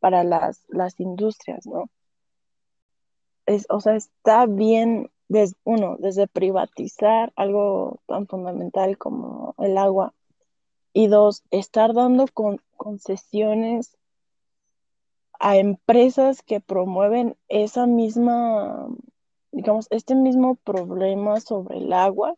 para 0.00 0.24
las, 0.24 0.64
las 0.68 0.98
industrias, 0.98 1.66
¿no? 1.66 1.90
Es, 3.44 3.66
o 3.68 3.80
sea, 3.80 3.96
está 3.96 4.46
bien 4.46 5.10
uno, 5.64 5.96
desde 5.98 6.26
privatizar 6.26 7.32
algo 7.36 8.00
tan 8.06 8.26
fundamental 8.26 8.96
como 8.96 9.54
el 9.58 9.76
agua, 9.76 10.14
y 10.92 11.08
dos, 11.08 11.42
estar 11.50 11.92
dando 11.92 12.26
con, 12.32 12.60
concesiones 12.76 13.96
a 15.40 15.56
empresas 15.56 16.42
que 16.42 16.60
promueven 16.60 17.36
esa 17.48 17.86
misma, 17.86 18.88
digamos, 19.54 19.86
este 19.90 20.14
mismo 20.14 20.56
problema 20.56 21.40
sobre 21.40 21.78
el 21.78 21.92
agua, 21.92 22.34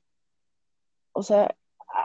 o 1.13 1.23
sea, 1.23 1.57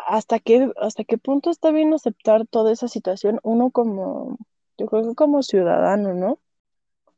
¿hasta 0.07 0.39
qué, 0.39 0.71
hasta 0.77 1.03
qué 1.03 1.17
punto 1.17 1.49
está 1.49 1.71
bien 1.71 1.93
aceptar 1.93 2.47
toda 2.47 2.71
esa 2.71 2.87
situación 2.87 3.39
uno 3.43 3.71
como, 3.71 4.37
yo 4.77 4.87
creo 4.87 5.09
que 5.09 5.15
como 5.15 5.43
ciudadano, 5.43 6.13
¿no? 6.13 6.39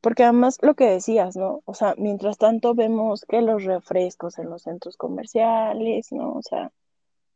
Porque 0.00 0.24
además 0.24 0.58
lo 0.62 0.74
que 0.74 0.90
decías, 0.90 1.36
¿no? 1.36 1.62
O 1.64 1.74
sea, 1.74 1.94
mientras 1.96 2.36
tanto 2.38 2.74
vemos 2.74 3.24
que 3.26 3.40
los 3.42 3.64
refrescos 3.64 4.38
en 4.38 4.50
los 4.50 4.62
centros 4.62 4.96
comerciales, 4.96 6.12
¿no? 6.12 6.34
O 6.34 6.42
sea, 6.42 6.72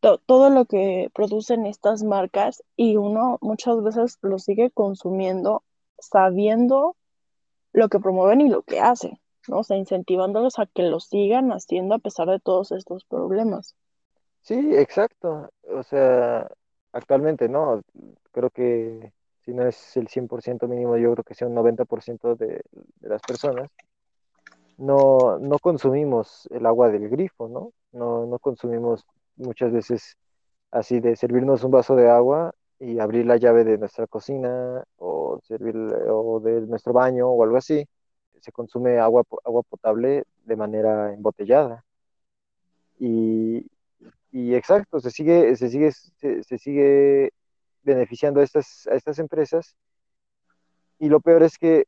todo 0.00 0.50
lo 0.50 0.64
que 0.66 1.10
producen 1.14 1.66
estas 1.66 2.02
marcas 2.02 2.62
y 2.76 2.96
uno 2.96 3.38
muchas 3.40 3.82
veces 3.82 4.18
lo 4.22 4.38
sigue 4.38 4.70
consumiendo 4.70 5.62
sabiendo 5.98 6.96
lo 7.72 7.88
que 7.88 7.98
promueven 7.98 8.40
y 8.40 8.48
lo 8.48 8.62
que 8.62 8.80
hacen, 8.80 9.18
¿no? 9.48 9.58
O 9.58 9.64
sea, 9.64 9.76
incentivándolos 9.76 10.58
a 10.58 10.66
que 10.66 10.82
lo 10.82 11.00
sigan 11.00 11.50
haciendo 11.50 11.94
a 11.94 11.98
pesar 11.98 12.28
de 12.28 12.40
todos 12.40 12.72
estos 12.72 13.04
problemas. 13.04 13.74
Sí, 14.42 14.76
exacto. 14.76 15.50
O 15.70 15.82
sea, 15.82 16.48
actualmente, 16.92 17.48
¿no? 17.48 17.82
Creo 18.32 18.50
que 18.50 19.12
si 19.40 19.52
no 19.52 19.66
es 19.66 19.96
el 19.96 20.08
100% 20.08 20.68
mínimo, 20.68 20.96
yo 20.96 21.12
creo 21.12 21.24
que 21.24 21.34
sea 21.34 21.48
un 21.48 21.54
90% 21.54 22.36
de, 22.36 22.62
de 22.72 23.08
las 23.08 23.22
personas, 23.22 23.70
no, 24.78 25.38
no 25.40 25.58
consumimos 25.58 26.48
el 26.52 26.64
agua 26.64 26.88
del 26.88 27.08
grifo, 27.08 27.48
¿no? 27.48 27.72
No, 27.92 28.26
no 28.26 28.38
consumimos 28.38 29.04
muchas 29.36 29.72
veces 29.72 30.16
así 30.70 31.00
de 31.00 31.16
servirnos 31.16 31.64
un 31.64 31.72
vaso 31.72 31.96
de 31.96 32.08
agua 32.08 32.54
y 32.78 32.98
abrir 33.00 33.26
la 33.26 33.36
llave 33.36 33.64
de 33.64 33.76
nuestra 33.78 34.06
cocina 34.06 34.84
o 34.96 35.40
servir 35.42 35.74
o 35.76 36.40
de 36.40 36.60
nuestro 36.62 36.92
baño 36.92 37.28
o 37.28 37.42
algo 37.42 37.56
así. 37.56 37.84
Se 38.40 38.52
consume 38.52 38.98
agua, 38.98 39.24
agua 39.44 39.62
potable 39.62 40.24
de 40.44 40.56
manera 40.56 41.12
embotellada. 41.12 41.84
Y, 42.98 43.64
exacto, 44.32 45.00
se 45.00 45.10
sigue, 45.10 45.56
se 45.56 45.68
sigue, 45.68 45.92
se, 45.92 46.58
sigue 46.58 47.32
beneficiando 47.82 48.40
a 48.40 48.44
estas, 48.44 48.86
a 48.88 48.94
estas 48.94 49.18
empresas. 49.18 49.76
Y 50.98 51.08
lo 51.08 51.20
peor 51.20 51.42
es 51.42 51.58
que 51.58 51.86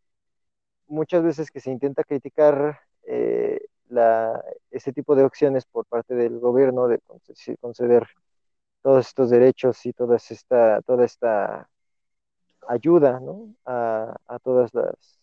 muchas 0.87 1.23
veces 1.23 1.51
que 1.51 1.61
se 1.61 1.71
intenta 1.71 2.05
criticar 2.05 2.81
eh, 3.05 3.61
la, 3.89 4.43
ese 4.71 4.93
tipo 4.93 5.15
de 5.17 5.25
opciones 5.25 5.67
por 5.67 5.87
parte 5.87 6.15
del 6.15 6.39
gobierno 6.39 6.89
de 6.89 7.01
conceder 7.61 8.07
todos 8.83 9.09
estos 9.09 9.31
derechos 9.31 9.85
y 9.87 9.93
toda 9.93 10.17
esta, 10.17 10.81
toda 10.83 11.05
esta 11.05 11.69
ayuda 12.69 13.21
¿no? 13.21 13.55
a, 13.67 14.17
a, 14.27 14.39
todas 14.39 14.73
las, 14.75 15.20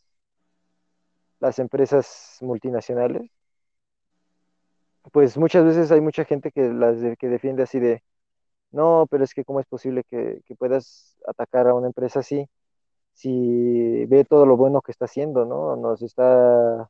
las 1.40 1.60
empresas 1.60 2.38
multinacionales, 2.42 3.30
pues 5.12 5.38
muchas 5.38 5.66
veces 5.66 5.92
hay 5.92 6.02
mucha 6.02 6.26
gente 6.26 6.52
que, 6.52 6.70
las 6.70 6.98
que 7.18 7.28
defiende 7.30 7.64
así 7.64 7.80
de, 7.80 8.04
no, 8.72 9.08
pero 9.10 9.24
es 9.24 9.34
que 9.34 9.46
cómo 9.46 9.60
es 9.60 9.68
posible 9.68 10.04
que, 10.04 10.42
que, 10.46 10.56
puedas 10.56 11.18
atacar 11.28 11.68
a 11.68 11.74
una 11.76 11.88
empresa 11.88 12.20
así 12.20 12.48
si 13.14 14.06
ve 14.08 14.26
todo 14.26 14.46
lo 14.46 14.58
bueno 14.58 14.82
que 14.82 14.92
está 14.92 15.06
haciendo, 15.06 15.46
¿no? 15.46 15.76
Nos 15.78 16.02
está 16.04 16.90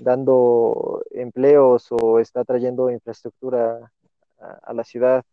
dando 0.00 1.02
empleos 1.12 1.88
o 1.90 2.18
está 2.20 2.44
trayendo 2.44 2.90
infraestructura 2.90 3.92
a, 4.40 4.46
a 4.64 4.74
la 4.74 4.84
ciudad. 4.84 5.24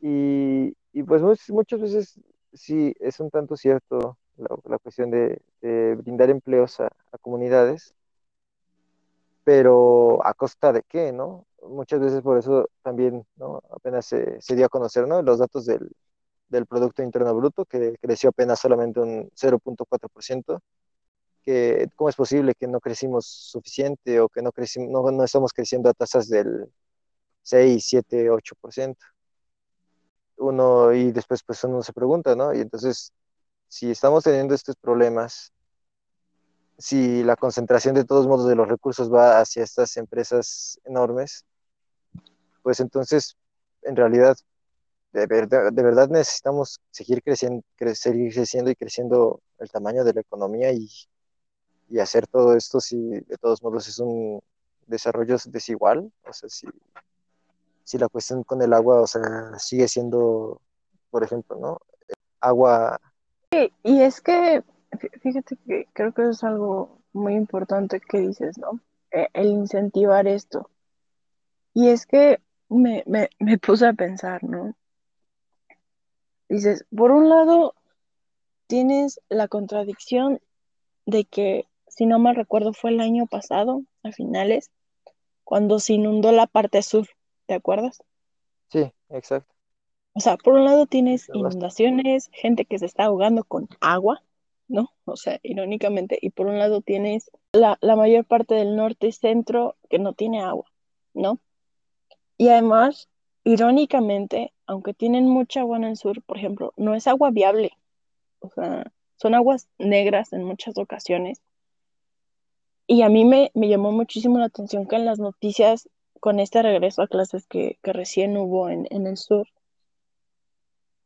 Y, 0.00 0.76
y 0.92 1.02
pues 1.04 1.22
muchas, 1.22 1.50
muchas, 1.50 1.80
veces 1.80 2.20
sí 2.52 2.94
es 3.00 3.20
un 3.20 3.30
tanto 3.30 3.56
cierto 3.56 4.18
la, 4.36 4.48
la 4.64 4.78
cuestión 4.78 5.10
de, 5.10 5.40
de, 5.60 5.94
brindar 5.96 6.30
empleos 6.30 6.80
a, 6.80 6.86
a, 7.12 7.18
comunidades, 7.18 7.94
pero 9.44 10.24
a 10.26 10.34
costa 10.34 10.72
de 10.72 10.82
qué, 10.82 11.12
¿no? 11.12 11.46
Muchas 11.68 12.00
veces 12.00 12.22
por 12.22 12.38
eso 12.38 12.68
también, 12.82 13.26
¿no? 13.36 13.62
Apenas 13.70 14.06
se, 14.06 14.40
se 14.40 14.56
dio 14.56 14.66
a 14.66 14.68
conocer, 14.68 15.06
¿no? 15.06 15.22
Los 15.22 15.38
datos 15.38 15.66
del, 15.66 15.90
del 16.48 16.66
Producto 16.66 17.02
Interno 17.02 17.34
Bruto, 17.34 17.64
que 17.66 17.96
creció 18.00 18.30
apenas 18.30 18.60
solamente 18.60 19.00
un 19.00 19.30
0.4%, 19.34 20.60
que 21.42 21.88
cómo 21.96 22.08
es 22.08 22.16
posible 22.16 22.54
que 22.54 22.66
no 22.68 22.80
crecimos 22.80 23.26
suficiente 23.26 24.20
o 24.20 24.28
que 24.28 24.42
no, 24.42 24.52
crecimos, 24.52 24.90
no, 24.90 25.10
no 25.10 25.24
estamos 25.24 25.52
creciendo 25.52 25.90
a 25.90 25.94
tasas 25.94 26.28
del 26.28 26.70
6, 27.42 27.84
7, 27.86 28.30
8%. 28.30 28.96
Uno, 30.38 30.92
y 30.92 31.12
después 31.12 31.42
pues 31.44 31.62
uno 31.64 31.82
se 31.82 31.92
pregunta, 31.92 32.34
¿no? 32.34 32.52
Y 32.54 32.60
entonces, 32.60 33.12
si 33.74 33.90
estamos 33.90 34.22
teniendo 34.22 34.54
estos 34.54 34.76
problemas, 34.76 35.52
si 36.78 37.24
la 37.24 37.34
concentración 37.34 37.96
de 37.96 38.04
todos 38.04 38.28
modos 38.28 38.46
de 38.46 38.54
los 38.54 38.68
recursos 38.68 39.12
va 39.12 39.40
hacia 39.40 39.64
estas 39.64 39.96
empresas 39.96 40.78
enormes, 40.84 41.44
pues 42.62 42.78
entonces, 42.78 43.36
en 43.82 43.96
realidad, 43.96 44.36
de 45.12 45.26
verdad, 45.26 46.08
necesitamos 46.08 46.78
seguir 46.92 47.20
creciendo, 47.20 47.64
cre 47.74 47.96
seguir 47.96 48.32
creciendo 48.32 48.70
y 48.70 48.76
creciendo 48.76 49.40
el 49.58 49.68
tamaño 49.68 50.04
de 50.04 50.12
la 50.12 50.20
economía 50.20 50.70
y, 50.72 50.88
y 51.88 51.98
hacer 51.98 52.28
todo 52.28 52.54
esto 52.54 52.80
si 52.80 52.96
de 52.96 53.36
todos 53.40 53.60
modos 53.60 53.88
es 53.88 53.98
un 53.98 54.40
desarrollo 54.86 55.36
desigual, 55.46 56.12
o 56.24 56.32
sea, 56.32 56.48
si, 56.48 56.68
si 57.82 57.98
la 57.98 58.08
cuestión 58.08 58.44
con 58.44 58.62
el 58.62 58.72
agua, 58.72 59.00
o 59.00 59.06
sea, 59.08 59.58
sigue 59.58 59.88
siendo, 59.88 60.60
por 61.10 61.24
ejemplo, 61.24 61.56
¿no? 61.56 61.80
Agua. 62.38 63.00
Y 63.82 64.00
es 64.00 64.20
que, 64.20 64.62
fíjate 65.20 65.56
que 65.66 65.86
creo 65.92 66.12
que 66.12 66.28
es 66.28 66.42
algo 66.44 66.98
muy 67.12 67.34
importante 67.34 68.00
que 68.00 68.18
dices, 68.18 68.58
¿no? 68.58 68.80
El 69.10 69.46
incentivar 69.46 70.26
esto. 70.26 70.70
Y 71.72 71.88
es 71.88 72.06
que 72.06 72.40
me, 72.68 73.02
me, 73.06 73.30
me 73.38 73.58
puse 73.58 73.86
a 73.86 73.92
pensar, 73.92 74.42
¿no? 74.44 74.74
Dices, 76.48 76.84
por 76.94 77.10
un 77.10 77.28
lado, 77.28 77.74
tienes 78.66 79.20
la 79.28 79.48
contradicción 79.48 80.40
de 81.06 81.24
que 81.24 81.66
si 81.94 82.06
no 82.06 82.18
mal 82.18 82.34
recuerdo, 82.34 82.72
fue 82.72 82.90
el 82.90 83.00
año 83.00 83.26
pasado, 83.26 83.82
a 84.02 84.10
finales, 84.10 84.70
cuando 85.44 85.78
se 85.78 85.92
inundó 85.92 86.32
la 86.32 86.48
parte 86.48 86.82
sur, 86.82 87.06
¿te 87.46 87.54
acuerdas? 87.54 88.02
Sí, 88.68 88.92
exacto. 89.10 89.53
O 90.14 90.20
sea, 90.20 90.36
por 90.36 90.54
un 90.54 90.64
lado 90.64 90.86
tienes 90.86 91.28
inundaciones, 91.32 92.30
gente 92.32 92.64
que 92.64 92.78
se 92.78 92.86
está 92.86 93.04
ahogando 93.04 93.44
con 93.44 93.68
agua, 93.80 94.22
¿no? 94.68 94.92
O 95.04 95.16
sea, 95.16 95.40
irónicamente, 95.42 96.18
y 96.20 96.30
por 96.30 96.46
un 96.46 96.58
lado 96.58 96.80
tienes 96.80 97.30
la, 97.52 97.78
la 97.80 97.96
mayor 97.96 98.24
parte 98.24 98.54
del 98.54 98.76
norte 98.76 99.08
y 99.08 99.12
centro 99.12 99.76
que 99.90 99.98
no 99.98 100.12
tiene 100.12 100.40
agua, 100.40 100.66
¿no? 101.14 101.40
Y 102.38 102.48
además, 102.48 103.08
irónicamente, 103.44 104.52
aunque 104.66 104.94
tienen 104.94 105.28
mucha 105.28 105.60
agua 105.60 105.76
en 105.76 105.84
el 105.84 105.96
sur, 105.96 106.22
por 106.22 106.38
ejemplo, 106.38 106.72
no 106.76 106.94
es 106.94 107.06
agua 107.06 107.30
viable, 107.30 107.72
o 108.40 108.50
sea, 108.50 108.92
son 109.16 109.34
aguas 109.34 109.68
negras 109.78 110.32
en 110.32 110.44
muchas 110.44 110.78
ocasiones 110.78 111.40
y 112.86 113.02
a 113.02 113.08
mí 113.08 113.24
me, 113.24 113.50
me, 113.54 113.68
llamó 113.68 113.92
muchísimo 113.92 114.38
la 114.38 114.46
atención 114.46 114.86
que 114.86 114.96
en 114.96 115.06
las 115.06 115.18
noticias, 115.18 115.88
con 116.20 116.40
este 116.40 116.62
regreso 116.62 117.02
a 117.02 117.08
clases 117.08 117.46
que, 117.46 117.78
que 117.82 117.92
recién 117.92 118.36
hubo 118.36 118.68
en, 118.68 118.86
en, 118.90 119.06
el 119.06 119.16
sur, 119.16 119.48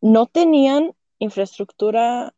no 0.01 0.26
tenían 0.26 0.94
infraestructura 1.18 2.34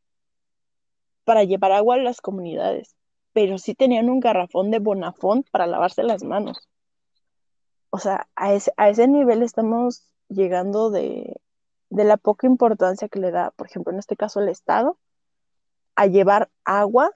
para 1.25 1.45
llevar 1.45 1.73
agua 1.73 1.97
a 1.97 1.99
las 1.99 2.21
comunidades, 2.21 2.97
pero 3.33 3.59
sí 3.59 3.75
tenían 3.75 4.11
un 4.11 4.21
garrafón 4.21 4.71
de 4.71 4.79
Bonafont 4.79 5.49
para 5.51 5.67
lavarse 5.67 6.03
las 6.03 6.25
manos. 6.25 6.69
O 7.91 7.99
sea, 7.99 8.29
a 8.37 8.53
ese, 8.55 8.73
a 8.77 8.89
ese 8.89 9.07
nivel 9.09 9.43
estamos 9.43 10.05
llegando 10.29 10.91
de, 10.91 11.41
de 11.91 12.05
la 12.05 12.17
poca 12.17 12.47
importancia 12.47 13.09
que 13.09 13.19
le 13.19 13.31
da, 13.31 13.51
por 13.53 13.67
ejemplo, 13.67 13.93
en 13.93 13.99
este 13.99 14.17
caso 14.17 14.41
el 14.41 14.49
Estado, 14.49 14.99
a 15.97 16.07
llevar 16.07 16.51
agua 16.65 17.11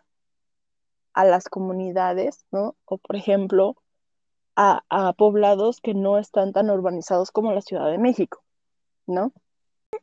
a 1.14 1.24
las 1.24 1.49
comunidades, 1.49 2.45
¿no? 2.51 2.76
O 2.84 2.99
por 2.99 3.16
ejemplo, 3.16 3.76
a, 4.57 4.82
a, 4.88 5.12
poblados 5.14 5.80
que 5.80 5.95
no 5.95 6.18
están 6.18 6.53
tan 6.53 6.70
urbanizados 6.70 7.30
como 7.30 7.53
la 7.53 7.62
Ciudad 7.62 7.90
de 7.90 7.99
México, 7.99 8.42
¿no? 9.07 9.32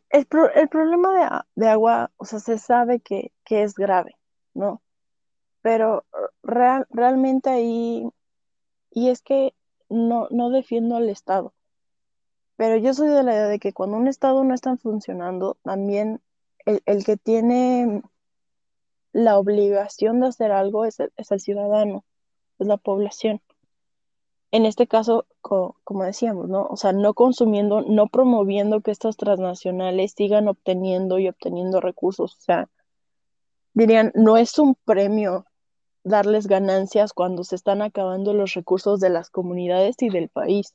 El, 0.09 0.27
el 0.55 0.69
problema 0.69 1.43
de, 1.55 1.61
de, 1.63 1.69
agua, 1.69 2.11
o 2.17 2.25
sea, 2.25 2.39
se 2.39 2.57
sabe 2.57 2.99
que, 2.99 3.31
que 3.43 3.63
es 3.63 3.75
grave, 3.75 4.17
¿no? 4.53 4.81
Pero 5.61 6.05
real, 6.43 6.87
realmente 6.89 7.49
ahí, 7.49 8.09
y 8.91 9.09
es 9.09 9.21
que 9.21 9.53
no, 9.89 10.27
no 10.31 10.49
defiendo 10.49 10.95
al 10.95 11.09
Estado, 11.09 11.53
pero 12.55 12.77
yo 12.77 12.93
soy 12.93 13.09
de 13.09 13.23
la 13.23 13.33
idea 13.33 13.47
de 13.47 13.59
que 13.59 13.73
cuando 13.73 13.97
un 13.97 14.07
Estado 14.07 14.43
no 14.43 14.53
está 14.53 14.77
funcionando, 14.77 15.57
también 15.63 16.21
el, 16.65 16.81
el 16.85 17.03
que 17.03 17.17
tiene 17.17 18.03
la 19.13 19.37
obligación 19.37 20.19
de 20.19 20.27
hacer 20.27 20.51
algo 20.51 20.85
es 20.85 20.99
el, 20.99 21.11
es 21.17 21.31
el 21.31 21.39
ciudadano, 21.39 22.05
es 22.59 22.67
la 22.67 22.77
población. 22.77 23.41
En 24.51 24.65
este 24.65 24.87
caso, 24.87 25.25
co 25.41 25.77
como 25.83 26.03
decíamos, 26.03 26.49
¿no? 26.49 26.67
O 26.69 26.77
sea, 26.77 26.91
no 26.93 27.13
consumiendo, 27.13 27.81
no 27.81 28.07
promoviendo 28.07 28.81
que 28.81 28.91
estas 28.91 29.17
transnacionales 29.17 30.13
sigan 30.15 30.47
obteniendo 30.47 31.19
y 31.19 31.29
obteniendo 31.29 31.79
recursos. 31.81 32.35
O 32.37 32.41
sea, 32.41 32.69
dirían, 33.73 34.11
no 34.15 34.37
es 34.37 34.59
un 34.59 34.75
premio 34.85 35.45
darles 36.03 36.47
ganancias 36.47 37.13
cuando 37.13 37.43
se 37.43 37.55
están 37.55 37.81
acabando 37.81 38.33
los 38.33 38.53
recursos 38.53 38.99
de 38.99 39.09
las 39.09 39.29
comunidades 39.29 39.95
y 40.01 40.09
del 40.09 40.29
país. 40.29 40.73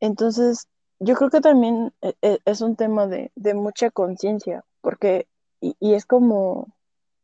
Entonces, 0.00 0.68
yo 1.00 1.14
creo 1.16 1.30
que 1.30 1.40
también 1.40 1.92
e, 2.02 2.14
e, 2.22 2.38
es 2.44 2.60
un 2.60 2.76
tema 2.76 3.06
de, 3.06 3.30
mucha 3.54 3.90
conciencia, 3.90 4.64
porque, 4.80 5.26
y, 5.60 5.76
y, 5.80 5.94
es 5.94 6.06
como, 6.06 6.74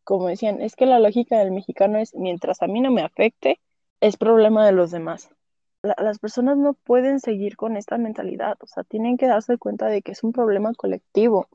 como 0.04 0.28
decían, 0.28 0.60
es 0.62 0.76
que 0.76 0.86
la 0.86 0.98
lógica 0.98 1.38
del 1.38 1.52
mexicano 1.52 1.98
es, 1.98 2.14
mientras 2.14 2.62
a 2.62 2.66
mí 2.66 2.80
no 2.80 2.90
me 2.90 3.02
afecte, 3.02 3.60
es 4.00 4.16
problema 4.16 4.66
de 4.66 4.72
los 4.72 4.90
demás. 4.90 5.30
Las 5.86 6.18
personas 6.18 6.56
no 6.58 6.74
pueden 6.74 7.20
seguir 7.20 7.56
con 7.56 7.76
esta 7.76 7.98
mentalidad, 7.98 8.56
o 8.60 8.66
sea, 8.66 8.84
tienen 8.84 9.16
que 9.16 9.26
darse 9.26 9.58
cuenta 9.58 9.86
de 9.86 10.02
que 10.02 10.12
es 10.12 10.22
un 10.24 10.32
problema 10.32 10.72
colectivo. 10.74 11.48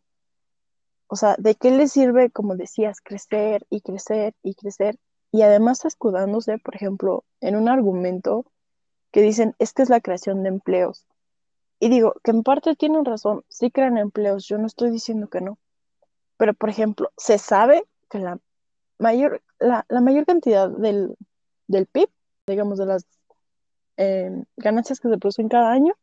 O 1.08 1.16
sea, 1.16 1.36
¿de 1.38 1.56
qué 1.56 1.72
les 1.72 1.92
sirve, 1.92 2.30
como 2.32 2.56
decías, 2.56 3.02
crecer 3.02 3.66
y 3.70 3.82
crecer 3.82 4.34
y 4.44 4.56
crecer? 4.56 4.98
Y 5.32 5.42
además 5.42 5.86
escudándose, 5.86 6.58
por 6.58 6.76
ejemplo, 6.76 7.26
en 7.42 7.56
un 7.56 7.70
argumento 7.70 8.46
que 9.12 9.22
dicen, 9.22 9.56
es 9.60 9.74
es 9.78 9.90
la 9.90 10.02
creación 10.02 10.44
de 10.44 10.50
empleos. 10.50 11.06
Y 11.80 11.90
digo, 11.90 12.14
que 12.24 12.32
en 12.32 12.44
parte 12.44 12.76
tienen 12.76 13.06
razón, 13.06 13.44
sí 13.50 13.72
crean 13.72 13.98
empleos, 13.98 14.48
yo 14.48 14.58
no 14.58 14.68
estoy 14.68 14.92
diciendo 14.92 15.28
que 15.30 15.42
no. 15.42 15.58
Pero, 16.38 16.54
por 16.54 16.70
ejemplo, 16.70 17.12
se 17.18 17.38
sabe 17.38 17.84
que 18.10 18.20
la 18.20 18.40
mayor, 19.00 19.42
la, 19.60 19.86
mayor 20.02 20.26
cantidad 20.26 20.70
del, 20.70 21.18
del 21.68 21.88
PIB, 21.88 22.10
digamos, 22.48 22.78
de 22.78 22.86
las 22.86 23.06
em, 23.98 24.46
ganancias 24.58 25.00
que 25.00 25.10
se 25.10 25.18
producen 25.18 25.50
cada 25.50 25.72
año, 25.72 25.94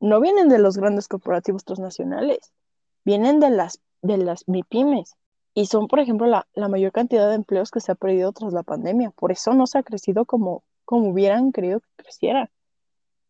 no 0.00 0.20
vienen 0.20 0.48
de 0.48 0.58
los 0.58 0.76
grandes 0.76 1.08
corporativos 1.08 1.64
transnacionales, 1.64 2.52
vienen 3.04 3.40
de 3.40 3.50
las, 3.50 3.80
de 4.02 4.18
las 4.18 4.46
MIPIMES. 4.48 5.16
Y 5.54 5.66
son, 5.66 5.88
por 5.88 6.00
ejemplo, 6.00 6.26
la, 6.26 6.46
la, 6.54 6.68
mayor 6.68 6.92
cantidad 6.92 7.28
de 7.28 7.34
empleos 7.34 7.70
que 7.70 7.80
se 7.80 7.92
ha 7.92 7.94
perdido 7.94 8.32
tras 8.32 8.52
la 8.52 8.62
pandemia. 8.62 9.10
Por 9.10 9.32
eso 9.32 9.54
no 9.54 9.66
se 9.66 9.78
ha 9.78 9.82
crecido 9.82 10.26
como, 10.26 10.64
como 10.84 11.08
hubieran 11.10 11.52
querido 11.52 11.80
que 11.80 12.04
creciera 12.04 12.50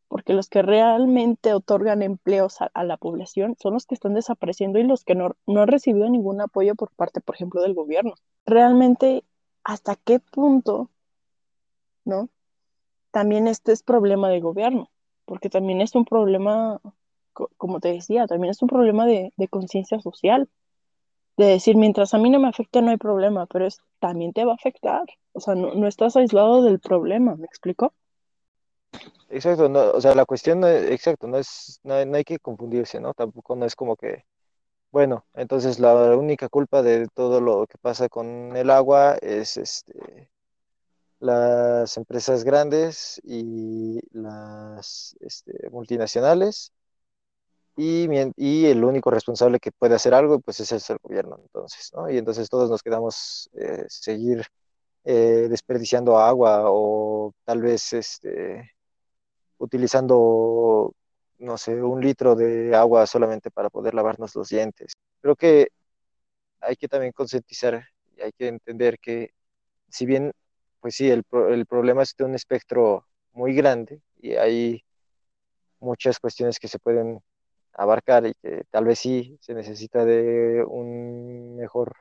porque 0.09 0.35
los 0.35 0.49
que 0.49 0.63
realmente 0.63 1.53
otorgan 1.53 2.03
empleos 2.03 2.59
a, 2.61 2.85
la 2.85 2.97
población 2.97 3.57
son 3.61 3.75
los 3.75 3.87
que 3.87 3.95
están 3.95 4.15
desapareciendo 4.15 4.79
y 4.79 4.85
los 4.85 5.05
que 5.05 5.15
no, 5.15 5.37
no 5.47 5.63
han 5.63 5.69
recibido 5.69 6.09
ningún 6.09 6.41
apoyo 6.41 6.75
por 6.75 6.91
parte, 6.91 7.21
por 7.21 7.35
ejemplo, 7.35 7.61
del 7.63 7.75
gobierno. 7.75 8.15
Realmente, 8.45 9.25
¿hasta 9.65 9.97
qué 9.97 10.21
punto, 10.21 10.91
no? 12.05 12.29
También 13.17 13.49
este 13.49 13.73
es 13.73 13.83
problema 13.83 14.29
de 14.29 14.41
gobierno, 14.41 14.91
porque 15.25 15.49
también 15.49 15.81
es 15.81 15.95
un 15.95 16.05
problema, 16.05 16.83
como 17.57 17.81
te 17.81 17.91
decía, 17.91 18.27
también 18.27 18.51
es 18.51 18.61
un 18.61 18.69
problema 18.69 19.07
de, 19.07 19.33
conciencia 19.49 19.99
social, 20.01 20.51
de 21.39 21.47
decir, 21.47 21.77
mientras 21.77 22.13
a 22.13 22.19
mí 22.19 22.29
no 22.29 22.39
me 22.39 22.49
afecta 22.49 22.83
no 22.83 22.91
hay 22.91 22.99
problema, 22.99 23.47
pero 23.47 23.67
también 24.01 24.35
te 24.35 24.45
va 24.45 24.53
a 24.53 24.57
afectar, 24.57 25.05
o 25.33 25.41
sea, 25.41 25.55
no, 25.55 25.75
no 25.75 25.87
estás 25.89 26.15
aislado 26.19 26.61
del 26.61 26.79
problema, 26.79 27.37
¿me 27.37 27.47
explico? 27.47 27.95
Exacto, 29.31 29.71
no, 29.71 29.93
o 29.93 30.01
sea, 30.03 30.15
la 30.15 30.27
cuestión, 30.27 30.61
no 30.61 30.69
es- 30.69 30.91
exacto, 30.91 31.27
no 31.27 31.39
es, 31.39 31.81
no, 31.85 32.05
no 32.05 32.17
hay 32.19 32.25
que 32.25 32.39
confundirse, 32.39 33.01
¿no? 33.01 33.15
Tampoco 33.15 33.57
no 33.57 33.65
es 33.65 33.75
como 33.75 33.97
que, 33.97 34.27
bueno, 34.93 35.25
entonces 35.35 35.79
la 35.81 35.95
única 36.17 36.51
culpa 36.51 36.83
de 36.83 37.09
todo 37.15 37.41
lo 37.41 37.67
que 37.67 37.79
pasa 37.79 38.11
con 38.11 38.55
el 38.57 38.71
agua 38.71 39.17
es 39.23 39.57
este, 39.57 40.29
las 41.21 41.97
empresas 41.97 42.45
grandes 42.45 43.21
y 43.25 44.01
las 44.13 45.17
este, 45.21 45.71
multinacionales 45.71 46.73
y, 47.77 48.09
y 48.37 48.67
el 48.67 48.85
único 48.85 49.11
responsable 49.11 49.61
que 49.61 49.73
puede 49.73 49.95
hacer 49.95 50.15
algo, 50.15 50.41
pues 50.41 50.61
es 50.61 50.91
el 50.91 50.99
gobierno, 51.03 51.39
entonces, 51.41 51.91
¿no? 51.95 52.11
Y 52.11 52.19
entonces 52.19 52.49
todos 52.49 52.71
nos 52.71 52.83
quedamos 52.83 53.51
eh, 53.55 53.85
seguir 53.89 54.47
eh, 55.05 55.47
desperdiciando 55.51 56.19
agua 56.19 56.65
o 56.67 57.33
tal 57.45 57.63
vez 57.63 57.93
este 57.93 58.73
utilizando, 59.59 60.95
no 61.39 61.59
sé, 61.59 61.83
un 61.83 62.01
litro 62.01 62.35
de 62.35 62.75
agua 62.75 63.07
solamente 63.07 63.51
para 63.51 63.71
poder 63.71 63.95
lavarnos 63.95 64.35
los 64.35 64.49
dientes. 64.49 64.95
Creo 65.21 65.37
que 65.37 65.69
hay 66.61 66.77
que 66.77 66.89
también 66.89 67.13
concientizar 67.13 67.85
y 68.17 68.23
hay 68.23 68.33
que 68.33 68.49
entender 68.49 68.99
que 68.99 69.31
si 69.89 70.07
bien, 70.07 70.33
pues 70.87 70.95
sí, 70.95 71.11
el, 71.11 71.25
el 71.51 71.67
problema 71.67 72.05
es 72.05 72.15
de 72.17 72.23
un 72.23 72.37
espectro 72.37 73.09
muy 73.33 73.57
grande 73.57 74.01
y 74.19 74.37
hay 74.37 74.85
muchas 75.81 76.21
cuestiones 76.21 76.61
que 76.61 76.69
se 76.69 76.79
pueden 76.79 77.21
abarcar 77.73 78.25
y 78.25 78.35
que 78.35 78.63
tal 78.71 78.85
vez 78.85 79.01
sí 79.01 79.37
se 79.41 79.53
necesita 79.53 80.05
de 80.05 80.65
un 80.65 81.57
mejor 81.57 81.93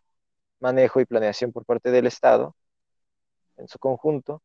manejo 0.59 1.01
y 1.01 1.05
planeación 1.07 1.51
por 1.51 1.65
parte 1.65 1.89
del 1.89 2.05
Estado 2.05 2.55
en 3.57 3.67
su 3.67 3.79
conjunto, 3.79 4.43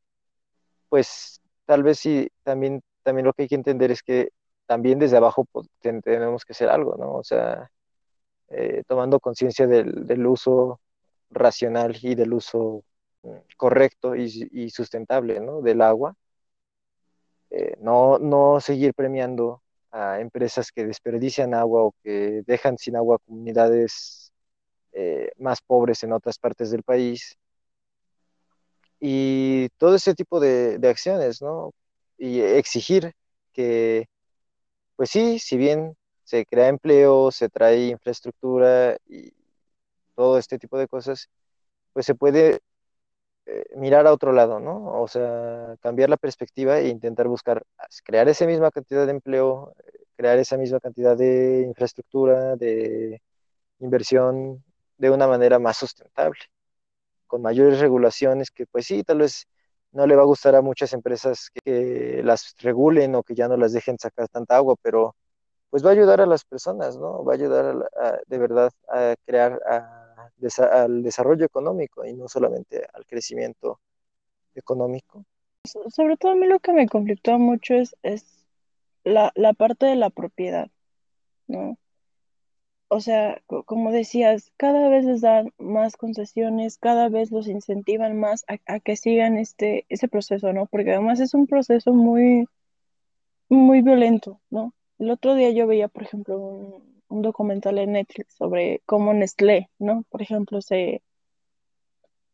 pues 0.88 1.42
tal 1.66 1.82
vez 1.82 1.98
sí 1.98 2.30
también 2.42 2.80
también 3.02 3.26
lo 3.26 3.34
que 3.34 3.42
hay 3.42 3.48
que 3.48 3.56
entender 3.56 3.90
es 3.90 4.02
que 4.02 4.30
también 4.64 4.98
desde 4.98 5.18
abajo 5.18 5.44
pues, 5.52 5.68
tenemos 6.02 6.46
que 6.46 6.54
hacer 6.54 6.70
algo, 6.70 6.96
¿no? 6.96 7.12
O 7.16 7.24
sea, 7.24 7.70
eh, 8.48 8.84
tomando 8.88 9.20
conciencia 9.20 9.66
del, 9.66 10.26
uso 10.26 10.80
racional 11.28 11.94
y 12.00 12.14
del 12.14 12.32
uso 12.32 12.84
correcto 13.56 14.16
y, 14.16 14.70
sustentable, 14.70 15.40
¿no? 15.40 15.62
Del 15.62 15.82
agua. 15.82 16.14
Eh, 17.50 17.76
no, 17.80 18.18
no 18.18 18.60
seguir 18.60 18.94
premiando 18.94 19.62
a 19.90 20.20
empresas 20.20 20.70
que 20.72 20.86
desperdician 20.86 21.52
agua 21.54 21.82
o 21.82 21.94
que 22.02 22.42
dejan 22.46 22.78
sin 22.78 22.96
agua 22.96 23.18
comunidades 23.18 24.32
eh, 24.92 25.32
más 25.38 25.60
pobres 25.62 26.02
en 26.04 26.12
otras 26.12 26.38
partes 26.38 26.70
del 26.70 26.82
país. 26.84 27.36
Y 29.00 29.68
todo 29.78 29.96
ese 29.96 30.14
tipo 30.14 30.40
de, 30.40 30.78
de 30.78 30.88
acciones, 30.88 31.42
¿no? 31.42 31.72
y 32.20 32.40
exigir 32.40 33.14
que, 33.52 34.08
pues 34.96 35.10
sí, 35.10 35.38
si 35.40 35.56
bien 35.56 35.96
se 36.24 36.46
crea 36.46 36.68
empleo, 36.68 37.30
se 37.32 37.48
trae 37.48 37.88
infraestructura 37.88 38.98
y 39.08 39.32
todo 40.16 40.38
este 40.38 40.58
tipo 40.58 40.78
de 40.78 40.88
cosas, 40.88 41.28
pues 41.92 42.06
se 42.06 42.14
puede 42.14 42.60
mirar 43.76 44.06
a 44.06 44.12
otro 44.12 44.32
lado, 44.32 44.60
¿no? 44.60 45.00
O 45.00 45.08
sea, 45.08 45.76
cambiar 45.80 46.10
la 46.10 46.16
perspectiva 46.16 46.78
e 46.78 46.88
intentar 46.88 47.28
buscar 47.28 47.62
crear 48.04 48.28
esa 48.28 48.46
misma 48.46 48.70
cantidad 48.70 49.06
de 49.06 49.12
empleo, 49.12 49.74
crear 50.16 50.38
esa 50.38 50.56
misma 50.56 50.80
cantidad 50.80 51.16
de 51.16 51.62
infraestructura, 51.66 52.56
de 52.56 53.20
inversión 53.80 54.62
de 54.98 55.10
una 55.10 55.26
manera 55.26 55.58
más 55.58 55.78
sustentable, 55.78 56.38
con 57.26 57.42
mayores 57.42 57.80
regulaciones 57.80 58.50
que, 58.50 58.66
pues 58.66 58.86
sí, 58.86 59.02
tal 59.04 59.18
vez 59.18 59.46
no 59.92 60.06
le 60.06 60.16
va 60.16 60.22
a 60.22 60.26
gustar 60.26 60.54
a 60.54 60.62
muchas 60.62 60.92
empresas 60.92 61.50
que, 61.64 62.22
las 62.24 62.54
regulen 62.58 63.14
o 63.14 63.22
que 63.22 63.34
ya 63.34 63.48
no 63.48 63.56
las 63.56 63.72
dejen 63.72 63.98
sacar 63.98 64.28
tanta 64.28 64.56
agua, 64.56 64.76
pero 64.82 65.16
pues 65.70 65.84
va 65.84 65.90
a 65.90 65.92
ayudar 65.92 66.20
a 66.20 66.26
las 66.26 66.44
personas, 66.44 66.96
¿no? 66.98 67.24
Va 67.24 67.32
a 67.32 67.36
ayudar 67.36 67.90
de 68.26 68.38
verdad 68.38 68.72
a 68.88 69.14
crear 69.24 69.60
al 70.72 71.02
desarrollo 71.02 71.44
económico 71.44 72.04
y 72.04 72.12
no 72.14 72.28
solamente 72.28 72.86
al 72.92 73.06
crecimiento 73.06 73.80
económico. 74.54 75.24
Sobre 75.64 76.16
todo 76.16 76.32
a 76.32 76.36
mí 76.36 76.46
lo 76.46 76.58
que 76.58 76.72
me 76.72 76.88
conflictó 76.88 77.38
mucho 77.38 77.74
es, 77.74 77.96
es 78.02 78.24
la, 79.04 79.32
la 79.34 79.52
parte 79.52 79.86
de 79.86 79.96
la 79.96 80.10
propiedad, 80.10 80.70
¿no? 81.46 81.76
o 82.92 83.00
sea, 83.00 83.40
como 83.66 83.92
decías, 83.92 84.52
cada 84.56 84.88
vez 84.88 85.04
les 85.04 85.20
dan 85.20 85.52
más 85.58 85.96
concesiones, 85.96 86.76
cada 86.76 87.08
vez 87.08 87.30
los 87.30 87.46
incentivan 87.46 88.18
más 88.18 88.44
a, 88.48 88.80
que 88.80 88.96
sigan 88.96 89.38
este, 89.38 89.86
ese 89.88 90.08
proceso, 90.08 90.52
¿no? 90.52 90.66
Porque 90.66 90.90
además 90.90 91.20
es 91.20 91.32
un 91.32 91.46
proceso 91.46 91.92
muy, 91.92 92.48
muy 93.48 93.82
violento, 93.82 94.40
¿no? 94.50 94.74
El 94.98 95.10
otro 95.10 95.36
día 95.36 95.50
yo 95.52 95.68
veía, 95.68 95.86
por 95.86 96.02
ejemplo, 96.02 96.36
un, 96.36 96.89
un 97.10 97.22
documental 97.22 97.78
en 97.78 97.92
Netflix 97.92 98.34
sobre 98.34 98.82
cómo 98.86 99.12
Nestlé, 99.12 99.68
¿no? 99.78 100.04
Por 100.10 100.22
ejemplo, 100.22 100.62
se, 100.62 101.02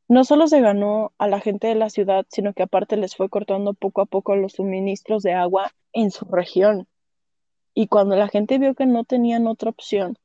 no 0.08 0.24
solo 0.24 0.46
se 0.46 0.60
ganó 0.60 1.12
a 1.18 1.26
la 1.26 1.40
gente 1.40 1.66
de 1.66 1.74
la 1.74 1.90
ciudad, 1.90 2.26
sino 2.30 2.52
que 2.52 2.62
aparte 2.62 2.96
les 2.96 3.16
fue 3.16 3.28
cortando 3.28 3.74
poco 3.74 4.02
a 4.02 4.06
poco 4.06 4.36
los 4.36 4.52
suministros 4.52 5.22
de 5.22 5.32
agua 5.32 5.72
en 5.92 6.10
su 6.10 6.26
región. 6.26 6.86
Y 7.74 7.88
cuando 7.88 8.16
la 8.16 8.28
gente 8.28 8.58
vio 8.58 8.74
que 8.74 8.86
no 8.86 9.04
tenían 9.04 9.46
otra 9.46 9.70
opción, 9.70 10.16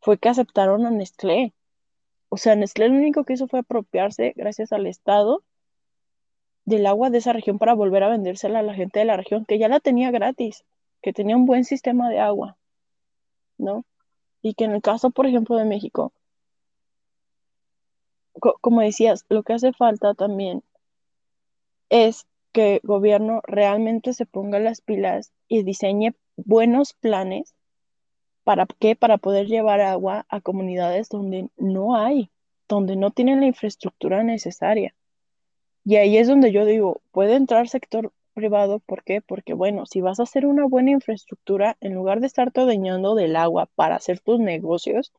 fue 0.00 0.18
que 0.18 0.28
aceptaron 0.28 0.86
a 0.86 0.90
Nestlé. 0.90 1.52
O 2.28 2.38
sea, 2.38 2.56
Nestlé 2.56 2.88
lo 2.88 2.96
único 2.96 3.24
que 3.24 3.34
hizo 3.34 3.48
fue 3.48 3.60
apropiarse, 3.60 4.32
gracias 4.36 4.72
al 4.72 4.86
Estado, 4.86 5.42
del 6.64 6.86
agua 6.86 7.10
de 7.10 7.18
esa 7.18 7.32
región 7.32 7.58
para 7.58 7.74
volver 7.74 8.02
a 8.04 8.08
vendérsela 8.08 8.60
a 8.60 8.62
la 8.62 8.74
gente 8.74 9.00
de 9.00 9.04
la 9.04 9.16
región, 9.16 9.44
que 9.44 9.58
ya 9.58 9.68
la 9.68 9.80
tenía 9.80 10.10
gratis, 10.10 10.64
que 11.02 11.12
tenía 11.12 11.36
un 11.36 11.46
buen 11.46 11.64
sistema 11.64 12.08
de 12.08 12.20
agua, 12.20 12.56
¿no? 13.62 13.84
Y 14.42 14.54
que 14.54 14.64
en 14.64 14.72
el 14.72 14.82
caso, 14.82 15.10
por 15.10 15.26
ejemplo, 15.26 15.56
de 15.56 15.64
México, 15.64 16.12
como 18.60 18.80
decías, 18.80 19.24
lo 19.28 19.42
que 19.42 19.54
hace 19.54 19.72
falta 19.72 20.14
también 20.14 20.62
es 21.90 22.26
que 22.52 22.76
el 22.76 22.80
gobierno 22.82 23.40
realmente 23.44 24.12
se 24.12 24.26
ponga 24.26 24.58
las 24.58 24.80
pilas 24.80 25.32
y 25.48 25.62
diseñe 25.62 26.14
buenos 26.36 26.92
planes 26.94 27.54
¿Para 28.44 28.66
qué? 28.66 28.96
Para 28.96 29.18
poder 29.18 29.46
llevar 29.46 29.80
agua 29.80 30.26
a 30.28 30.40
comunidades 30.40 31.08
donde 31.08 31.48
no 31.56 31.96
hay, 31.96 32.30
donde 32.68 32.96
no 32.96 33.10
tienen 33.12 33.40
la 33.40 33.46
infraestructura 33.46 34.24
necesaria. 34.24 34.94
Y 35.84 35.96
ahí 35.96 36.16
es 36.16 36.26
donde 36.28 36.52
yo 36.52 36.64
digo, 36.64 37.02
puede 37.12 37.34
entrar 37.36 37.68
sector 37.68 38.12
privado. 38.32 38.80
¿Por 38.80 39.04
qué? 39.04 39.20
Porque, 39.20 39.54
bueno, 39.54 39.86
si 39.86 40.00
vas 40.00 40.20
a 40.20 40.24
hacer 40.24 40.46
una 40.46 40.66
buena 40.66 40.90
infraestructura, 40.92 41.76
en 41.80 41.94
lugar 41.94 42.20
de 42.20 42.26
estarte 42.26 42.60
adueñando 42.60 43.14
del 43.14 43.36
agua 43.36 43.68
para 43.74 43.96
hacer 43.96 44.20
tus 44.20 44.40
negocios, 44.40 45.12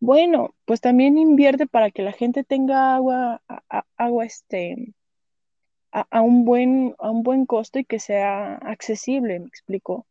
bueno, 0.00 0.54
pues 0.64 0.80
también 0.80 1.18
invierte 1.18 1.66
para 1.66 1.90
que 1.90 2.02
la 2.02 2.12
gente 2.12 2.44
tenga 2.44 2.94
agua, 2.94 3.42
agua 3.96 4.24
este, 4.24 4.94
a, 5.92 6.22
un 6.22 6.44
buen, 6.44 6.94
a 6.98 7.10
un 7.10 7.22
buen 7.22 7.46
costo 7.46 7.78
y 7.78 7.84
que 7.84 7.98
sea 8.00 8.54
accesible, 8.56 9.40
me 9.40 9.46
explico. 9.46 10.06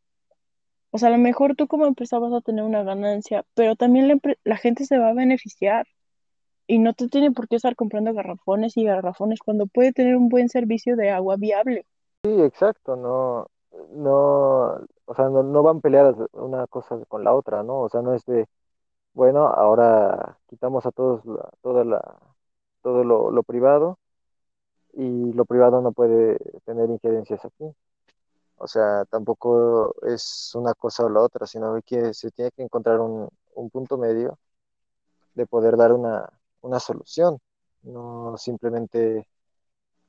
O 0.91 0.97
sea, 0.97 1.09
a 1.09 1.11
lo 1.11 1.17
mejor 1.17 1.55
tú 1.55 1.67
como 1.67 1.85
empresa 1.85 2.19
vas 2.19 2.33
a 2.33 2.41
tener 2.41 2.63
una 2.63 2.83
ganancia, 2.83 3.45
pero 3.53 3.75
también 3.75 4.07
la, 4.07 4.17
la 4.43 4.57
gente 4.57 4.85
se 4.85 4.97
va 4.97 5.09
a 5.09 5.13
beneficiar 5.13 5.87
y 6.67 6.79
no 6.79 6.93
te 6.93 7.09
tiene 7.09 7.31
por 7.31 7.47
qué 7.47 7.55
estar 7.55 7.75
comprando 7.75 8.13
garrafones 8.13 8.77
y 8.77 8.83
garrafones 8.83 9.39
cuando 9.39 9.67
puede 9.67 9.93
tener 9.93 10.15
un 10.15 10.29
buen 10.29 10.49
servicio 10.49 10.95
de 10.95 11.09
agua 11.11 11.35
viable. 11.37 11.85
Sí, 12.23 12.29
exacto, 12.41 12.97
no, 12.97 13.47
no, 13.91 14.73
o 15.05 15.15
sea, 15.15 15.29
no, 15.29 15.63
van 15.63 15.79
peleadas 15.79 16.15
una 16.33 16.67
cosa 16.67 16.97
con 17.07 17.23
la 17.23 17.33
otra, 17.33 17.63
¿no? 17.63 17.79
O 17.81 17.89
sea, 17.89 18.01
no 18.01 18.13
es 18.13 18.25
de, 18.25 18.45
bueno, 19.13 19.47
ahora 19.47 20.39
quitamos 20.47 20.85
a 20.85 20.91
todos 20.91 21.23
toda 21.61 21.85
la, 21.85 22.01
todo 22.81 23.03
lo, 23.05 23.31
lo, 23.31 23.43
privado 23.43 23.99
y 24.93 25.33
lo 25.33 25.45
privado 25.45 25.81
no 25.81 25.93
puede 25.93 26.37
tener 26.65 26.89
injerencias 26.89 27.45
aquí. 27.45 27.65
O 28.57 28.67
sea, 28.67 29.05
tampoco 29.05 29.95
es 30.07 30.51
una 30.55 30.73
cosa 30.75 31.05
o 31.05 31.09
la 31.09 31.21
otra, 31.21 31.47
sino 31.47 31.79
que 31.85 32.13
se 32.13 32.31
tiene 32.31 32.51
que 32.51 32.63
encontrar 32.63 32.99
un, 33.01 33.29
un 33.55 33.69
punto 33.71 33.97
medio 33.97 34.39
de 35.35 35.45
poder 35.47 35.77
dar 35.77 35.93
una, 35.93 36.27
una 36.61 36.79
solución, 36.79 37.39
no 37.83 38.35
simplemente 38.37 39.27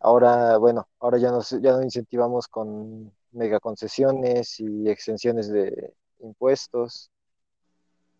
ahora, 0.00 0.58
bueno, 0.58 0.88
ahora 1.00 1.18
ya, 1.18 1.30
nos, 1.30 1.50
ya 1.50 1.72
no 1.72 1.82
incentivamos 1.82 2.48
con 2.48 3.12
megaconcesiones 3.32 4.60
y 4.60 4.88
extensiones 4.90 5.50
de 5.50 5.94
impuestos 6.20 7.10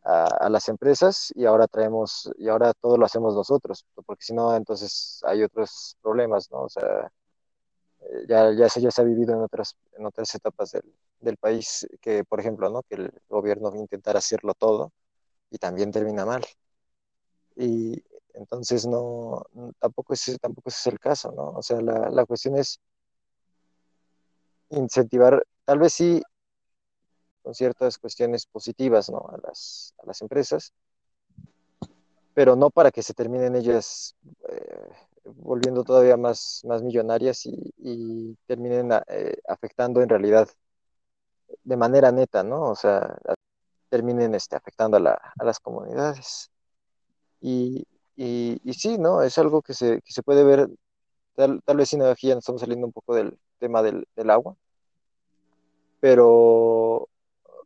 a, 0.04 0.48
las 0.48 0.68
empresas 0.68 1.32
y 1.34 1.44
ahora 1.44 1.66
traemos, 1.66 2.30
y 2.38 2.48
ahora 2.48 2.72
todo 2.74 2.96
lo 2.96 3.06
hacemos 3.06 3.34
nosotros, 3.34 3.84
porque 4.06 4.24
si 4.24 4.34
no, 4.34 4.56
entonces 4.56 5.20
hay 5.24 5.42
otros 5.42 5.96
problemas, 6.02 6.50
¿no? 6.50 6.62
O 6.62 6.68
sea, 6.68 7.10
eh, 8.02 8.26
ya, 8.28 8.52
ya, 8.52 8.68
se, 8.68 8.80
ya 8.80 8.90
se 8.90 9.02
ha 9.02 9.04
vivido 9.04 9.34
en 9.34 9.42
otras, 9.42 9.76
en 9.98 10.06
otras 10.06 10.34
etapas 10.34 10.72
del, 10.72 10.84
del 11.20 11.36
país 11.36 11.86
que, 12.00 12.24
por 12.24 12.40
ejemplo, 12.40 12.70
¿no? 12.70 12.82
Que 12.82 12.96
el 12.96 13.12
gobierno 13.28 13.72
intentara 13.74 14.18
hacerlo 14.18 14.54
todo 14.54 14.92
y 15.50 15.58
también 15.58 15.92
termina 15.92 16.24
mal. 16.26 16.44
Y 17.56 18.02
entonces 18.34 18.86
no, 18.86 19.44
tampoco 19.78 20.14
es, 20.14 20.38
tampoco 20.40 20.68
ese 20.68 20.78
es 20.80 20.92
el 20.94 20.98
caso, 20.98 21.32
¿no? 21.32 21.50
O 21.50 21.62
sea, 21.62 21.80
la, 21.80 22.10
la 22.10 22.24
cuestión 22.26 22.56
es 22.56 22.80
incentivar, 24.70 25.44
tal 25.64 25.78
vez 25.78 25.92
sí, 25.92 26.22
con 27.42 27.54
ciertas 27.54 27.98
cuestiones 27.98 28.46
positivas, 28.46 29.10
¿no? 29.10 29.18
A 29.28 29.38
las, 29.46 29.94
a 29.98 30.06
las 30.06 30.20
empresas, 30.22 30.72
pero 32.34 32.56
no 32.56 32.70
para 32.70 32.90
que 32.90 33.02
se 33.02 33.14
terminen 33.14 33.56
ellas 33.56 34.14
eh, 34.48 34.92
volviendo 35.24 35.84
todavía 35.84 36.16
más, 36.16 36.62
más 36.64 36.82
millonarias 36.82 37.46
y, 37.46 37.72
y 37.78 38.36
terminen 38.46 38.90
eh, 39.08 39.36
afectando 39.48 40.02
en 40.02 40.08
realidad 40.08 40.48
de 41.64 41.76
manera 41.76 42.12
neta, 42.12 42.42
¿no? 42.42 42.70
O 42.70 42.74
sea, 42.74 43.16
terminen 43.88 44.34
este, 44.34 44.56
afectando 44.56 44.96
a, 44.96 45.00
la, 45.00 45.20
a 45.38 45.44
las 45.44 45.58
comunidades. 45.60 46.50
Y, 47.40 47.86
y, 48.16 48.60
y, 48.64 48.74
sí, 48.74 48.98
¿no? 48.98 49.22
Es 49.22 49.38
algo 49.38 49.62
que 49.62 49.74
se, 49.74 50.00
que 50.02 50.12
se 50.12 50.22
puede 50.22 50.44
ver, 50.44 50.68
tal, 51.34 51.62
tal 51.64 51.76
vez 51.78 51.88
sin 51.88 52.02
aquí 52.02 52.28
ya 52.28 52.34
estamos 52.34 52.60
saliendo 52.60 52.86
un 52.86 52.92
poco 52.92 53.14
del 53.14 53.38
tema 53.58 53.82
del, 53.82 54.06
del 54.16 54.30
agua, 54.30 54.56
pero 56.00 57.08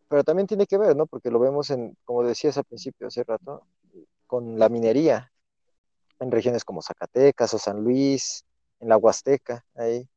pero 0.09 0.23
también 0.23 0.47
tiene 0.47 0.67
que 0.67 0.79
ver, 0.79 0.95
¿no? 0.97 1.07
Porque 1.07 1.31
lo 1.31 1.41
vemos 1.41 1.71
en, 1.71 1.97
como 2.05 2.23
decías 2.23 2.57
al 2.57 2.65
principio, 2.65 3.09
hace 3.09 3.25
rato, 3.25 3.67
con 4.27 4.59
la 4.59 4.69
minería 4.69 5.33
en 6.21 6.31
regiones 6.31 6.65
como 6.65 6.83
Zacatecas 6.83 7.53
o 7.55 7.59
San 7.59 7.83
Luis, 7.83 8.45
en 8.81 8.89
la 8.89 8.97
Huasteca, 8.97 9.65
ahí, 9.75 10.09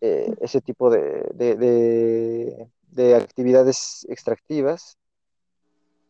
eh, 0.00 0.34
ese 0.40 0.60
tipo 0.60 0.90
de, 0.90 1.26
de, 1.34 1.56
de, 1.56 2.68
de, 2.90 3.14
actividades 3.16 4.06
extractivas 4.08 4.96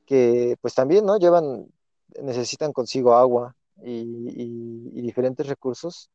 que 0.07 0.57
pues 0.61 0.75
también, 0.75 1.05
¿no? 1.05 1.19
Llevan, 1.19 1.67
necesitan 2.22 2.72
consigo 2.72 3.14
agua 3.14 3.54
y, 3.84 5.00
diferentes 5.02 5.46
recursos 5.46 6.11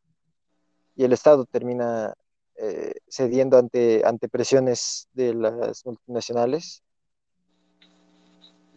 y 0.96 1.06
el 1.06 1.14
Estado 1.14 1.46
termina 1.46 2.14
eh, 2.58 2.94
cediendo 3.08 3.58
ante, 3.58 4.04
ante 4.06 4.28
presiones 4.28 5.08
de 5.14 5.34
las 5.34 5.86
multinacionales 5.86 6.84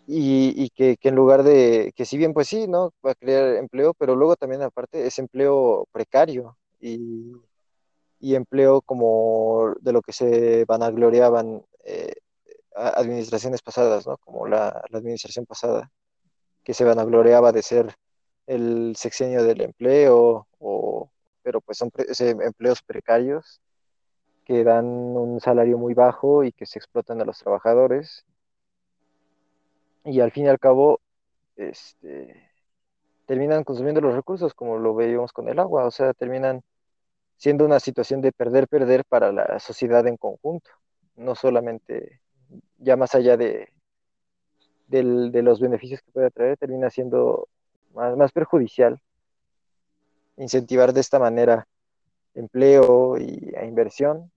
y, 0.07 0.71
que, 0.71 0.99
en 1.03 1.15
lugar 1.15 1.43
de, 1.43 1.93
que 1.97 2.05
si 2.05 2.19
bien 2.19 2.35
pues 2.35 2.49
sí, 2.49 2.67
¿no? 2.69 2.93
Va 3.05 3.13
a 3.13 3.15
crear 3.15 3.57
empleo, 3.57 3.95
pero 3.95 4.15
luego 4.17 4.37
también 4.37 4.63
aparte 4.63 5.07
es 5.07 5.19
empleo 5.19 5.87
precario 5.93 6.57
y, 6.81 7.33
empleo 8.21 8.81
como 8.81 9.75
de 9.81 9.93
lo 9.93 10.01
que 10.03 10.13
se 10.13 10.65
vanagloriaban 10.65 11.63
eh, 11.85 12.15
administraciones 12.75 13.63
pasadas, 13.63 14.07
¿no? 14.07 14.17
Como 14.19 14.47
la 14.47 14.83
administración 14.93 15.47
pasada, 15.47 15.91
que 16.65 16.75
se 16.75 16.85
vanagloriaba 16.85 17.53
de 17.53 17.63
ser 17.63 17.95
el 18.47 18.95
sexenio 18.97 19.45
del 19.45 19.61
empleo, 19.61 20.47
o, 20.59 21.11
pero 21.43 21.61
pues 21.61 21.79
son 21.79 21.91
empleos 22.19 22.83
precarios 22.83 23.61
que 24.45 24.65
dan 24.65 24.87
un 24.87 25.41
salario 25.41 25.79
muy 25.79 25.95
bajo 25.95 26.45
y 26.45 26.53
que 26.53 26.67
se 26.67 26.79
explotan 26.79 27.21
a 27.21 27.25
los 27.25 27.39
trabajadores. 27.39 28.25
Y 30.05 30.21
al 30.21 30.33
fin 30.33 30.47
y 30.47 30.49
al 30.49 30.59
cabo, 30.59 31.01
este, 31.57 32.51
terminan 33.27 33.65
consumiendo 33.65 34.01
los 34.01 34.15
recursos 34.15 34.55
como 34.55 34.79
lo 34.79 34.95
veíamos 34.95 35.33
con 35.33 35.49
el 35.49 35.59
agua, 35.59 35.87
o 35.87 35.91
sea, 35.91 36.13
terminan 36.13 36.63
siendo 37.37 37.65
una 37.65 37.81
situación 37.81 38.21
de 38.21 38.33
perder-perder 38.33 39.05
para 39.07 39.33
la 39.33 39.59
sociedad 39.61 40.07
en 40.07 40.17
conjunto, 40.17 40.71
no 41.17 41.35
solamente 41.35 42.21
ya 42.79 42.97
más 42.97 43.15
allá 43.15 43.37
de, 43.37 43.74
de, 44.87 45.31
de 45.31 45.43
los 45.43 45.61
beneficios 45.61 46.03
que 46.03 46.13
puede 46.13 46.31
traer, 46.31 46.57
termina 46.57 46.91
siendo 46.91 47.49
más, 47.95 48.17
más 48.17 48.33
perjudicial 48.33 49.01
incentivar 50.37 50.93
de 50.93 51.01
esta 51.01 51.19
manera 51.19 51.69
empleo 52.35 53.17
y 53.19 53.55
a 53.57 53.65
inversión 53.65 54.33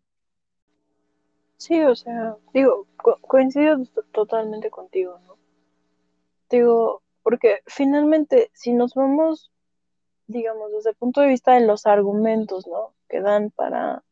Sí, 1.58 1.82
o 1.82 1.96
sea, 1.96 2.38
digo, 2.54 2.86
co 2.98 3.18
coincido 3.22 3.84
totalmente 4.12 4.70
contigo, 4.70 5.20
¿no? 5.26 5.38
Digo, 6.52 7.02
porque 7.24 7.62
finalmente, 7.66 8.52
si 8.54 8.74
nos 8.74 8.94
vamos, 8.94 9.52
digamos, 10.28 10.72
desde 10.72 10.92
el 10.92 10.96
punto 10.96 11.22
de 11.22 11.28
vista 11.30 11.54
de 11.56 11.66
los 11.66 11.88
argumentos, 11.88 12.68
¿no? 12.68 12.94
Que 13.10 13.22
dan 13.22 13.50
para, 13.52 14.04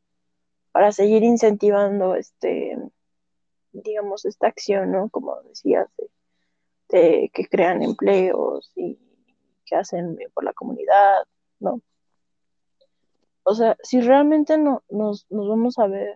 para 0.72 0.92
seguir 0.92 1.24
incentivando 1.24 2.16
este, 2.16 2.78
digamos, 3.74 4.26
esta 4.26 4.48
acción, 4.48 4.92
¿no? 4.92 5.10
Como 5.10 5.40
decías, 5.44 5.88
de, 5.98 6.10
de 6.90 7.32
que 7.34 7.48
crean 7.48 7.82
empleos 7.82 8.72
y 8.76 9.00
que 9.66 9.76
hacen 9.76 10.18
por 10.34 10.44
la 10.44 10.54
comunidad, 10.54 11.24
¿no? 11.60 11.82
O 13.44 13.54
sea, 13.56 13.78
si 13.84 14.02
realmente 14.02 14.58
no, 14.58 14.84
nos, 14.90 15.28
nos 15.30 15.48
vamos 15.48 15.78
a 15.80 15.88
ver 15.88 16.16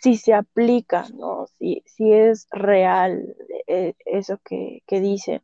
si 0.00 0.16
se 0.16 0.34
aplica, 0.34 1.06
¿no? 1.14 1.46
Si, 1.58 1.82
si 1.86 2.12
es 2.12 2.46
real 2.50 3.36
eh, 3.66 3.94
eso 4.06 4.38
que, 4.44 4.82
que 4.86 5.00
dicen. 5.00 5.42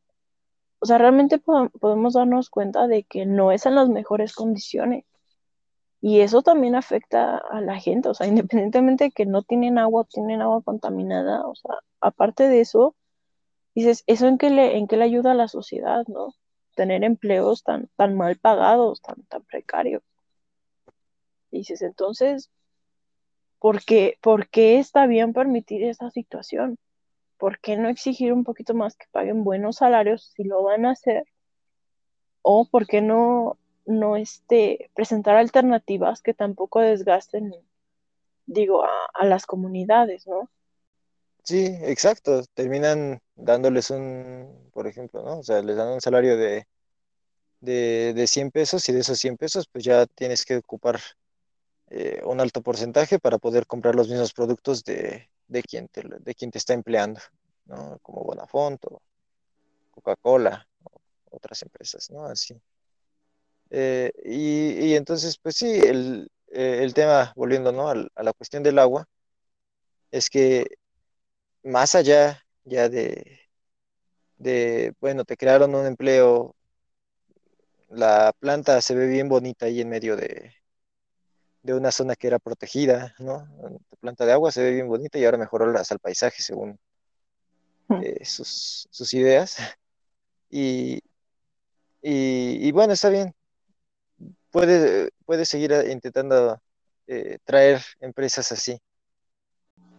O 0.81 0.87
sea, 0.87 0.99
realmente 0.99 1.39
podemos 1.39 2.15
darnos 2.15 2.51
cuenta 2.51 2.87
de 2.87 3.05
que 3.05 3.27
no 3.27 3.53
es 3.53 3.67
en 3.67 3.75
las 3.75 3.89
mejores 3.89 4.35
condiciones. 4.35 5.05
Y 6.01 6.21
eso 6.21 6.43
también 6.43 6.75
afecta 6.75 7.39
a 7.39 7.61
la 7.61 7.81
gente, 7.81 8.09
o 8.09 8.15
sea, 8.15 8.27
independientemente 8.29 9.05
de 9.05 9.11
que 9.11 9.27
no 9.27 9.43
tienen 9.43 9.79
agua, 9.79 10.05
tienen 10.05 10.41
agua 10.43 10.63
contaminada, 10.63 11.47
o 11.47 11.55
sea, 11.55 11.77
aparte 12.01 12.49
de 12.49 12.61
eso, 12.61 12.95
dices, 13.77 14.03
¿eso 14.09 14.27
en 14.27 14.39
qué 14.39 14.51
le, 14.51 14.77
en 14.77 14.89
qué 14.89 14.97
le 14.97 15.05
ayuda 15.05 15.31
a 15.33 15.35
la 15.35 15.47
sociedad, 15.47 16.05
no? 16.09 16.35
Tener 16.75 17.05
empleos 17.05 17.63
tan, 17.63 17.89
tan 17.97 18.17
mal 18.17 18.37
pagados, 18.37 19.01
tan, 19.03 19.23
tan 19.27 19.45
precarios. 19.45 20.03
Dices, 21.53 21.83
entonces, 21.83 22.51
¿Por 23.59 23.85
qué, 23.85 24.19
¿Por 24.23 24.49
qué 24.49 24.79
está 24.79 25.07
bien 25.07 25.33
permitir 25.33 25.83
esa 25.85 26.11
situación? 26.11 26.79
¿Por 27.39 27.59
qué 27.59 27.77
no 27.77 27.89
exigir 27.89 28.33
un 28.33 28.45
poquito 28.45 28.75
más 28.75 28.97
que 28.97 29.07
paguen 29.11 29.45
buenos 29.45 29.77
salarios 29.77 30.33
si 30.37 30.45
lo 30.45 30.63
van 30.63 30.87
a 30.87 30.93
hacer? 30.93 31.25
¿O 32.43 32.69
por 32.69 32.87
qué 32.87 33.01
no, 33.01 33.59
no 33.85 34.17
este, 34.17 34.91
presentar 34.95 35.37
alternativas 35.37 36.23
que 36.23 36.35
tampoco 36.35 36.81
desgasten, 36.81 37.55
digo, 38.47 38.85
a, 38.85 38.91
a 39.15 39.27
las 39.27 39.47
comunidades, 39.47 40.27
¿no? 40.27 40.49
Sí, 41.47 41.65
exacto. 41.83 42.43
Terminan 42.55 43.21
dándoles 43.37 43.91
un, 43.91 44.69
por 44.73 44.87
ejemplo, 44.89 45.23
¿no? 45.23 45.39
O 45.39 45.43
sea, 45.45 45.63
les 45.63 45.77
dan 45.77 45.89
un 45.89 46.01
salario 46.01 46.37
de, 46.37 46.67
de, 47.61 48.15
de 48.15 48.27
100 48.27 48.51
pesos 48.51 48.89
y 48.89 48.93
de 48.93 49.01
esos 49.01 49.19
100 49.19 49.37
pesos 49.37 49.69
pues 49.69 49.85
ya 49.85 50.07
tienes 50.07 50.45
que 50.45 50.57
ocupar 50.59 51.01
eh, 51.91 52.21
un 52.25 52.41
alto 52.41 52.63
porcentaje 52.63 53.19
para 53.21 53.39
poder 53.39 53.67
comprar 53.67 53.95
los 53.95 54.09
mismos 54.09 54.33
productos 54.35 54.85
de, 54.85 55.31
de, 55.49 55.63
quien, 55.63 55.89
te, 55.89 56.03
de 56.21 56.35
quien 56.35 56.51
te 56.51 56.59
está 56.59 56.75
empleando, 56.75 57.21
¿no? 57.67 57.99
Como 58.03 58.25
Bonafont 58.25 58.85
o 58.87 59.01
Coca-Cola, 59.93 60.69
otras 61.31 61.63
empresas, 61.63 62.11
¿no? 62.11 62.27
Así. 62.27 62.61
Eh, 63.71 64.13
y, 64.25 64.87
y, 64.89 64.95
entonces, 64.97 65.39
pues 65.39 65.57
sí, 65.57 65.69
el, 65.71 66.31
eh, 66.49 66.81
el 66.83 66.95
tema, 66.95 67.33
volviendo, 67.37 67.73
¿no? 67.73 67.89
A, 67.89 67.95
a, 68.15 68.23
la 68.23 68.33
cuestión 68.33 68.63
del 68.63 68.79
agua, 68.79 69.09
es 70.11 70.31
que 70.31 70.67
más 71.67 71.95
allá 71.95 72.43
ya 72.65 72.89
de, 72.89 73.41
de, 74.39 74.95
bueno, 75.01 75.25
te 75.25 75.37
crearon 75.37 75.75
un 75.75 75.87
empleo, 75.87 76.57
la 77.89 78.33
planta 78.39 78.81
se 78.81 78.95
ve 78.95 79.07
bien 79.07 79.29
bonita 79.29 79.67
ahí 79.67 79.81
en 79.81 79.89
medio 79.89 80.17
de, 80.17 80.53
de 81.63 81.75
una 81.75 81.93
zona 81.93 82.17
que 82.17 82.29
era 82.29 82.39
protegida, 82.39 83.15
¿no? 83.19 83.47
La 83.61 83.97
planta 84.01 84.27
de 84.27 84.33
agua 84.33 84.53
se 84.53 84.63
ve 84.63 84.73
bien 84.73 84.89
bonita 84.89 85.19
y 85.19 85.25
ahora 85.25 85.39
mejoró 85.39 85.77
hasta 85.79 85.95
el 85.95 86.01
paisaje 86.01 86.43
según 86.43 86.79
eh, 88.03 88.25
sus, 88.25 88.89
sus, 88.91 89.15
ideas. 89.15 89.57
Y, 90.51 91.01
y, 92.03 92.69
y, 92.69 92.73
bueno, 92.73 92.93
está 92.93 93.09
bien. 93.09 93.35
Puede, 94.51 95.11
puede 95.25 95.45
seguir 95.45 95.73
intentando 95.91 96.61
eh, 97.07 97.39
traer 97.45 97.83
empresas 98.01 98.51
así. 98.53 98.81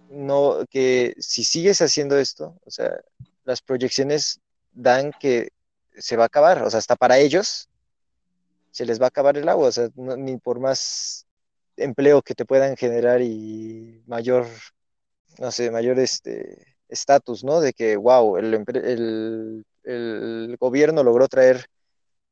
No, 0.10 0.66
que 0.70 1.16
si 1.20 1.44
sigues 1.44 1.82
haciendo 1.82 2.18
esto, 2.18 2.60
o 2.66 2.72
sea, 2.72 2.98
las 3.44 3.62
proyecciones 3.62 4.40
dan 4.72 5.12
que 5.20 5.50
se 5.98 6.16
va 6.18 6.24
a 6.24 6.28
acabar, 6.28 6.64
o 6.64 6.70
sea, 6.70 6.80
hasta 6.80 6.96
para 6.96 7.18
ellos 7.18 7.70
se 8.72 8.86
les 8.86 9.02
va 9.02 9.06
a 9.06 9.10
acabar 9.10 9.38
el 9.38 9.50
agua, 9.50 9.70
o 9.70 9.72
sea, 9.72 9.90
no, 9.96 10.16
ni 10.18 10.38
por 10.38 10.60
más 10.60 11.26
empleo 11.78 12.22
que 12.22 12.36
te 12.36 12.46
puedan 12.46 12.78
generar 12.78 13.22
y 13.22 14.04
mayor, 14.08 14.48
no 15.40 15.52
sé, 15.52 15.72
mayor 15.72 16.00
este 16.00 16.78
estatus, 16.90 17.44
¿no? 17.44 17.60
De 17.62 17.74
que, 17.74 17.98
wow, 17.98 18.38
el, 18.38 19.66
el, 19.84 20.58
gobierno 20.60 21.04
logró 21.04 21.28
traer 21.28 21.66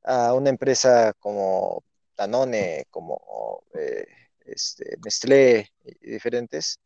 a 0.04 0.34
una 0.34 0.50
empresa 0.50 1.14
como 1.20 1.84
Danone, 2.18 2.86
como 2.90 3.64
eh, 3.74 4.06
este, 4.46 4.98
Nestlé 5.04 5.70
y 5.84 6.12
diferentes, 6.12 6.80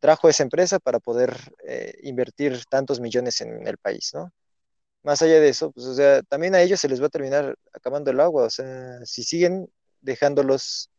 trajo 0.00 0.28
esa 0.28 0.42
empresa 0.42 0.78
para 0.78 1.00
poder 1.00 1.36
eh, 1.66 1.94
invertir 2.02 2.64
tantos 2.66 3.00
millones 3.00 3.40
en 3.40 3.66
el 3.66 3.78
país, 3.78 4.12
¿no? 4.14 4.32
Más 5.02 5.22
allá 5.22 5.40
de 5.40 5.48
eso, 5.48 5.70
pues, 5.70 5.86
o 5.86 5.94
sea, 5.94 6.22
también 6.22 6.54
a 6.54 6.62
ellos 6.62 6.80
se 6.80 6.88
les 6.88 7.00
va 7.00 7.06
a 7.06 7.10
terminar 7.10 7.56
acabando 7.72 8.10
el 8.10 8.20
agua, 8.20 8.44
o 8.44 8.50
sea, 8.50 8.98
si 9.04 9.22
siguen 9.22 9.70
dejándolos 10.00 10.90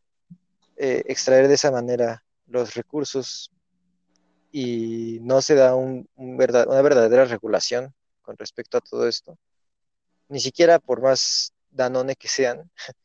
eh, 0.76 1.02
extraer 1.06 1.48
de 1.48 1.54
esa 1.54 1.70
manera 1.70 2.24
los 2.46 2.74
recursos 2.74 3.50
y 4.50 5.18
no 5.22 5.42
se 5.42 5.54
da 5.54 5.74
un, 5.74 6.08
un 6.16 6.36
verdad, 6.36 6.66
una 6.68 6.80
verdadera 6.80 7.26
regulación 7.26 7.94
con 8.22 8.36
respecto 8.38 8.78
a 8.78 8.80
todo 8.80 9.06
esto, 9.06 9.38
ni 10.28 10.40
siquiera 10.40 10.78
por 10.78 11.02
más 11.02 11.52
danone 11.70 12.16
que 12.16 12.28
sean, 12.28 12.70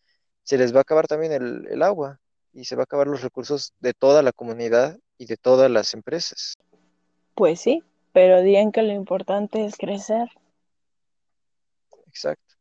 se 0.43 0.57
les 0.57 0.73
va 0.73 0.79
a 0.79 0.81
acabar 0.81 1.07
también 1.07 1.33
el, 1.33 1.67
el 1.69 1.83
agua 1.83 2.19
y 2.53 2.65
se 2.65 2.75
va 2.75 2.83
a 2.83 2.85
acabar 2.85 3.07
los 3.07 3.21
recursos 3.21 3.73
de 3.79 3.93
toda 3.93 4.21
la 4.21 4.31
comunidad 4.31 4.97
y 5.23 5.25
de 5.25 5.37
todas 5.37 5.71
las 5.71 5.93
empresas. 5.93 6.57
Pues 7.33 7.61
sí, 7.61 7.81
pero 8.11 8.41
digan 8.41 8.71
que 8.71 8.83
lo 8.83 8.91
importante 8.91 9.65
es 9.65 9.77
crecer. 9.77 10.29
Exacto. 12.07 12.55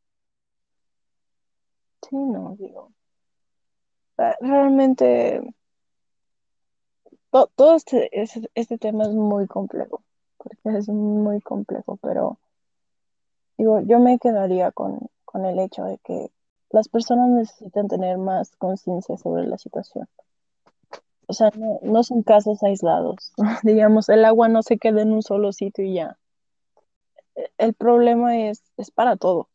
Sí, 2.08 2.16
no, 2.16 2.56
digo, 2.58 2.92
realmente 4.40 5.42
to, 7.30 7.50
todo 7.56 7.74
este, 7.76 8.08
este, 8.12 8.48
este, 8.54 8.78
tema 8.78 9.04
es 9.04 9.14
muy 9.14 9.46
complejo, 9.46 10.02
porque 10.36 10.78
es 10.78 10.88
muy 10.88 11.40
complejo, 11.40 11.98
pero 12.00 12.38
digo, 13.58 13.80
yo 13.80 13.98
me 13.98 14.18
quedaría 14.18 14.70
con, 14.70 14.98
con 15.24 15.44
el 15.46 15.58
hecho 15.58 15.84
de 15.84 15.98
que 15.98 16.30
las 16.70 16.88
personas 16.88 17.28
necesitan 17.30 17.88
tener 17.88 18.18
más 18.18 18.54
conciencia 18.56 19.16
sobre 19.16 19.46
la 19.46 19.58
situación. 19.58 20.08
O 21.32 21.34
sea, 21.34 21.50
no, 21.80 22.04
son 22.04 22.22
casos 22.22 22.62
aislados. 22.62 23.32
Digamos, 23.62 24.10
el 24.10 24.26
agua 24.26 24.48
no 24.48 24.62
se 24.62 24.76
queda 24.76 25.00
en 25.00 25.12
un 25.12 25.22
solo 25.22 25.50
sitio 25.54 25.82
y 25.82 25.94
ya. 25.94 26.18
E, 27.34 27.50
el 27.56 27.72
problema 27.72 28.36
es, 28.36 28.62
es 28.76 28.90
para 28.90 29.16
todo. 29.16 29.48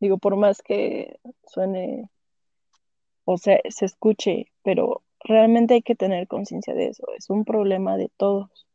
Digo, 0.00 0.18
por 0.18 0.36
más 0.36 0.60
que 0.60 1.18
suene 1.46 2.10
o 3.24 3.38
sea, 3.38 3.58
se 3.70 3.86
escuche, 3.86 4.52
pero 4.62 5.02
realmente 5.24 5.72
hay 5.72 5.82
que 5.82 5.94
tener 5.94 6.28
conciencia 6.28 6.74
de 6.74 6.88
eso, 6.88 7.06
es 7.16 7.30
un 7.30 7.46
problema 7.46 7.96
de 7.96 8.10
todos. 8.18 8.66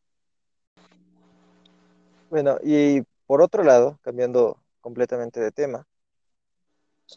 Bueno, 2.31 2.57
y 2.63 3.03
por 3.27 3.43
otro 3.43 3.63
lado, 3.63 3.99
cambiando 4.01 4.57
completamente 4.81 5.39
de 5.39 5.51
tema, 5.51 5.85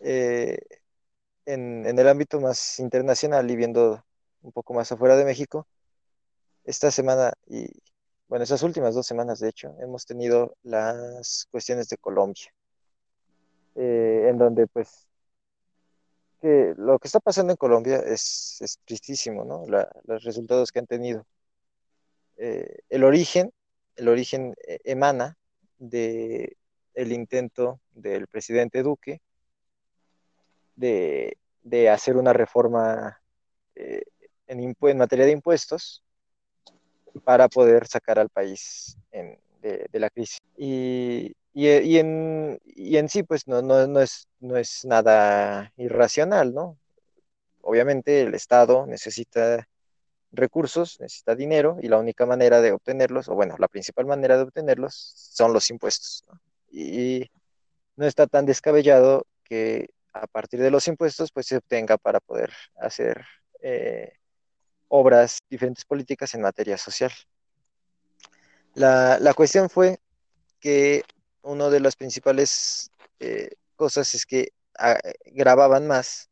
eh, 0.02 0.58
en, 1.46 1.86
en, 1.86 1.98
el 1.98 2.06
ámbito 2.06 2.38
más 2.38 2.78
internacional 2.80 3.50
y 3.50 3.56
viendo 3.56 4.04
un 4.42 4.52
poco 4.52 4.74
más 4.74 4.90
afuera 4.92 5.16
de 5.16 5.24
México, 5.24 5.66
esta 6.64 6.90
semana 6.90 7.32
y, 7.46 7.66
bueno, 8.30 8.44
esas 8.44 8.62
últimas 8.62 8.94
dos 8.94 9.06
semanas, 9.06 9.40
de 9.40 9.48
hecho, 9.48 9.74
hemos 9.80 10.06
tenido 10.06 10.54
las 10.62 11.48
cuestiones 11.50 11.88
de 11.88 11.96
Colombia, 11.98 12.52
eh, 13.74 14.28
en 14.28 14.38
donde 14.38 14.68
pues 14.68 15.08
que 16.40 16.74
lo 16.76 16.98
que 17.00 17.08
está 17.08 17.18
pasando 17.18 17.52
en 17.52 17.56
Colombia 17.56 17.96
es, 17.96 18.58
es 18.60 18.78
tristísimo, 18.84 19.44
¿no? 19.44 19.66
Los 20.04 20.22
resultados 20.22 20.70
que 20.70 20.78
han 20.78 20.86
tenido. 20.86 21.26
Eh, 22.36 22.78
el 22.88 23.02
origen, 23.02 23.52
el 23.96 24.08
origen 24.08 24.54
eh, 24.64 24.78
emana 24.84 25.36
de 25.78 26.56
el 26.94 27.12
intento 27.12 27.80
del 27.90 28.28
presidente 28.28 28.84
Duque 28.84 29.20
de, 30.76 31.36
de 31.62 31.90
hacer 31.90 32.16
una 32.16 32.32
reforma 32.32 33.20
en, 34.50 34.74
en, 34.80 34.98
materia 34.98 35.26
de 35.26 35.32
impuestos 35.32 36.02
para 37.24 37.48
poder 37.48 37.86
sacar 37.86 38.18
al 38.18 38.28
país 38.28 38.96
de, 39.62 39.88
la 39.92 40.10
crisis. 40.10 40.38
Y, 40.56 41.32
y, 41.52 41.68
y, 41.68 41.98
en, 41.98 42.60
y 42.64 42.96
en 42.96 43.08
sí, 43.08 43.22
pues 43.22 43.46
no, 43.46 43.62
no, 43.62 43.86
no, 43.86 44.00
es, 44.00 44.26
no 44.40 44.56
es 44.56 44.84
nada 44.84 45.72
irracional, 45.76 46.52
¿no? 46.54 46.78
Obviamente 47.62 48.22
el 48.22 48.34
Estado 48.34 48.86
necesita 48.86 49.68
recursos, 50.32 50.98
necesita 51.00 51.34
dinero 51.34 51.78
y 51.80 51.88
la 51.88 51.98
única 51.98 52.26
manera 52.26 52.60
de 52.60 52.72
obtenerlos, 52.72 53.28
o 53.28 53.34
bueno, 53.34 53.56
la 53.58 53.68
principal 53.68 54.06
manera 54.06 54.36
de 54.36 54.44
obtenerlos 54.44 54.94
son 54.94 55.52
los 55.52 55.70
impuestos. 55.70 56.24
¿no? 56.28 56.40
Y 56.70 57.30
no 57.96 58.06
está 58.06 58.26
tan 58.26 58.46
descabellado 58.46 59.26
que 59.44 59.90
a 60.12 60.26
partir 60.26 60.60
de 60.60 60.70
los 60.70 60.88
impuestos 60.88 61.30
pues 61.32 61.46
se 61.46 61.56
obtenga 61.56 61.98
para 61.98 62.20
poder 62.20 62.52
hacer 62.76 63.24
eh, 63.62 64.12
obras, 64.90 65.38
diferentes 65.48 65.84
políticas 65.84 66.34
en 66.34 66.42
materia 66.42 66.76
social. 66.76 67.12
La, 68.74 69.18
la 69.18 69.34
cuestión 69.34 69.70
fue 69.70 70.00
que 70.58 71.04
una 71.42 71.70
de 71.70 71.80
las 71.80 71.96
principales 71.96 72.90
eh, 73.20 73.50
cosas 73.76 74.14
es 74.14 74.26
que 74.26 74.52
ah, 74.78 74.98
grababan 75.26 75.86
más, 75.86 76.28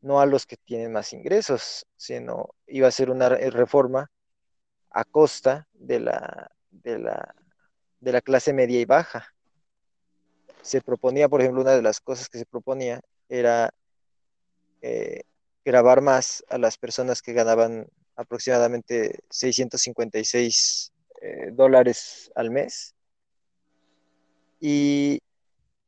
no 0.00 0.20
a 0.20 0.26
los 0.26 0.46
que 0.46 0.56
tienen 0.56 0.92
más 0.92 1.12
ingresos, 1.12 1.86
sino 1.96 2.50
iba 2.66 2.88
a 2.88 2.92
ser 2.92 3.10
una 3.10 3.28
reforma 3.28 4.10
a 4.90 5.04
costa 5.04 5.68
de 5.72 6.00
la, 6.00 6.50
de 6.70 6.98
la, 6.98 7.34
de 8.00 8.12
la 8.12 8.20
clase 8.20 8.52
media 8.52 8.80
y 8.80 8.84
baja. 8.84 9.26
Se 10.62 10.80
proponía, 10.80 11.28
por 11.28 11.40
ejemplo, 11.40 11.62
una 11.62 11.72
de 11.72 11.82
las 11.82 12.00
cosas 12.00 12.28
que 12.28 12.38
se 12.38 12.46
proponía 12.46 13.00
era 13.28 13.72
eh, 14.82 15.22
grabar 15.64 16.00
más 16.00 16.44
a 16.48 16.58
las 16.58 16.76
personas 16.78 17.22
que 17.22 17.32
ganaban 17.32 17.86
aproximadamente 18.16 19.20
656 19.30 20.92
eh, 21.20 21.50
dólares 21.52 22.30
al 22.34 22.50
mes 22.50 22.94
y 24.60 25.20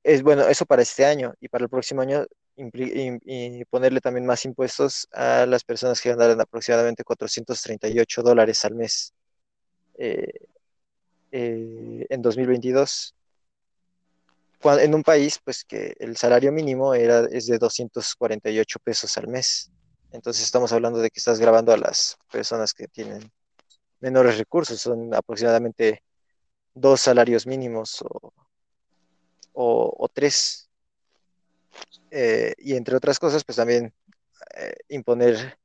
es 0.03 0.23
bueno, 0.23 0.43
eso 0.49 0.67
para 0.67 0.83
este 0.83 1.05
año 1.05 1.35
y 1.41 1.49
para 1.49 1.65
el 1.65 1.71
próximo 1.71 2.03
año 2.03 2.27
ponerle 3.71 4.01
también 4.01 4.27
más 4.27 4.45
impuestos 4.45 5.09
a 5.13 5.47
las 5.47 5.65
personas 5.65 6.01
que 6.01 6.11
ganaran 6.11 6.41
aproximadamente 6.41 7.05
438 7.05 8.23
dólares 8.23 8.65
al 8.65 8.75
mes 8.75 9.15
eh, 9.99 10.47
eh, 11.33 12.07
en 12.09 12.23
2022. 12.23 13.15
En 14.63 14.95
un 14.95 15.03
país, 15.03 15.41
pues 15.45 15.65
que 15.65 15.95
el 15.99 16.17
salario 16.17 16.51
mínimo 16.51 16.95
era, 16.95 17.27
es 17.31 17.47
de 17.47 17.59
248 17.59 18.79
pesos 18.83 19.17
al 19.19 19.29
mes. 19.29 19.71
Entonces 20.11 20.45
estamos 20.45 20.73
hablando 20.73 21.01
de 21.01 21.11
que 21.11 21.19
estás 21.19 21.39
grabando 21.39 21.73
a 21.73 21.77
las 21.77 22.17
personas 22.33 22.73
que 22.73 22.89
tienen 22.89 23.31
menores 24.01 24.39
recursos, 24.39 24.81
son 24.81 25.13
aproximadamente 25.15 26.03
dos 26.75 27.01
salarios 27.01 27.47
mínimos 27.47 28.03
o 28.03 28.33
o, 29.55 30.09
tres. 30.13 30.69
Eh, 32.11 32.55
y 32.59 32.75
entre 32.75 32.97
otras 32.97 33.19
cosas, 33.19 33.45
pues 33.45 33.57
también 33.57 33.93
eh, 34.57 34.75
imponer 34.89 35.59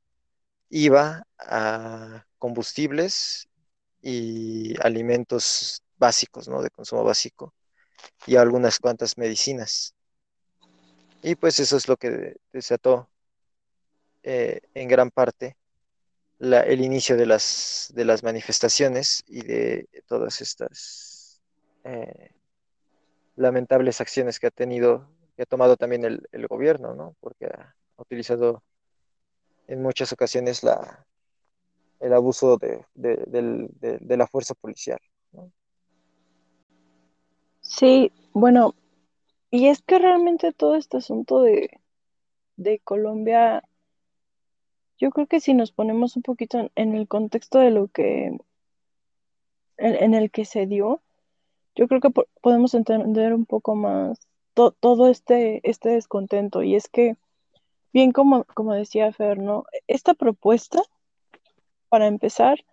iba 0.70 1.24
a 1.38 2.24
combustibles 2.38 3.48
y 4.02 4.74
alimentos 4.82 5.82
básicos, 5.98 6.48
¿no? 6.48 6.62
De 6.62 6.70
consumo 6.70 7.04
básico 7.04 7.54
y 8.26 8.36
algunas 8.36 8.78
cuantas 8.78 9.18
medicinas. 9.18 9.94
Y 11.22 11.34
pues 11.34 11.60
eso 11.60 11.76
es 11.76 11.88
lo 11.88 11.96
que 11.96 12.36
desató 12.52 13.08
eh, 14.22 14.60
en 14.74 14.88
gran 14.88 15.10
parte 15.10 15.56
el 16.40 16.80
inicio 16.80 17.16
de 17.16 17.26
las, 17.26 17.92
de 17.94 18.04
las 18.06 18.22
manifestaciones 18.22 19.22
y 19.26 19.42
de 19.42 19.88
todas 20.06 20.40
estas 20.40 21.42
eh, 21.84 22.34
lamentables 23.36 24.00
acciones 24.00 24.40
que 24.40 24.46
ha 24.46 24.50
tenido, 24.50 25.06
que 25.36 25.42
ha 25.42 25.46
tomado 25.46 25.76
también 25.76 26.04
el, 26.04 26.46
gobierno, 26.48 26.94
¿no? 26.94 27.14
Porque 27.20 27.46
ha 27.46 27.74
utilizado 27.96 28.62
en 29.66 29.82
muchas 29.82 30.12
ocasiones 30.12 30.62
la, 30.62 31.06
el 32.00 32.14
abuso 32.14 32.56
de, 32.56 32.86
la 34.16 34.26
fuerza 34.26 34.54
policial. 34.54 34.98
Sí, 37.70 38.12
bueno, 38.32 38.74
y 39.50 39.68
es 39.68 39.80
que 39.80 39.98
realmente 40.00 40.52
todo 40.52 40.74
este 40.74 40.96
asunto 40.96 41.40
de, 41.42 41.70
Colombia, 42.84 43.62
yo 44.98 45.10
creo 45.10 45.28
que 45.28 45.40
si 45.40 45.54
nos 45.54 45.70
ponemos 45.70 46.16
un 46.16 46.22
poquito 46.22 46.68
en, 46.74 46.94
el 46.94 47.06
contexto 47.06 47.60
de 47.60 47.70
lo 47.70 47.86
que, 47.86 48.36
en, 49.78 50.14
el 50.14 50.32
que 50.32 50.44
se 50.44 50.66
dio, 50.66 51.00
yo 51.76 51.86
creo 51.86 52.00
que 52.00 52.10
podemos 52.42 52.74
entender 52.74 53.32
un 53.34 53.46
poco 53.46 53.76
más 53.76 54.18
todo 54.54 55.08
este, 55.08 55.60
este 55.62 55.90
descontento. 55.90 56.64
Y 56.64 56.74
es 56.74 56.88
que, 56.88 57.16
bien 57.92 58.10
como, 58.10 58.44
como 58.44 58.74
decía 58.74 59.12
Fer, 59.12 59.38
esta 59.86 60.14
propuesta, 60.14 60.82
para 61.88 62.08
empezar, 62.08 62.64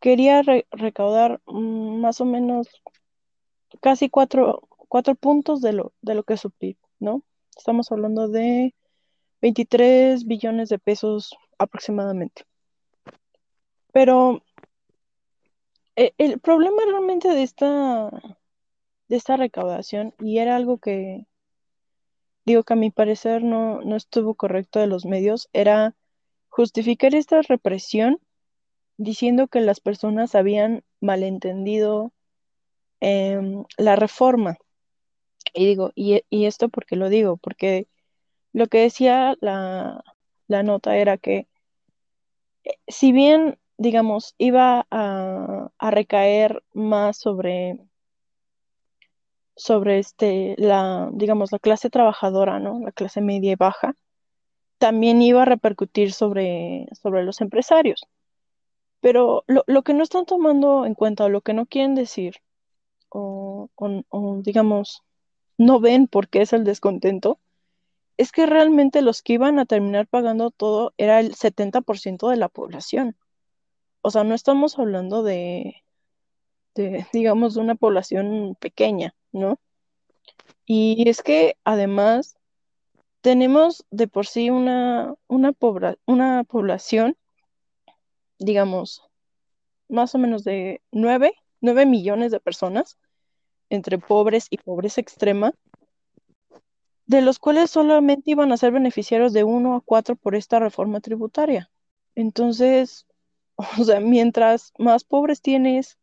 quería 0.00 0.42
recaudar 0.70 1.40
mm, 1.46 2.00
más 2.00 2.20
o 2.20 2.26
menos 2.26 2.68
casi 3.80 4.08
cuatro, 4.08 4.68
cuatro 4.88 5.14
puntos 5.14 5.60
de 5.60 5.72
lo, 5.72 5.92
de 6.02 6.14
lo 6.14 6.22
que 6.24 6.34
es 6.34 6.40
su 6.40 6.50
PIB, 6.50 6.76
¿no? 6.98 7.22
Estamos 7.56 7.90
hablando 7.92 8.28
de 8.28 8.74
23 9.42 10.24
billones 10.26 10.68
de 10.68 10.78
pesos 10.78 11.36
aproximadamente. 11.58 12.44
Pero 13.92 14.42
eh, 15.96 16.12
el 16.18 16.38
problema 16.40 16.82
realmente 16.84 17.28
de 17.28 17.42
esta, 17.42 18.10
de 19.08 19.16
esta 19.16 19.36
recaudación, 19.36 20.14
y 20.20 20.38
era 20.38 20.56
algo 20.56 20.78
que 20.78 21.26
digo 22.44 22.62
que 22.62 22.74
a 22.74 22.76
mi 22.76 22.90
parecer 22.90 23.42
no, 23.42 23.80
no 23.82 23.96
estuvo 23.96 24.34
correcto 24.34 24.78
de 24.78 24.86
los 24.86 25.04
medios, 25.04 25.48
era 25.52 25.96
justificar 26.48 27.14
esta 27.14 27.42
represión 27.42 28.20
diciendo 28.98 29.48
que 29.48 29.60
las 29.60 29.80
personas 29.80 30.34
habían 30.34 30.84
malentendido 31.00 32.12
em, 33.00 33.64
la 33.78 33.96
reforma. 33.96 34.56
Y 35.54 35.66
digo, 35.66 35.92
y, 35.94 36.22
esto 36.46 36.68
porque 36.68 36.96
lo 36.96 37.08
digo, 37.08 37.36
porque 37.38 37.88
lo 38.52 38.66
que 38.68 38.80
decía 38.80 39.36
la, 39.40 40.02
nota 40.48 40.96
era 40.98 41.18
que 41.18 41.48
eh, 42.64 42.78
si 42.88 43.12
bien, 43.12 43.58
digamos, 43.78 44.34
iba 44.38 44.86
a, 44.90 45.70
recaer 45.80 46.62
más 46.74 47.18
sobre, 47.18 47.78
sobre 49.56 49.98
este, 49.98 50.54
la, 50.58 51.10
digamos, 51.12 51.52
la 51.52 51.58
clase 51.58 51.90
trabajadora, 51.90 52.58
¿no? 52.60 52.80
La 52.80 52.92
clase 52.92 53.20
media 53.20 53.52
y 53.52 53.56
baja, 53.56 53.94
también 54.78 55.22
iba 55.22 55.42
a 55.42 55.46
repercutir 55.46 56.12
sobre, 56.12 56.86
sobre 57.00 57.24
los 57.24 57.40
empresarios. 57.40 58.06
Pero 59.00 59.44
lo, 59.46 59.64
lo, 59.66 59.82
que 59.82 59.94
no 59.94 60.02
están 60.02 60.26
tomando 60.26 60.86
en 60.86 60.94
cuenta 60.94 61.24
o 61.24 61.28
lo 61.28 61.40
que 61.42 61.54
no 61.54 61.66
quieren 61.66 61.94
decir, 61.94 62.36
o, 63.16 64.40
digamos, 64.42 65.02
no 65.58 65.80
ven 65.80 66.06
por 66.06 66.28
qué 66.28 66.42
es 66.42 66.52
el 66.52 66.64
descontento, 66.64 67.38
es 68.16 68.32
que 68.32 68.46
realmente 68.46 69.02
los 69.02 69.22
que 69.22 69.34
iban 69.34 69.58
a 69.58 69.66
terminar 69.66 70.06
pagando 70.06 70.50
todo 70.50 70.94
era 70.96 71.20
el 71.20 71.34
70% 71.34 72.30
de 72.30 72.36
la 72.36 72.48
población. 72.48 73.16
O 74.00 74.10
sea, 74.10 74.24
no 74.24 74.34
estamos 74.34 74.78
hablando 74.78 75.22
de, 75.22 75.82
digamos, 77.12 77.54
de 77.54 77.60
una 77.60 77.74
población 77.74 78.56
pequeña, 78.60 79.14
¿no? 79.32 79.58
Y 80.64 81.08
es 81.08 81.22
que 81.22 81.56
además 81.64 82.36
tenemos 83.20 83.84
de 83.90 84.08
por 84.08 84.26
sí 84.26 84.50
una, 84.50 85.14
una, 85.26 85.52
una 86.06 86.44
población, 86.44 87.16
digamos, 88.38 89.02
más 89.88 90.14
o 90.14 90.18
menos 90.18 90.44
de 90.44 90.80
9, 90.92 91.34
9 91.60 91.86
millones 91.86 92.32
de 92.32 92.40
personas 92.40 92.98
entre 93.70 93.98
pobres 93.98 94.46
y 94.50 94.58
pobreza 94.58 95.00
extrema, 95.00 95.52
de 97.06 97.20
los 97.20 97.38
cuales 97.38 97.70
solamente 97.70 98.32
iban 98.32 98.52
a 98.52 98.56
ser 98.56 98.72
beneficiarios 98.72 99.32
de 99.32 99.44
uno 99.44 99.76
a 99.76 99.80
cuatro 99.80 100.16
por 100.16 100.34
esta 100.34 100.58
reforma 100.58 101.00
tributaria. 101.00 101.70
Entonces, 102.14 103.06
o 103.78 103.84
sea, 103.84 104.00
mientras 104.00 104.72
más 104.78 105.04
pobres 105.04 105.40
tienes, 105.40 105.98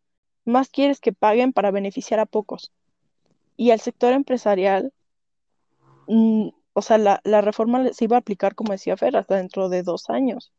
más 0.45 0.69
quieres 0.69 0.99
que 0.99 1.13
paguen 1.13 1.53
para 1.53 1.71
beneficiar 1.71 2.19
a 2.19 2.25
pocos. 2.25 2.71
Y 3.57 3.71
al 3.71 3.79
sector 3.79 4.13
empresarial, 4.13 4.93
mm, 6.07 6.49
o 6.73 6.81
sea, 6.81 6.97
la, 6.97 7.21
la 7.23 7.41
reforma 7.41 7.93
se 7.93 8.05
iba 8.05 8.17
a 8.17 8.19
aplicar, 8.19 8.55
como 8.55 8.71
decía 8.71 8.97
Fer, 8.97 9.15
hasta 9.15 9.35
dentro 9.35 9.69
de 9.69 9.83
dos 9.83 10.09
años. 10.09 10.51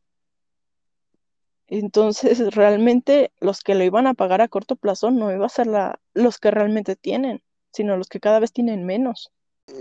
Entonces, 1.69 2.39
realmente 2.55 3.33
los 3.41 3.63
que 3.63 3.75
lo 3.75 3.85
iban 3.85 4.07
a 4.07 4.15
pagar 4.15 4.41
a 4.41 4.49
corto 4.49 4.77
plazo 4.77 5.11
no 5.11 5.33
iba 5.33 5.47
a 5.47 5.51
ser 5.51 5.67
la, 5.67 5.99
los 6.13 6.39
que 6.39 6.51
realmente 6.51 6.97
tienen, 6.97 7.43
sino 7.73 7.97
los 7.97 8.09
que 8.09 8.21
cada 8.21 8.41
vez 8.41 8.53
tienen 8.53 8.85
menos. 8.85 9.31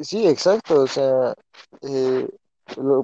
Sí, 0.02 0.28
exacto, 0.28 0.82
o 0.82 0.88
sea, 0.88 1.36
eh, 1.82 2.28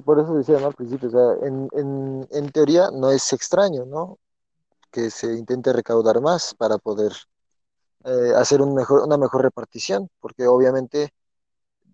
por 0.04 0.18
eso 0.18 0.34
decía 0.34 0.56
al 0.66 0.74
principio, 0.74 1.08
o 1.08 1.12
sea, 1.12 1.46
en, 1.46 1.68
en, 1.72 2.28
en, 2.30 2.52
teoría 2.52 2.90
no 2.90 3.10
es 3.10 3.32
extraño, 3.34 3.84
¿no? 3.84 4.18
Que 4.90 5.10
se 5.10 5.34
intente 5.34 5.72
recaudar 5.72 6.20
más 6.22 6.54
para 6.54 6.78
poder 6.78 7.12
eh, 8.04 8.32
hacer 8.34 8.62
mejor, 8.62 9.02
una 9.02 9.18
mejor 9.18 9.42
repartición, 9.42 10.08
porque 10.20 10.46
obviamente 10.46 11.12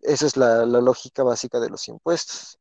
esa 0.03 0.27
es 0.27 0.37
la, 0.37 0.65
la 0.67 0.81
lógica 0.81 1.25
básica 1.25 1.59
de 1.61 1.71
los 1.71 1.89
impuestos. 1.89 2.59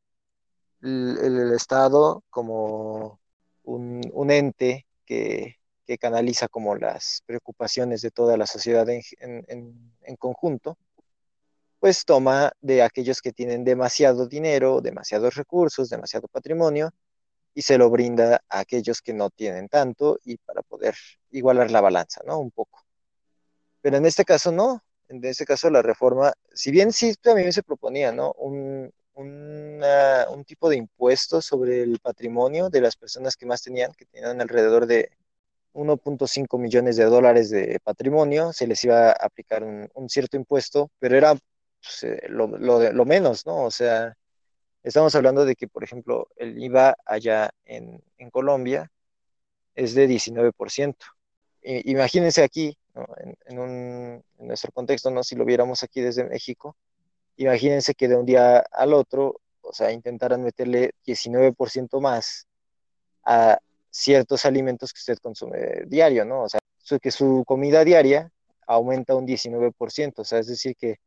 el 0.82 1.54
Estado 1.54 2.24
como 2.30 3.20
un, 3.66 4.32
ente 4.32 4.86
que, 5.06 5.58
canaliza 6.00 6.48
como 6.48 6.76
las 6.76 7.22
preocupaciones 7.26 8.02
de 8.02 8.12
toda 8.12 8.38
la 8.38 8.48
sociedad 8.48 8.88
en, 8.90 10.18
conjunto, 10.18 10.78
pues 11.80 12.06
toma 12.06 12.52
de 12.62 12.82
aquellos 12.82 13.22
que 13.22 13.32
tienen 13.32 13.64
demasiado 13.64 14.28
dinero, 14.28 14.82
demasiados 14.82 15.36
recursos, 15.36 15.90
demasiado 15.90 16.28
patrimonio, 16.28 16.92
y 17.54 17.62
se 17.62 17.78
lo 17.78 17.90
brinda 17.90 18.44
a 18.50 18.60
aquellos 18.60 19.02
que 19.02 19.14
no 19.14 19.30
tienen 19.30 19.70
tanto 19.70 20.20
y 20.26 20.38
para 20.38 20.62
poder 20.62 20.96
igualar 21.32 21.72
la 21.72 21.82
balanza, 21.82 22.22
¿no? 22.26 22.40
Un 22.40 22.52
poco. 22.52 22.86
Pero 23.82 23.98
en 23.98 24.06
este 24.06 24.26
caso 24.26 24.52
no, 24.52 24.84
en 25.08 25.24
este 25.24 25.46
caso 25.46 25.70
la 25.70 25.82
reforma, 25.82 26.34
si 26.54 26.72
bien 26.72 26.92
sí 26.92 27.14
también 27.16 27.54
se 27.54 27.64
proponía, 27.64 28.12
¿no? 28.12 28.34
Un, 28.34 28.92
un 29.16 30.44
tipo 30.46 30.70
de 30.70 30.78
impuesto 30.78 31.42
sobre 31.42 31.82
el 31.84 32.00
patrimonio 32.00 32.70
de 32.70 32.82
las 32.82 32.96
personas 32.96 33.36
que 33.36 33.46
más 33.46 33.62
tenían, 33.62 33.94
que 33.94 34.06
tenían 34.06 34.42
alrededor 34.42 34.86
de 34.86 35.12
1.5 35.76 36.58
millones 36.58 36.96
de 36.98 37.04
dólares 37.06 37.50
de 37.50 37.80
patrimonio, 37.84 38.54
se 38.54 38.66
les 38.68 38.84
iba 38.86 39.10
a 39.10 39.12
aplicar 39.12 39.64
un, 39.64 40.10
cierto 40.10 40.38
impuesto, 40.38 40.90
pero 41.00 41.18
era 41.18 41.36
pues, 41.82 42.04
eh, 42.04 42.28
lo, 42.30 42.48
lo, 42.48 43.06
menos, 43.06 43.46
¿no? 43.46 43.64
O 43.66 43.72
sea, 43.72 44.16
estamos 44.84 45.14
hablando 45.16 45.46
de 45.46 45.56
que, 45.56 45.68
por 45.68 45.84
ejemplo, 45.84 46.28
el 46.38 46.62
IVA 46.64 46.96
allá 47.06 47.52
en, 47.66 48.02
Colombia 48.32 48.92
es 49.76 49.96
de 49.96 50.08
19%. 50.08 50.96
imagínense 51.62 52.44
aquí, 52.44 52.78
en, 52.96 53.38
en, 53.46 53.60
un, 53.60 54.24
en 54.40 54.48
nuestro 54.48 54.72
contexto, 54.72 55.12
¿no? 55.12 55.24
si 55.24 55.36
lo 55.36 55.46
viéramos 55.46 55.84
aquí 55.84 56.02
desde 56.02 56.24
México, 56.24 56.78
imagínense 57.38 57.94
que 57.96 58.08
de 58.08 58.16
un 58.16 58.26
día 58.26 58.60
al 58.72 58.94
otro, 58.94 59.42
o 59.62 59.74
sea, 59.74 59.92
intentaran 59.92 60.44
meterle 60.44 60.92
19% 61.06 62.00
más 62.02 62.48
a 63.24 63.60
ciertos 63.90 64.46
alimentos 64.46 64.94
que 64.94 65.00
usted 65.00 65.18
consume 65.20 65.84
diario, 65.88 66.26
¿no? 66.26 66.44
O 66.44 66.50
sea, 66.50 66.60
que 67.02 67.12
su 67.12 67.44
comida 67.48 67.84
diaria 67.84 68.32
aumenta 68.68 69.16
un 69.16 69.26
19%, 69.26 70.22
o 70.22 70.26
sea, 70.26 70.40
es 70.40 70.48
decir, 70.48 70.76
que 70.76 70.98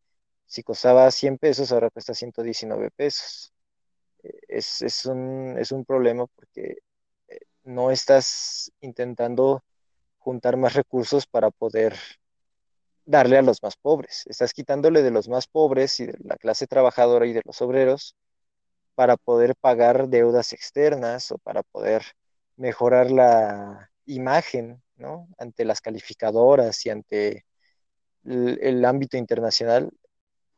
si 0.47 0.62
costaba 0.62 1.11
100 1.11 1.39
pesos, 1.39 1.72
ahora 1.72 1.91
cuesta 1.91 2.14
119 2.14 2.91
pesos. 2.91 3.53
Es, 4.49 4.83
es, 4.83 5.07
un, 5.07 5.57
es 5.59 5.70
un 5.72 5.85
problema 5.85 6.26
porque 6.26 6.79
eh, 7.29 7.41
no 7.64 7.91
estás 7.91 8.72
intentando 8.81 9.62
juntar 10.18 10.57
más 10.57 10.74
recursos 10.74 11.26
para 11.26 11.51
poder 11.51 11.95
darle 13.09 13.39
a 13.39 13.43
los 13.43 13.63
más 13.63 13.77
pobres. 13.77 14.25
Estás 14.27 14.53
quitándole 14.53 15.03
de 15.03 15.11
los 15.11 15.29
más 15.31 15.47
pobres 15.47 15.99
y 15.99 16.07
de 16.07 16.15
la 16.21 16.37
clase 16.37 16.67
trabajadora 16.67 17.27
y 17.27 17.33
de 17.33 17.41
los 17.45 17.63
obreros 17.63 18.15
para 18.95 19.17
poder 19.17 19.57
pagar 19.57 20.09
deudas 20.09 20.53
externas 20.53 21.33
o 21.33 21.39
para 21.39 21.63
poder 21.63 22.03
mejorar 22.57 23.11
la 23.11 23.91
imagen, 24.05 24.83
¿no? 24.97 25.27
Ante 25.39 25.65
las 25.65 25.81
calificadoras 25.81 26.85
y 26.85 26.91
ante 26.91 27.47
el, 28.25 28.85
ámbito 28.85 29.17
internacional, 29.17 29.91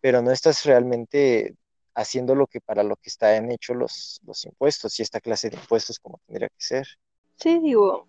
pero 0.00 0.20
no 0.20 0.32
estás 0.32 0.64
realmente 0.64 1.54
haciendo 1.94 2.34
lo 2.34 2.48
que 2.48 2.60
para 2.60 2.82
lo 2.82 2.96
que 2.96 3.10
están 3.10 3.52
hechos 3.52 3.76
los, 3.76 4.20
los 4.24 4.44
impuestos 4.44 4.98
y 4.98 5.02
esta 5.02 5.20
clase 5.20 5.50
de 5.50 5.56
impuestos 5.56 6.00
como 6.00 6.18
tendría 6.26 6.48
que 6.48 6.54
ser. 6.64 6.88
Sí, 7.36 7.60
digo, 7.60 8.08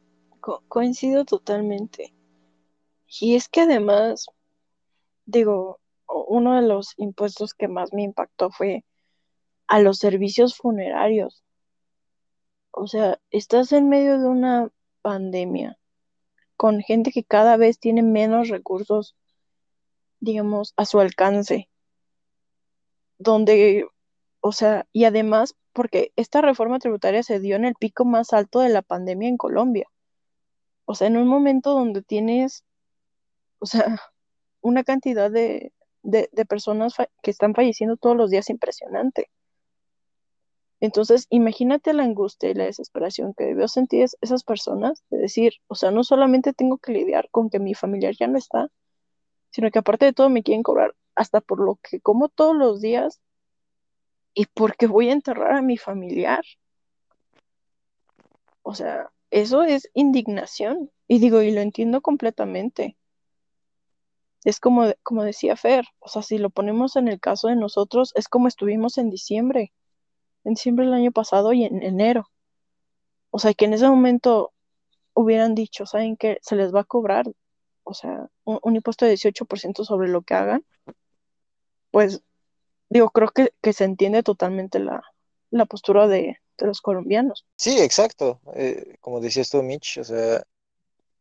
coincido 0.68 1.26
totalmente. 1.26 2.16
Y 3.20 3.36
es 3.36 3.50
que 3.50 3.62
además, 3.62 4.28
digo, 5.26 5.80
uno 6.08 6.56
de 6.56 6.68
los 6.68 6.94
impuestos 6.98 7.54
que 7.54 7.68
más 7.68 7.94
me 7.94 8.04
impactó 8.04 8.52
fue 8.52 8.86
a 9.68 9.80
los 9.80 9.98
servicios 9.98 10.56
funerarios. 10.56 11.44
O 12.72 12.88
sea, 12.88 13.20
estás 13.32 13.72
en 13.74 13.90
medio 13.90 14.20
de 14.20 14.28
una 14.28 14.70
pandemia 15.02 15.78
con 16.56 16.82
gente 16.82 17.12
que 17.12 17.24
cada 17.24 17.58
vez 17.58 17.80
tiene 17.80 18.04
menos 18.04 18.50
recursos, 18.50 19.16
digamos, 20.20 20.74
a 20.78 20.86
su 20.86 21.00
alcance 21.00 21.68
donde, 23.22 23.86
o 24.40 24.52
sea, 24.52 24.88
y 24.92 25.06
además 25.06 25.56
porque 25.74 26.12
esta 26.16 26.42
reforma 26.42 26.80
tributaria 26.80 27.24
se 27.24 27.40
dio 27.40 27.56
en 27.56 27.66
el 27.66 27.76
pico 27.76 28.04
más 28.04 28.34
alto 28.34 28.60
de 28.60 28.70
la 28.70 28.82
pandemia 28.82 29.30
en 29.30 29.38
Colombia. 29.38 29.88
O 30.86 30.96
sea, 30.96 31.08
en 31.08 31.18
un 31.18 31.28
momento 31.28 31.72
donde 31.72 32.02
tienes, 32.02 32.66
o 33.62 33.66
sea, 33.66 34.02
una 34.62 34.84
cantidad 34.84 35.32
de, 35.32 35.74
de, 36.04 36.46
personas 36.46 36.96
que 37.22 37.32
están 37.32 37.54
falleciendo 37.54 37.96
todos 37.96 38.18
los 38.18 38.32
días 38.32 38.50
impresionante. 38.50 39.30
Entonces, 40.80 41.28
imagínate 41.30 41.94
la 41.94 42.04
angustia 42.04 42.50
y 42.50 42.56
la 42.56 42.66
desesperación 42.66 43.36
que 43.36 43.46
debió 43.46 43.68
sentir 43.68 44.08
esas 44.22 44.44
personas 44.44 45.04
de 45.12 45.20
decir, 45.20 45.54
o 45.68 45.76
sea, 45.76 45.92
no 45.92 46.04
solamente 46.04 46.54
tengo 46.54 46.80
que 46.80 46.92
lidiar 46.92 47.30
con 47.30 47.52
que 47.52 47.60
mi 47.60 47.76
familiar 47.76 48.16
ya 48.20 48.26
no 48.28 48.40
está, 48.40 48.70
sino 49.52 49.70
que 49.70 49.80
aparte 49.80 50.06
de 50.06 50.14
todo 50.14 50.30
me 50.30 50.42
quieren 50.42 50.64
cobrar 50.64 50.96
hasta 51.14 51.40
por 51.40 51.60
lo 51.60 51.78
que 51.84 52.02
como 52.02 52.30
todos 52.30 52.56
los 52.56 52.82
días 52.82 53.22
y 54.34 54.48
porque 54.48 54.88
voy 54.88 55.10
a 55.10 55.14
enterrar 55.14 55.54
a 55.54 55.62
mi 55.62 55.78
familiar. 55.78 56.44
O 58.64 58.74
sea, 58.74 59.12
eso 59.30 59.64
es 59.64 59.90
indignación. 59.94 60.92
Y 61.08 61.20
digo, 61.20 61.42
y 61.42 61.52
lo 61.52 61.62
entiendo 61.62 62.02
completamente. 62.02 62.98
Es 64.44 64.60
como, 64.60 64.92
como 65.04 65.24
decía 65.24 65.56
Fer, 65.56 65.86
o 66.00 66.08
sea, 66.08 66.22
si 66.22 66.38
lo 66.38 66.50
ponemos 66.50 66.96
en 66.96 67.08
el 67.08 67.20
caso 67.20 67.48
de 67.48 67.56
nosotros, 67.56 68.12
es 68.16 68.28
como 68.28 68.48
estuvimos 68.48 68.98
en 68.98 69.10
diciembre, 69.10 69.72
en 70.44 70.56
diciembre 70.56 70.86
del 70.86 70.96
año 70.96 71.12
pasado 71.12 71.54
y 71.54 71.66
en 71.66 71.84
enero. 71.84 72.28
O 73.30 73.40
sea, 73.40 73.54
que 73.54 73.66
en 73.66 73.74
ese 73.74 73.88
momento 73.88 74.54
hubieran 75.14 75.56
dicho, 75.56 75.86
¿saben 75.86 76.18
qué? 76.18 76.40
Se 76.42 76.56
les 76.56 76.74
va 76.74 76.82
a 76.82 76.86
cobrar, 76.86 77.26
o 77.84 77.94
sea, 77.94 78.28
un, 78.44 78.76
impuesto 78.76 79.06
de 79.06 79.14
18% 79.14 79.86
sobre 79.86 80.10
lo 80.10 80.22
que 80.24 80.34
hagan 80.34 80.66
pues 81.92 82.22
digo, 82.90 83.10
creo 83.10 83.30
que, 83.30 83.74
se 83.74 83.84
entiende 83.84 84.24
totalmente 84.24 84.80
la, 84.80 85.04
postura 85.70 86.08
de, 86.08 86.38
los 86.58 86.82
colombianos. 86.82 87.46
Sí, 87.58 87.80
exacto. 87.80 88.40
Eh, 88.56 88.96
como 89.00 89.20
decías 89.20 89.50
tú, 89.50 89.62
Mitch, 89.62 89.98
o 89.98 90.04
sea, 90.04 90.44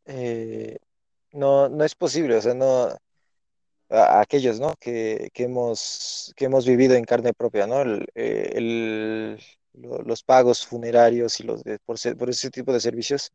eh, 0.06 0.78
no, 1.32 1.68
no 1.68 1.84
es 1.84 1.94
posible, 1.94 2.36
o 2.36 2.42
sea, 2.42 2.54
no 2.54 2.88
a, 3.90 4.20
aquellos, 4.20 4.60
¿no? 4.60 4.74
Que, 4.80 5.30
hemos, 5.34 6.32
que 6.36 6.46
hemos 6.46 6.66
vivido 6.66 6.94
en 6.94 7.04
carne 7.04 7.32
propia, 7.34 7.66
¿no? 7.66 7.82
Eh, 8.14 9.38
los 9.72 10.22
pagos 10.22 10.66
funerarios 10.66 11.40
y 11.40 11.44
los 11.44 11.62
de, 11.62 11.78
por, 11.80 11.96
por 12.16 12.30
ese 12.30 12.50
tipo 12.50 12.72
de 12.72 12.80
servicios, 12.80 13.32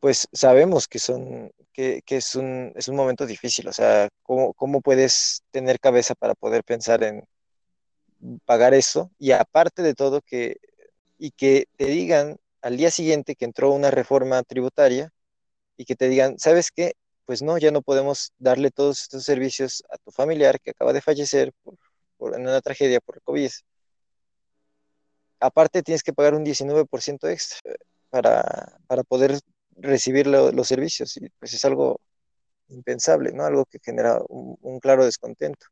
pues 0.00 0.28
sabemos 0.32 0.88
que 0.88 0.98
son, 0.98 1.52
que, 1.72 2.02
es, 2.08 2.34
un, 2.34 2.72
es 2.74 2.88
un 2.88 2.96
momento 2.96 3.24
difícil, 3.26 3.68
o 3.68 3.72
sea, 3.72 4.08
¿cómo, 4.22 4.52
¿cómo, 4.54 4.80
puedes 4.80 5.42
tener 5.50 5.78
cabeza 5.78 6.14
para 6.14 6.34
poder 6.34 6.64
pensar 6.64 7.02
en 7.04 7.24
pagar 8.44 8.74
eso? 8.74 9.10
Y 9.18 9.32
aparte 9.32 9.82
de 9.82 9.94
todo, 9.94 10.20
que, 10.22 10.56
y 11.18 11.30
que 11.32 11.66
te 11.76 11.86
digan 11.86 12.38
al 12.62 12.76
día 12.76 12.90
siguiente 12.90 13.36
que 13.36 13.44
entró 13.44 13.72
una 13.72 13.90
reforma 13.90 14.42
tributaria 14.42 15.10
y 15.76 15.84
que 15.84 15.96
te 15.96 16.08
digan, 16.08 16.38
¿sabes 16.38 16.70
qué? 16.70 16.94
Pues 17.32 17.40
no, 17.40 17.56
ya 17.56 17.70
no 17.70 17.80
podemos 17.80 18.34
darle 18.38 18.70
todos 18.70 19.00
estos 19.00 19.24
servicios 19.24 19.82
a 19.88 19.96
tu 19.96 20.10
familiar 20.10 20.60
que 20.60 20.72
acaba 20.72 20.92
de 20.92 21.00
fallecer 21.00 21.50
por, 21.62 22.34
en 22.34 22.42
una 22.42 22.60
tragedia 22.60 23.00
por 23.00 23.22
COVID. 23.22 23.50
Aparte 25.40 25.82
tienes 25.82 26.02
que 26.02 26.12
pagar 26.12 26.34
un 26.34 26.44
19% 26.44 27.30
extra 27.30 27.58
para, 28.10 28.76
para 28.86 29.02
poder 29.02 29.40
recibir 29.76 30.26
los 30.26 30.68
servicios 30.68 31.16
y 31.16 31.30
pues 31.38 31.54
es 31.54 31.64
algo 31.64 32.02
impensable, 32.68 33.32
¿no? 33.32 33.46
Algo 33.46 33.64
que 33.64 33.78
genera 33.82 34.20
un, 34.28 34.78
claro 34.78 35.06
descontento. 35.06 35.68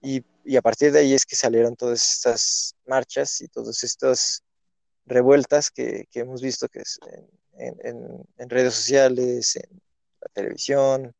Y, 0.00 0.24
a 0.56 0.62
partir 0.62 0.90
de 0.90 1.00
ahí 1.00 1.12
es 1.12 1.26
que 1.26 1.36
salieron 1.36 1.76
todas 1.76 2.14
estas 2.14 2.74
marchas 2.86 3.42
y 3.42 3.48
todas 3.48 3.84
estas 3.84 4.42
revueltas 5.04 5.70
que, 5.70 6.08
hemos 6.14 6.40
visto 6.40 6.66
que 6.66 6.78
es 6.78 6.98
en, 7.58 8.48
redes 8.48 8.72
sociales, 8.72 9.56
en 9.56 9.82
la 10.26 10.32
televisión, 10.32 11.14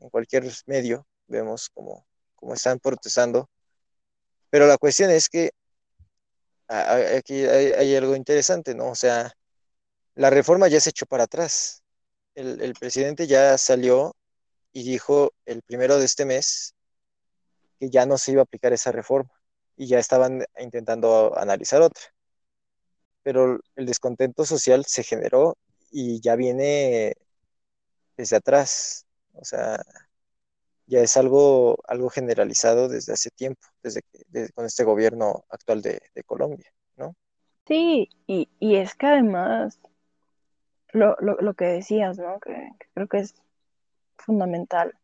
en, 0.00 0.10
cualquier 0.10 0.44
medio, 0.66 1.06
vemos 1.26 1.70
como, 1.70 2.06
están 2.52 2.78
protestando. 2.78 3.48
Pero 4.50 4.66
la 4.66 4.78
cuestión 4.78 5.10
es 5.10 5.28
que 5.28 5.50
aquí 6.68 7.44
hay, 7.44 7.72
hay 7.72 7.96
algo 7.96 8.16
interesante, 8.16 8.74
¿no? 8.74 8.90
O 8.90 8.94
sea, 8.94 9.32
la 10.14 10.30
reforma 10.30 10.68
ya 10.68 10.80
se 10.80 10.90
echó 10.90 11.06
para 11.06 11.24
atrás. 11.24 11.82
El, 12.34 12.74
presidente 12.74 13.26
ya 13.26 13.56
salió 13.58 14.14
y 14.72 14.82
dijo 14.82 15.32
el 15.46 15.62
primero 15.62 15.98
de 15.98 16.04
este 16.04 16.24
mes 16.24 16.74
que 17.78 17.90
ya 17.90 18.06
no 18.06 18.18
se 18.18 18.32
iba 18.32 18.42
a 18.42 18.44
aplicar 18.44 18.72
esa 18.72 18.90
reforma 18.90 19.30
y 19.76 19.86
ya 19.86 19.98
estaban 19.98 20.44
intentando 20.58 21.36
analizar 21.38 21.80
otra. 21.82 22.02
Pero 23.22 23.60
el 23.76 23.86
descontento 23.86 24.44
social 24.44 24.84
se 24.86 25.04
generó 25.04 25.56
y 25.90 26.20
ya 26.20 26.34
viene 26.36 27.14
desde 28.16 28.36
atrás. 28.36 29.06
O 29.32 29.44
sea, 29.44 29.82
ya 30.86 31.00
es 31.00 31.16
algo, 31.16 31.78
algo 31.88 32.10
generalizado 32.10 32.88
desde 32.88 33.12
hace 33.12 33.30
tiempo, 33.30 33.62
desde, 33.82 34.02
con 34.54 34.66
este 34.66 34.84
gobierno 34.84 35.44
actual 35.48 35.82
de, 35.82 36.00
Colombia, 36.26 36.70
¿no? 36.96 37.14
Sí, 37.66 38.08
y, 38.26 38.48
y 38.58 38.76
es 38.76 38.94
que 38.94 39.06
además 39.06 39.80
lo, 40.92 41.16
lo, 41.20 41.36
lo 41.36 41.54
que 41.54 41.64
decías, 41.64 42.18
¿no? 42.18 42.38
Que, 42.40 42.70
creo 42.94 43.08
que 43.08 43.18
es 43.18 43.34
fundamental. 44.16 44.94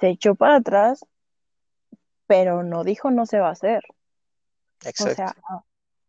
Se 0.00 0.08
echó 0.08 0.34
para 0.34 0.56
atrás, 0.56 1.04
pero 2.26 2.62
no 2.62 2.84
dijo 2.84 3.10
no 3.10 3.26
se 3.26 3.38
va 3.38 3.48
a 3.48 3.52
hacer. 3.52 3.82
Exacto. 4.84 5.12
O 5.12 5.14
sea, 5.14 5.34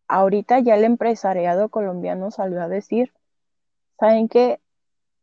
ahorita 0.07 0.59
ya 0.59 0.75
el 0.75 0.83
empresariado 0.83 1.69
colombiano 1.69 2.31
salió 2.31 2.61
a 2.61 2.67
decir, 2.67 3.13
¿saben 3.99 4.27
qué? 4.27 4.59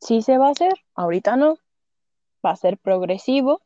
Sí 0.01 0.23
se 0.23 0.39
va 0.39 0.49
a 0.49 0.53
hacer, 0.53 0.73
ahorita 0.95 1.37
no, 1.37 1.59
va 2.45 2.51
a 2.51 2.57
ser 2.57 2.79
progresivo 2.79 3.63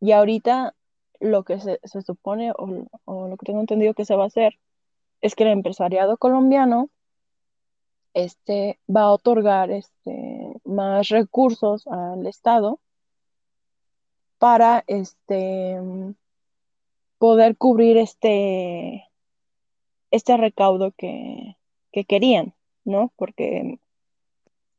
y 0.00 0.12
ahorita 0.12 0.74
lo 1.20 1.44
que 1.44 1.60
se, 1.60 1.80
se 1.84 2.02
supone 2.02 2.52
o, 2.56 3.28
lo 3.28 3.36
que 3.36 3.46
tengo 3.46 3.60
entendido 3.60 3.94
que 3.94 4.04
se 4.04 4.16
va 4.16 4.24
a 4.24 4.28
hacer 4.28 4.58
es 5.22 5.34
que 5.34 5.44
el 5.44 5.50
empresariado 5.50 6.18
colombiano 6.18 6.90
este, 8.14 8.78
va 8.94 9.02
a 9.02 9.12
otorgar 9.12 9.70
este, 9.70 10.52
más 10.64 11.08
recursos 11.08 11.86
al 11.86 12.26
Estado 12.26 12.80
para 14.38 14.84
este, 14.86 15.78
poder 17.18 17.56
cubrir 17.56 17.96
este, 17.96 19.06
este 20.10 20.36
recaudo 20.36 20.92
que, 20.92 21.56
querían, 22.08 22.54
¿no? 22.84 23.10
Porque 23.16 23.78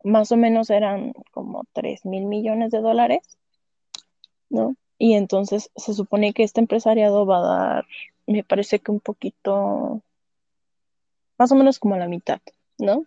más 0.03 0.31
o 0.31 0.37
menos 0.37 0.69
eran 0.69 1.13
como 1.31 1.63
3 1.73 2.05
mil 2.05 2.25
millones 2.25 2.71
de 2.71 2.79
dólares, 2.81 3.37
¿no? 4.49 4.75
Y 4.97 5.13
entonces 5.13 5.71
se 5.75 5.93
supone 5.93 6.33
que 6.33 6.43
este 6.43 6.59
empresariado 6.61 7.25
va 7.25 7.39
a 7.39 7.57
dar, 7.73 7.85
me 8.25 8.43
parece 8.43 8.79
que 8.79 8.91
un 8.91 8.99
poquito, 8.99 10.01
más 11.37 11.51
o 11.51 11.55
menos 11.55 11.79
como 11.79 11.97
la 11.97 12.07
mitad, 12.07 12.41
¿no? 12.77 13.05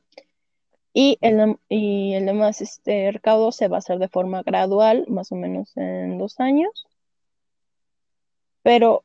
Y 0.93 1.19
el, 1.21 1.57
y 1.69 2.15
el 2.15 2.27
demás 2.27 2.61
este, 2.61 3.13
recaudo 3.13 3.53
se 3.53 3.69
va 3.69 3.77
a 3.77 3.79
hacer 3.79 3.99
de 3.99 4.09
forma 4.09 4.43
gradual, 4.43 5.05
más 5.09 5.31
o 5.33 5.37
menos 5.37 5.77
en 5.77 6.19
dos 6.19 6.41
años. 6.41 6.87
Pero, 8.63 9.05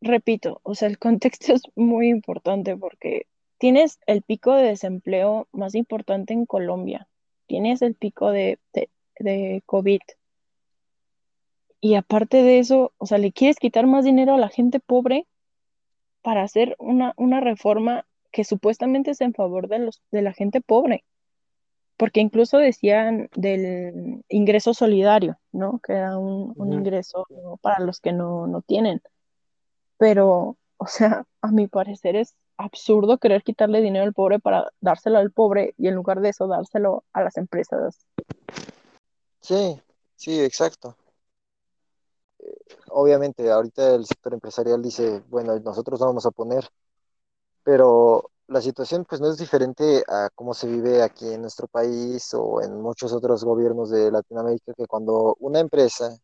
repito, 0.00 0.60
o 0.62 0.74
sea, 0.74 0.88
el 0.88 0.98
contexto 0.98 1.52
es 1.54 1.62
muy 1.76 2.08
importante 2.08 2.76
porque 2.76 3.26
tienes 3.62 4.00
el 4.06 4.22
pico 4.22 4.54
de 4.56 4.64
desempleo 4.64 5.46
más 5.52 5.76
importante 5.76 6.32
en 6.32 6.46
Colombia, 6.46 7.06
tienes 7.46 7.80
el 7.80 7.94
pico 7.94 8.32
de, 8.32 8.58
de, 8.72 8.90
de 9.20 9.62
COVID. 9.66 10.00
Y 11.80 11.94
aparte 11.94 12.42
de 12.42 12.58
eso, 12.58 12.92
o 12.98 13.06
sea, 13.06 13.18
le 13.18 13.30
quieres 13.30 13.60
quitar 13.60 13.86
más 13.86 14.04
dinero 14.04 14.34
a 14.34 14.38
la 14.38 14.48
gente 14.48 14.80
pobre 14.80 15.28
para 16.22 16.42
hacer 16.42 16.74
una, 16.80 17.14
una 17.16 17.38
reforma 17.38 18.04
que 18.32 18.42
supuestamente 18.42 19.12
es 19.12 19.20
en 19.20 19.32
favor 19.32 19.68
de, 19.68 19.78
los, 19.78 20.02
de 20.10 20.22
la 20.22 20.32
gente 20.32 20.60
pobre, 20.60 21.04
porque 21.96 22.18
incluso 22.18 22.58
decían 22.58 23.28
del 23.36 24.24
ingreso 24.28 24.74
solidario, 24.74 25.38
¿no? 25.52 25.78
Que 25.78 25.92
era 25.92 26.18
un, 26.18 26.52
un 26.56 26.72
ingreso 26.72 27.28
para 27.60 27.78
los 27.78 28.00
que 28.00 28.10
no, 28.10 28.48
no 28.48 28.60
tienen. 28.60 29.00
Pero, 29.98 30.56
o 30.78 30.86
sea, 30.88 31.26
a 31.42 31.52
mi 31.52 31.68
parecer 31.68 32.16
es 32.16 32.34
absurdo 32.62 33.18
querer 33.18 33.42
quitarle 33.42 33.80
dinero 33.80 34.04
al 34.04 34.14
pobre 34.14 34.38
para 34.38 34.72
dárselo 34.80 35.18
al 35.18 35.30
pobre 35.30 35.74
y 35.78 35.88
en 35.88 35.94
lugar 35.94 36.20
de 36.20 36.30
eso 36.30 36.46
dárselo 36.46 37.04
a 37.12 37.22
las 37.22 37.36
empresas. 37.36 38.06
Sí, 39.40 39.80
sí, 40.16 40.40
exacto. 40.40 40.96
Eh, 42.38 42.52
obviamente, 42.88 43.50
ahorita 43.50 43.94
el 43.94 44.06
sector 44.06 44.34
empresarial 44.34 44.80
dice, 44.82 45.22
bueno, 45.28 45.58
nosotros 45.60 46.00
vamos 46.00 46.24
a 46.26 46.30
poner, 46.30 46.68
pero 47.64 48.30
la 48.48 48.60
situación 48.60 49.04
pues 49.08 49.20
no 49.20 49.28
es 49.28 49.38
diferente 49.38 50.04
a 50.08 50.28
cómo 50.34 50.54
se 50.54 50.66
vive 50.66 51.02
aquí 51.02 51.32
en 51.32 51.42
nuestro 51.42 51.66
país 51.66 52.32
o 52.34 52.60
en 52.62 52.80
muchos 52.80 53.12
otros 53.12 53.44
gobiernos 53.44 53.90
de 53.90 54.10
Latinoamérica, 54.10 54.72
que 54.76 54.86
cuando 54.86 55.36
una 55.40 55.60
empresa 55.60 56.16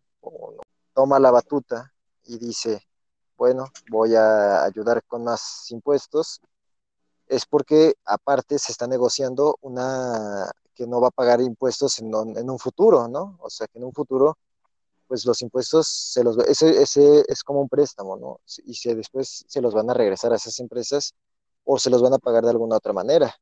toma 0.95 1.19
la 1.19 1.31
batuta 1.31 1.93
y 2.25 2.39
dice, 2.39 2.83
bueno, 3.39 3.67
voy 3.91 4.17
a 4.17 4.65
ayudar 4.65 5.03
con 5.05 5.25
más 5.25 5.71
impuestos, 5.71 6.41
es 7.29 7.47
porque 7.47 7.95
aparte 8.05 8.59
se 8.59 8.73
está 8.73 8.87
negociando 8.87 9.57
una 9.63 10.51
que 10.75 10.87
no 10.87 11.01
va 11.01 11.09
a 11.09 11.13
pagar 11.13 11.41
impuestos 11.41 11.99
en, 12.01 12.15
un 12.15 12.59
futuro, 12.59 13.09
¿no? 13.09 13.39
O 13.41 13.51
sea, 13.51 13.67
que 13.69 13.79
en 13.79 13.85
un 13.85 13.93
futuro, 13.93 14.39
pues 15.07 15.25
los 15.27 15.43
impuestos, 15.43 15.89
se 15.89 16.25
los, 16.25 16.39
ese, 16.39 16.83
ese 16.83 17.25
es 17.29 17.43
como 17.45 17.61
un 17.61 17.69
préstamo, 17.69 18.17
¿no? 18.17 18.41
Y 18.65 18.75
si 18.75 18.95
después 18.95 19.45
se 19.49 19.61
los 19.61 19.75
van 19.75 19.91
a 19.91 19.95
regresar 19.95 20.33
a 20.33 20.37
esas 20.37 20.59
empresas 20.61 21.15
o 21.65 21.79
se 21.79 21.91
los 21.91 22.03
van 22.03 22.15
a 22.15 22.19
pagar 22.19 22.45
de 22.45 22.51
alguna 22.51 22.77
otra 22.77 22.93
manera, 22.93 23.35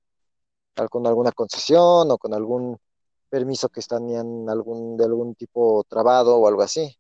con 0.91 1.07
alguna 1.07 1.33
concesión 1.33 2.11
o 2.11 2.19
con 2.19 2.35
algún 2.35 2.79
permiso 3.31 3.69
que 3.69 3.81
están 3.81 4.11
en 4.11 4.49
algún, 4.51 4.97
de 4.97 5.05
algún 5.05 5.35
tipo 5.35 5.85
trabado 5.89 6.37
o 6.39 6.49
algo 6.49 6.63
así. 6.63 6.99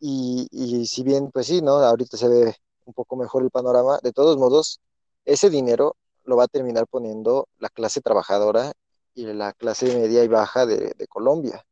Y, 0.00 0.86
si 0.86 1.02
bien, 1.02 1.30
pues 1.30 1.46
sí, 1.46 1.62
¿no? 1.62 1.72
Ahorita 1.72 2.16
se 2.16 2.28
ve 2.28 2.54
un 2.84 2.94
poco 2.94 3.16
mejor 3.16 3.42
el 3.42 3.50
panorama, 3.50 3.98
de 4.02 4.12
todos 4.12 4.36
modos, 4.38 4.80
ese 5.24 5.50
dinero 5.50 5.96
lo 6.24 6.36
va 6.36 6.44
a 6.44 6.48
terminar 6.48 6.86
poniendo 6.86 7.48
la 7.58 7.68
clase 7.68 8.00
trabajadora 8.00 8.72
y 9.14 9.26
la 9.26 9.52
clase 9.52 9.86
media 9.96 10.24
y 10.24 10.28
baja 10.28 10.66
de, 10.66 10.94
Colombia. 11.08 11.64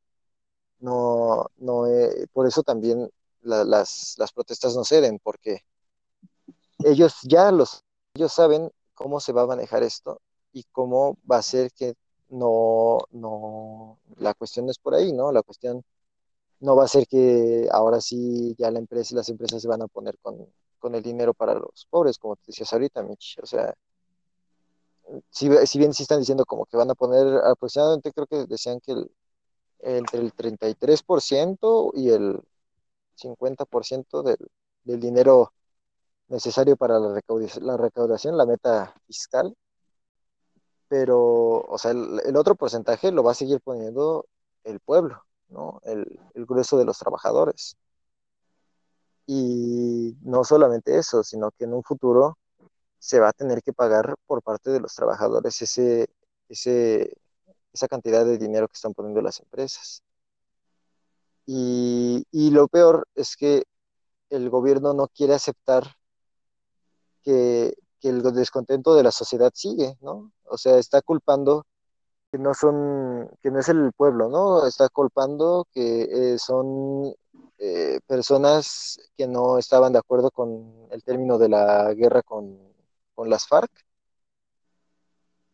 No, 0.80 1.46
no, 1.56 1.86
eh, 1.86 2.26
por 2.32 2.46
eso 2.46 2.62
también 2.62 3.10
las, 3.42 4.16
las 4.18 4.32
protestas 4.32 4.76
no 4.76 4.84
ceden, 4.84 5.18
porque 5.22 5.62
ellos 6.84 7.14
ya 7.22 7.50
los, 7.52 7.84
ellos 8.14 8.32
saben 8.32 8.70
cómo 8.94 9.20
se 9.20 9.32
va 9.32 9.42
a 9.42 9.46
manejar 9.46 9.82
esto 9.82 10.20
y 10.52 10.64
cómo 10.72 11.16
va 11.30 11.38
a 11.38 11.42
ser 11.42 11.72
que 11.72 11.94
no, 12.28 12.98
no, 13.12 13.98
la 14.16 14.34
cuestión 14.34 14.68
es 14.68 14.78
por 14.78 14.94
ahí, 14.94 15.12
¿no? 15.12 15.32
La 15.32 15.42
cuestión 15.42 15.84
no 16.60 16.76
va 16.76 16.84
a 16.84 16.88
ser 16.88 17.06
que 17.06 17.68
ahora 17.70 18.00
sí 18.00 18.54
ya 18.58 18.70
la 18.70 18.78
empresa 18.78 19.14
y 19.14 19.16
las 19.16 19.28
empresas 19.28 19.62
se 19.62 19.68
van 19.68 19.82
a 19.82 19.88
poner 19.88 20.18
con, 20.20 20.48
el 20.94 21.02
dinero 21.02 21.34
para 21.34 21.54
los 21.54 21.86
pobres, 21.90 22.16
como 22.16 22.36
te 22.36 22.44
decías 22.48 22.72
ahorita, 22.72 23.02
Mitch. 23.02 23.38
O 23.42 23.46
sea, 23.46 23.74
si, 25.30 25.48
bien 25.78 25.92
sí 25.94 26.02
están 26.02 26.20
diciendo 26.20 26.44
como 26.44 26.66
que 26.66 26.76
van 26.76 26.90
a 26.90 26.94
poner 26.94 27.26
aproximadamente, 27.44 28.12
creo 28.12 28.26
que 28.26 28.46
decían 28.46 28.80
que 28.80 28.94
entre 29.80 30.20
el 30.20 30.32
33% 30.34 31.90
y 31.94 32.10
el 32.10 32.40
50% 33.16 34.22
del, 34.22 34.38
del 34.84 35.00
dinero 35.00 35.52
necesario 36.28 36.76
para 36.76 36.98
la 36.98 37.14
recaudación, 37.14 37.66
la 37.66 37.76
recaudación, 37.76 38.36
la 38.36 38.46
meta 38.46 38.94
fiscal, 39.06 39.56
pero, 40.88 41.60
o 41.62 41.78
sea, 41.78 41.90
el, 41.92 42.36
otro 42.36 42.54
porcentaje 42.54 43.12
lo 43.12 43.22
va 43.22 43.32
a 43.32 43.34
seguir 43.34 43.60
poniendo 43.60 44.26
el 44.64 44.80
pueblo. 44.80 45.24
¿No? 45.48 45.80
El, 45.84 46.06
grueso 46.34 46.78
de 46.78 46.84
los 46.84 46.98
trabajadores. 46.98 47.76
Y 49.26 50.16
no 50.22 50.44
solamente 50.44 50.96
eso, 50.98 51.22
sino 51.24 51.50
que 51.52 51.64
en 51.64 51.74
un 51.74 51.82
futuro 51.82 52.38
se 52.98 53.20
va 53.20 53.28
a 53.30 53.32
tener 53.32 53.62
que 53.62 53.72
pagar 53.72 54.14
por 54.26 54.42
parte 54.42 54.70
de 54.70 54.80
los 54.80 54.94
trabajadores 54.94 55.60
ese, 55.62 56.08
ese, 56.48 57.16
esa 57.72 57.88
cantidad 57.88 58.24
de 58.24 58.38
dinero 58.38 58.68
que 58.68 58.74
están 58.74 58.94
poniendo 58.94 59.20
las 59.22 59.40
empresas. 59.40 60.02
Y, 61.46 62.26
y 62.30 62.50
lo 62.50 62.68
peor 62.68 63.06
es 63.14 63.36
que 63.36 63.64
el 64.30 64.50
gobierno 64.50 64.92
no 64.94 65.08
quiere 65.08 65.34
aceptar 65.34 65.84
que, 67.22 67.74
que, 68.00 68.08
el 68.08 68.22
descontento 68.34 68.94
de 68.94 69.02
la 69.02 69.12
sociedad 69.12 69.52
sigue, 69.54 69.96
¿no? 70.00 70.32
O 70.44 70.58
sea, 70.58 70.78
está 70.78 71.02
culpando 71.02 71.64
que 72.36 72.42
no 72.42 72.54
son, 72.54 73.30
que 73.42 73.50
no 73.50 73.60
es 73.60 73.68
el 73.70 73.92
pueblo, 73.94 74.28
¿no? 74.28 74.66
Está 74.66 74.88
culpando 74.90 75.66
que 75.72 76.34
eh, 76.34 76.38
son 76.38 77.14
eh, 77.58 78.00
personas 78.06 78.98
que 79.16 79.26
no 79.26 79.58
estaban 79.58 79.92
de 79.94 80.00
acuerdo 80.00 80.30
con 80.30 80.86
el 80.90 81.02
término 81.02 81.38
de 81.38 81.48
la 81.48 81.94
guerra 81.94 82.22
con, 82.22 82.58
con 83.14 83.30
las 83.30 83.46
FARC 83.48 83.70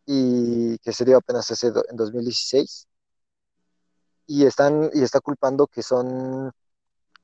y 0.05 0.77
que 0.79 0.91
se 0.91 1.05
dio 1.05 1.17
apenas 1.17 1.49
hace 1.51 1.67
en 1.67 1.95
2016 1.95 2.87
y 4.27 4.45
están 4.45 4.89
y 4.93 5.03
está 5.03 5.21
culpando 5.21 5.67
que 5.67 5.83
son 5.83 6.51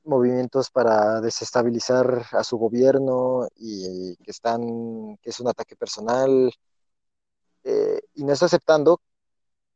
movimientos 0.05 0.69
para 0.71 1.19
desestabilizar 1.21 2.25
a 2.31 2.43
su 2.45 2.57
gobierno 2.57 3.47
y 3.57 4.15
que 4.17 4.31
están 4.31 5.17
que 5.17 5.31
es 5.31 5.39
un 5.41 5.49
ataque 5.49 5.75
personal 5.75 6.51
eh, 7.63 7.99
y 8.15 8.23
no 8.23 8.33
está 8.33 8.45
aceptando 8.45 9.01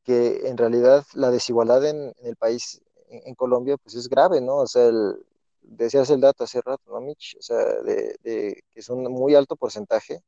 que 0.03 0.47
en 0.47 0.57
realidad 0.57 1.05
la 1.13 1.31
desigualdad 1.31 1.85
en, 1.85 2.13
el 2.23 2.35
país, 2.35 2.81
en, 3.09 3.35
Colombia, 3.35 3.77
pues 3.77 3.95
es 3.95 4.09
grave, 4.09 4.41
¿no? 4.41 4.57
O 4.57 4.67
sea, 4.67 4.87
el, 4.87 5.25
decías 5.61 6.09
el 6.09 6.21
dato 6.21 6.43
hace 6.43 6.61
rato, 6.61 6.91
¿no, 6.91 7.01
Mitch? 7.01 7.35
O 7.39 7.41
sea, 7.41 7.57
de, 7.57 8.17
que 8.23 8.79
es 8.79 8.89
un 8.89 9.03
muy 9.03 9.35
alto 9.35 9.55
porcentaje 9.55 10.21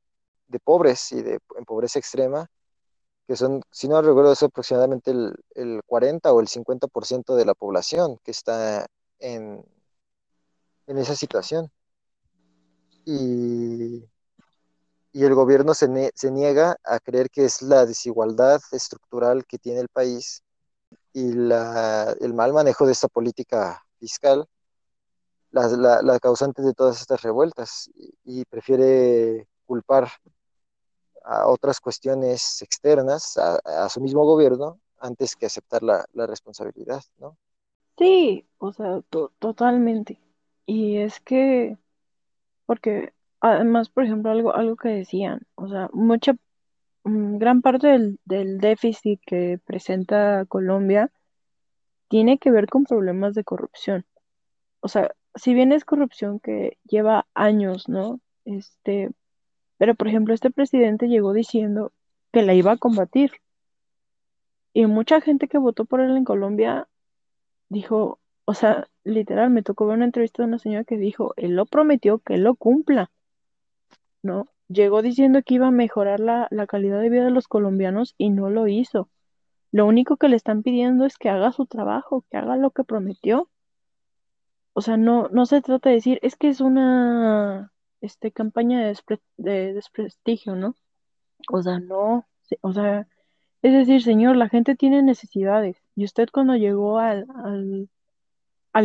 de 0.47 0.59
pobres 0.59 1.11
y 1.11 1.21
de 1.21 1.39
en 1.57 1.65
pobreza 1.65 1.99
extrema, 1.99 2.47
que 3.27 3.35
son, 3.35 3.61
si 3.71 3.87
no 3.87 4.01
recuerdo, 4.01 4.33
es 4.33 4.43
aproximadamente 4.43 5.11
el, 5.11 5.35
el 5.55 5.81
40 5.85 6.31
o 6.33 6.39
el 6.41 6.47
50% 6.47 7.35
de 7.35 7.45
la 7.45 7.55
población 7.55 8.19
que 8.23 8.31
está 8.31 8.85
en, 9.19 9.65
en 10.87 10.97
esa 10.97 11.15
situación. 11.15 11.71
Y 13.05 14.03
y 15.15 15.23
el 15.23 15.33
gobierno 15.33 15.73
se, 15.73 15.87
niega 15.87 16.75
a 16.83 16.99
creer 16.99 17.29
que 17.29 17.45
es 17.45 17.61
la 17.61 17.85
desigualdad 17.85 18.59
estructural 18.73 19.45
que 19.45 19.57
tiene 19.57 19.79
el 19.79 19.87
país 19.87 20.43
y 21.13 21.29
el 21.29 22.33
mal 22.33 22.51
manejo 22.51 22.85
de 22.85 22.91
esta 22.91 23.07
política 23.07 23.81
fiscal 23.97 24.45
la, 25.51 26.19
causante 26.19 26.61
de 26.61 26.73
todas 26.73 26.99
estas 26.99 27.21
revueltas 27.21 27.89
y, 28.25 28.43
prefiere 28.43 29.47
culpar 29.65 30.09
a 31.23 31.47
otras 31.47 31.79
cuestiones 31.79 32.61
externas 32.61 33.37
a, 33.37 33.87
su 33.87 34.01
mismo 34.01 34.25
gobierno 34.25 34.81
antes 34.99 35.37
que 35.37 35.45
aceptar 35.45 35.81
la, 35.81 36.05
responsabilidad, 36.27 37.01
¿no? 37.19 37.37
Sí, 37.97 38.45
o 38.57 38.73
sea, 38.73 39.01
totalmente. 39.39 40.19
Y 40.65 40.97
es 40.97 41.21
que, 41.21 41.77
porque 42.65 43.14
Además, 43.47 43.89
por 43.89 44.03
ejemplo, 44.03 44.31
algo, 44.31 44.55
algo 44.55 44.75
que 44.75 44.89
decían, 44.89 45.41
o 45.53 45.67
sea, 45.67 45.87
mucha, 45.93 46.33
mm, 47.03 47.37
gran 47.37 47.61
parte 47.61 47.87
del, 47.87 48.19
del 48.25 48.57
déficit 48.59 49.21
que 49.23 49.59
presenta 49.63 50.45
Colombia 50.47 51.11
tiene 52.07 52.39
que 52.39 52.49
ver 52.49 52.67
con 52.67 52.85
problemas 52.85 53.35
de 53.35 53.43
corrupción. 53.43 54.03
O 54.81 54.87
sea, 54.87 55.13
si 55.35 55.53
bien 55.53 55.71
es 55.73 55.85
corrupción 55.85 56.39
que 56.39 56.79
lleva 56.85 57.27
años, 57.35 57.87
¿no? 57.87 58.19
Este, 58.45 59.11
pero 59.77 59.93
por 59.95 60.07
ejemplo, 60.07 60.33
este 60.33 60.49
presidente 60.51 61.07
llegó 61.07 61.31
diciendo 61.33 61.91
que 62.33 62.41
la 62.41 62.55
iba 62.55 62.71
a 62.71 62.77
combatir. 62.77 63.31
Y 64.73 64.87
mucha 64.87 65.21
gente 65.21 65.47
que 65.47 65.59
votó 65.59 65.85
por 65.85 66.01
él 66.01 66.17
en 66.17 66.25
Colombia 66.25 66.87
dijo, 67.69 68.19
o 68.45 68.55
sea, 68.55 68.87
literal, 69.03 69.51
me 69.51 69.61
tocó 69.63 69.85
ver 69.85 69.97
una 69.97 70.05
entrevista 70.05 70.41
de 70.41 70.47
una 70.49 70.59
señora 70.59 70.83
que 70.83 70.97
dijo, 70.97 71.33
él 71.37 71.55
lo 71.55 71.67
prometió 71.67 72.19
que 72.19 72.37
lo 72.37 72.55
cumpla. 72.55 73.11
¿No? 74.25 74.47
Llegó 74.67 75.01
diciendo 75.01 75.41
que 75.43 75.55
iba 75.55 75.67
a 75.67 75.71
mejorar 75.71 76.19
la, 76.19 76.49
calidad 76.67 76.99
de 76.99 77.09
vida 77.09 77.25
de 77.25 77.31
los 77.31 77.47
colombianos 77.47 78.15
y 78.17 78.29
no 78.31 78.49
lo 78.49 78.67
hizo. 78.67 79.09
Lo 79.71 79.85
único 79.85 80.17
que 80.17 80.29
le 80.29 80.35
están 80.35 80.63
pidiendo 80.63 81.05
es 81.05 81.17
que 81.17 81.29
haga 81.29 81.51
su 81.51 81.65
trabajo, 81.67 82.25
que 82.29 82.37
haga 82.37 82.57
lo 82.57 82.71
que 82.71 82.83
prometió. 82.83 83.49
O 84.73 84.81
sea, 84.81 84.97
no, 84.97 85.29
no 85.29 85.45
se 85.45 85.61
trata 85.61 85.89
de 85.89 85.95
decir, 85.95 86.19
es 86.21 86.35
que 86.35 86.49
es 86.49 86.61
una 86.61 87.71
este, 88.01 88.31
campaña 88.31 88.81
de, 88.85 88.97
de 89.37 89.73
desprestigio, 89.73 90.55
¿no? 90.55 90.75
O 91.51 91.61
sea, 91.61 91.79
no, 91.79 92.25
o 92.61 92.73
sea, 92.73 93.07
es 93.61 93.73
decir, 93.73 94.03
señor, 94.03 94.35
la 94.37 94.49
gente 94.49 94.75
tiene 94.75 95.01
necesidades. 95.03 95.77
Y 95.95 96.05
usted 96.05 96.29
cuando 96.31 96.55
llegó 96.55 96.99
al, 96.99 97.27
al 97.43 97.89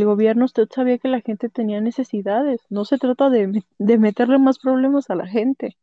gobierno 0.06 0.46
usted 0.46 0.68
sabía 0.74 0.98
que 0.98 1.08
la 1.08 1.20
gente 1.20 1.48
tenía 1.48 1.80
necesidades. 1.80 2.60
No 2.70 2.84
se 2.84 2.98
trata 2.98 3.28
de, 3.30 3.64
de 3.78 3.98
meterle 3.98 4.38
más 4.38 4.58
problemas 4.58 5.10
a 5.10 5.16
la 5.16 5.26
gente. 5.26 5.76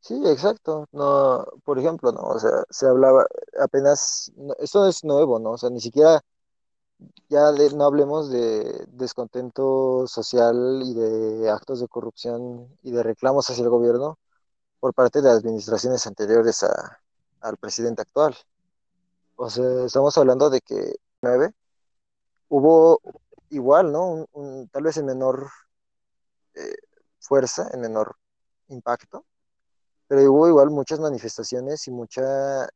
Sí, 0.00 0.14
exacto. 0.26 0.86
No, 0.92 1.44
por 1.64 1.78
ejemplo, 1.78 2.12
no, 2.12 2.20
o 2.22 2.38
sea, 2.38 2.64
se 2.70 2.86
hablaba 2.86 3.26
apenas, 3.60 4.32
no, 4.36 4.54
esto 4.60 4.86
es 4.88 5.04
nuevo, 5.04 5.38
¿no? 5.38 5.52
O 5.52 5.58
sea, 5.58 5.70
ni 5.70 5.80
siquiera 5.80 6.20
ya 7.28 7.52
no 7.74 7.84
hablemos 7.84 8.30
de 8.30 8.86
descontento 8.88 10.06
social 10.06 10.82
y 10.84 10.94
de 10.94 11.50
actos 11.50 11.80
de 11.80 11.88
corrupción 11.88 12.68
y 12.82 12.90
de 12.90 13.02
reclamos 13.02 13.48
hacia 13.50 13.64
el 13.64 13.70
gobierno 13.70 14.18
por 14.80 14.94
parte 14.94 15.22
de 15.22 15.30
administraciones 15.30 16.06
anteriores 16.06 16.62
a, 16.64 17.00
al 17.40 17.56
presidente 17.58 18.02
actual. 18.02 18.36
O 19.36 19.48
sea, 19.50 19.84
estamos 19.86 20.16
hablando 20.18 20.50
de 20.50 20.60
que 20.60 20.96
nueve 21.22 21.52
hubo 22.48 23.00
igual, 23.50 23.92
¿no? 23.92 24.26
Un, 24.32 24.68
tal 24.68 24.82
vez 24.84 24.96
en 24.96 25.06
menor 25.06 25.50
eh, 26.54 26.76
fuerza, 27.20 27.68
en 27.72 27.80
menor 27.80 28.16
impacto, 28.68 29.24
pero 30.06 30.22
hubo 30.32 30.48
igual 30.48 30.70
muchas 30.70 31.00
manifestaciones 31.00 31.86
y 31.86 31.90
mucha, 31.90 32.68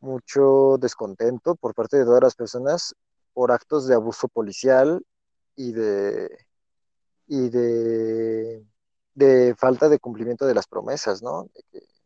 mucho 0.00 0.76
descontento 0.78 1.54
por 1.54 1.74
parte 1.74 1.96
de 1.98 2.04
todas 2.04 2.22
las 2.22 2.34
personas 2.34 2.94
por 3.32 3.52
actos 3.52 3.86
de 3.86 3.94
abuso 3.94 4.28
policial 4.28 5.04
y 5.56 5.72
de, 5.72 6.30
y 7.26 7.48
de, 7.48 8.64
de 9.14 9.54
falta 9.56 9.88
de 9.88 9.98
cumplimiento 9.98 10.46
de 10.46 10.54
las 10.54 10.66
promesas, 10.66 11.22
¿no? 11.22 11.48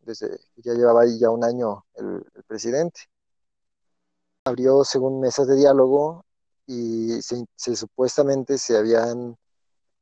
Desde 0.01 0.39
ya 0.56 0.72
llevaba 0.72 1.02
ahí 1.02 1.18
ya 1.18 1.30
un 1.30 1.44
año 1.44 1.85
el, 1.94 2.24
el 2.35 2.43
presidente. 2.44 3.01
Abrió 4.44 4.85
según 4.85 5.20
mesas 5.20 5.47
de 5.47 5.56
diálogo 5.56 6.24
y 6.68 7.22
se, 7.22 7.46
supuestamente 7.76 8.58
se 8.58 8.76
habían 8.76 9.38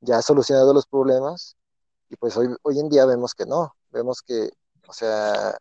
ya 0.01 0.21
solucionado 0.21 0.75
los 0.75 0.87
problemas 0.87 1.57
y 2.09 2.17
pues 2.17 2.37
hoy, 2.37 2.55
hoy 2.63 2.81
en 2.81 2.89
día 2.89 3.07
vemos 3.07 3.35
que 3.35 3.47
no, 3.47 3.77
vemos 3.91 4.21
que, 4.21 4.51
o 4.89 4.93
sea, 4.93 5.57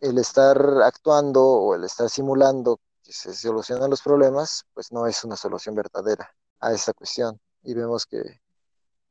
el 0.00 0.18
estar 0.18 0.58
actuando 0.82 1.44
o 1.44 1.74
el 1.76 1.84
estar 1.84 2.10
simulando 2.10 2.80
que 3.04 3.12
se 3.12 3.32
solucionan 3.34 3.88
los 3.88 4.02
problemas, 4.02 4.64
pues 4.74 4.90
no 4.90 5.06
es 5.06 5.22
una 5.22 5.36
solución 5.36 5.76
verdadera 5.76 6.28
a 6.60 6.72
esta 6.72 6.92
cuestión. 6.92 7.40
Y 7.62 7.74
vemos 7.74 8.04
que, 8.04 8.40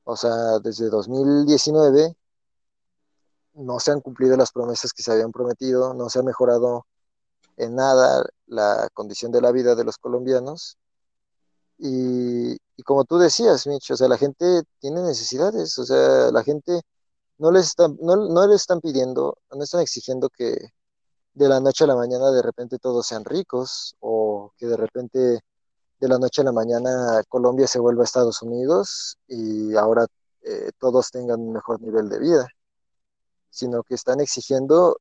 o 0.03 0.17
sea, 0.17 0.59
desde 0.59 0.89
2019 0.89 2.15
no 3.53 3.79
se 3.79 3.91
han 3.91 4.01
cumplido 4.01 4.35
las 4.35 4.51
promesas 4.51 4.91
que 4.91 5.01
se 5.01 5.13
habían 5.13 5.31
prometido, 5.31 5.93
no 5.93 6.09
se 6.09 6.19
ha 6.19 6.23
mejorado 6.23 6.85
en 7.55 7.75
nada 7.75 8.25
la 8.47 8.89
condición 8.93 9.31
de 9.31 9.41
la 9.41 9.51
vida 9.51 9.75
de 9.75 9.83
los 9.83 9.97
colombianos. 9.97 10.77
Y, 11.77 12.57
como 12.85 13.05
tú 13.05 13.17
decías, 13.17 13.67
Mitch, 13.67 13.91
o 13.91 13.97
sea, 13.97 14.07
la 14.07 14.17
gente 14.17 14.63
tiene 14.79 15.01
necesidades, 15.03 15.77
o 15.79 15.85
sea, 15.85 16.31
la 16.31 16.43
gente 16.43 16.81
no 17.37 17.51
les 17.51 17.67
están, 17.67 17.97
no, 18.01 18.15
no 18.15 18.47
les 18.47 18.61
están 18.61 18.81
pidiendo, 18.81 19.37
no 19.51 19.63
están 19.63 19.81
exigiendo 19.81 20.29
que 20.29 20.71
de 21.33 21.49
la 21.49 21.59
noche 21.59 21.83
a 21.83 21.87
la 21.87 21.95
mañana 21.95 22.31
de 22.31 22.41
repente 22.41 22.79
todos 22.79 23.07
sean 23.07 23.25
ricos 23.25 23.95
o 23.99 24.53
que 24.57 24.67
de 24.67 24.77
repente 24.77 25.41
de 25.99 26.07
la 26.07 26.17
noche 26.17 26.41
a 26.41 26.45
la 26.45 26.51
mañana 26.53 27.21
Colombia 27.27 27.67
se 27.67 27.79
vuelva 27.79 28.03
a 28.03 28.05
Estados 28.05 28.41
Unidos 28.41 29.17
y 29.27 29.75
ahora 29.75 30.07
eh, 30.43 30.71
todos 30.79 31.11
tengan 31.11 31.41
un 31.41 31.53
mejor 31.53 31.81
nivel 31.81 32.09
de 32.09 32.19
vida, 32.19 32.47
sino 33.49 33.83
que 33.83 33.95
están 33.95 34.21
exigiendo 34.21 34.97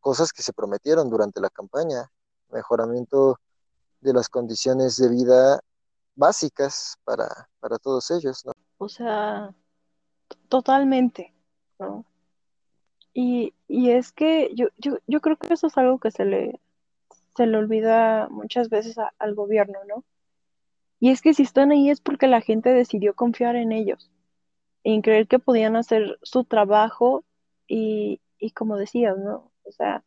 cosas 0.00 0.32
que 0.32 0.42
se 0.42 0.52
prometieron 0.52 1.10
durante 1.10 1.40
la 1.40 1.50
campaña, 1.50 2.10
mejoramiento 2.50 3.38
de 4.00 4.12
las 4.12 4.28
condiciones 4.28 4.96
de 4.96 5.08
vida 5.08 5.60
básicas 6.14 6.98
para, 7.04 7.26
para 7.60 7.78
todos 7.78 8.10
ellos, 8.10 8.44
¿no? 8.44 8.52
O 8.78 8.88
sea, 8.88 9.54
totalmente, 10.48 11.34
¿no? 11.78 12.04
Y, 13.12 13.54
y 13.68 13.90
es 13.90 14.12
que 14.12 14.52
yo, 14.54 14.66
yo, 14.76 14.98
yo 15.06 15.20
creo 15.20 15.36
que 15.36 15.54
eso 15.54 15.68
es 15.68 15.76
algo 15.78 15.98
que 15.98 16.10
se 16.10 16.24
le, 16.24 16.60
se 17.36 17.46
le 17.46 17.56
olvida 17.56 18.28
muchas 18.28 18.68
veces 18.68 18.96
al 19.18 19.34
gobierno, 19.34 19.78
¿no? 19.88 20.04
Y 21.00 21.10
es 21.10 21.20
que 21.22 21.34
si 21.34 21.42
están 21.42 21.70
ahí 21.70 21.90
es 21.90 22.00
porque 22.00 22.26
la 22.26 22.40
gente 22.40 22.70
decidió 22.70 23.14
confiar 23.14 23.56
en 23.56 23.72
ellos, 23.72 24.10
en 24.84 25.02
creer 25.02 25.28
que 25.28 25.38
podían 25.38 25.76
hacer 25.76 26.18
su 26.22 26.44
trabajo 26.44 27.24
y, 27.66 28.20
y 28.38 28.50
como 28.50 28.76
decías, 28.76 29.16
¿no? 29.18 29.50
O 29.64 29.72
sea, 29.72 30.04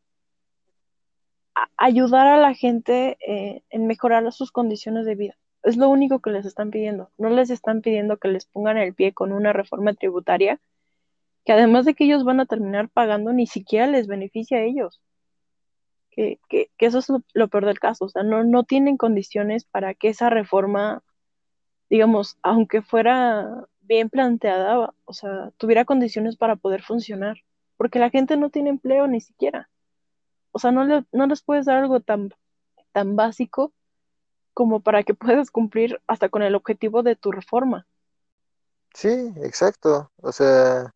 ayudar 1.77 2.27
a 2.27 2.37
la 2.37 2.53
gente 2.53 3.17
eh, 3.25 3.63
en 3.69 3.87
mejorar 3.87 4.31
sus 4.31 4.51
condiciones 4.51 5.05
de 5.05 5.15
vida. 5.15 5.37
Es 5.63 5.77
lo 5.77 5.89
único 5.89 6.19
que 6.19 6.31
les 6.31 6.45
están 6.45 6.71
pidiendo. 6.71 7.11
No 7.17 7.29
les 7.29 7.49
están 7.49 7.81
pidiendo 7.81 8.17
que 8.17 8.29
les 8.29 8.45
pongan 8.45 8.77
el 8.77 8.93
pie 8.93 9.13
con 9.13 9.31
una 9.33 9.53
reforma 9.53 9.93
tributaria 9.93 10.59
que 11.47 11.53
además 11.53 11.85
de 11.85 11.93
que 11.93 12.03
ellos 12.03 12.25
van 12.25 12.41
a 12.41 12.45
terminar 12.45 12.89
pagando, 12.89 13.31
ni 13.31 13.47
siquiera 13.47 13.87
les 13.87 14.05
beneficia 14.07 14.57
a 14.57 14.63
ellos. 14.63 15.01
Que, 16.11 16.41
que, 16.49 16.69
que 16.77 16.85
eso 16.87 16.99
es 16.99 17.07
lo, 17.07 17.23
lo 17.33 17.47
peor 17.47 17.65
del 17.65 17.79
caso. 17.79 18.03
O 18.05 18.09
sea, 18.09 18.23
no, 18.23 18.43
no 18.43 18.65
tienen 18.65 18.97
condiciones 18.97 19.63
para 19.63 19.93
que 19.93 20.09
esa 20.09 20.29
reforma, 20.29 21.03
digamos, 21.89 22.37
aunque 22.43 22.81
fuera 22.81 23.65
bien 23.79 24.09
planteada, 24.09 24.93
o 25.05 25.13
sea, 25.13 25.51
tuviera 25.55 25.85
condiciones 25.85 26.35
para 26.35 26.57
poder 26.57 26.81
funcionar. 26.81 27.37
Porque 27.77 27.99
la 27.99 28.09
gente 28.09 28.35
no 28.35 28.49
tiene 28.49 28.69
empleo 28.69 29.07
ni 29.07 29.21
siquiera. 29.21 29.69
O 30.57 30.59
sea, 30.59 30.71
no, 30.71 30.85
le, 30.85 31.05
les 31.11 31.43
puedes 31.43 31.65
dar 31.65 31.77
algo 31.77 31.99
tan, 31.99 32.33
tan 32.91 33.15
básico 33.15 33.73
como 34.55 34.79
para 34.79 35.03
que 35.03 35.13
puedas 35.13 35.51
cumplir 35.51 36.01
hasta 36.07 36.29
con 36.29 36.41
el 36.41 36.55
objetivo 36.55 37.03
de 37.03 37.15
tu 37.15 37.31
reforma. 37.31 37.85
Sí, 38.91 39.07
exacto. 39.43 40.11
O 40.15 40.31
sea, 40.31 40.91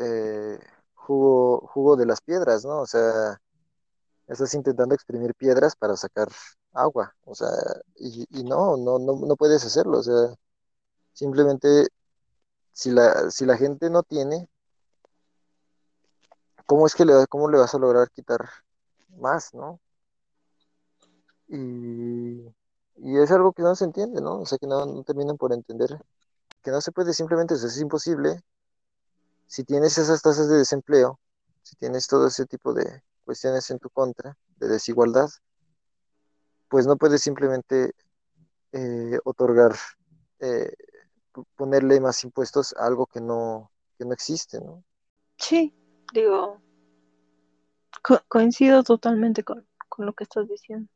eh, 0.00 0.58
jugo, 0.94 1.60
jugo 1.68 1.94
de 1.94 2.06
las 2.06 2.20
piedras, 2.20 2.64
¿no? 2.64 2.80
O 2.80 2.86
sea, 2.86 3.40
estás 4.26 4.52
intentando 4.54 4.96
exprimir 4.96 5.32
piedras 5.36 5.76
para 5.76 5.96
sacar 5.96 6.26
agua, 6.72 7.14
o 7.24 7.36
sea, 7.36 7.50
y, 7.94 8.26
y 8.36 8.42
no, 8.42 8.76
no, 8.76 8.98
no, 8.98 9.14
no 9.14 9.36
puedes 9.36 9.64
hacerlo, 9.64 9.98
o 9.98 10.02
sea, 10.02 10.34
simplemente 11.12 11.86
si 12.72 12.90
la, 12.90 13.30
si 13.30 13.46
la 13.46 13.56
gente 13.56 13.90
no 13.90 14.02
tiene, 14.02 14.48
¿cómo 16.70 16.86
es 16.86 16.94
que 16.94 17.04
le, 17.04 17.26
cómo 17.26 17.50
le 17.50 17.58
vas 17.58 17.74
a 17.74 17.78
lograr 17.78 18.08
quitar 18.12 18.48
más, 19.18 19.52
¿no? 19.54 19.80
Y, 21.48 22.46
es 22.96 23.30
algo 23.32 23.52
que 23.52 23.62
no 23.62 23.74
se 23.74 23.84
entiende, 23.86 24.20
¿no? 24.20 24.38
O 24.38 24.46
sea, 24.46 24.56
que 24.56 24.68
no, 24.68 25.02
terminan 25.02 25.36
por 25.36 25.52
entender 25.52 26.00
que 26.62 26.70
no 26.70 26.80
se 26.80 26.92
puede 26.92 27.12
simplemente, 27.12 27.54
o 27.54 27.56
sea, 27.56 27.68
es 27.68 27.80
imposible 27.80 28.40
si 29.48 29.64
tienes 29.64 29.98
esas 29.98 30.22
tasas 30.22 30.48
de 30.48 30.58
desempleo, 30.58 31.18
si 31.64 31.74
tienes 31.74 32.06
todo 32.06 32.28
ese 32.28 32.46
tipo 32.46 32.72
de 32.72 33.02
cuestiones 33.24 33.68
en 33.72 33.80
tu 33.80 33.90
contra, 33.90 34.36
de 34.58 34.68
desigualdad, 34.68 35.28
pues 36.68 36.86
no 36.86 36.96
puedes 36.96 37.20
simplemente 37.20 37.96
eh, 38.70 39.18
otorgar, 39.24 39.74
eh, 40.38 40.72
ponerle 41.56 41.98
más 41.98 42.22
impuestos 42.22 42.76
a 42.78 42.86
algo 42.86 43.06
que 43.06 43.20
no, 43.20 43.72
que 43.98 44.04
no 44.04 44.12
existe, 44.12 44.60
¿no? 44.60 44.84
Sí, 45.36 45.74
digo, 46.12 46.60
co 48.02 48.20
coincido 48.28 48.82
totalmente 48.82 49.44
con, 49.44 49.66
con 49.88 50.06
lo 50.06 50.12
que 50.12 50.24
estás 50.24 50.48
diciendo. 50.48 50.88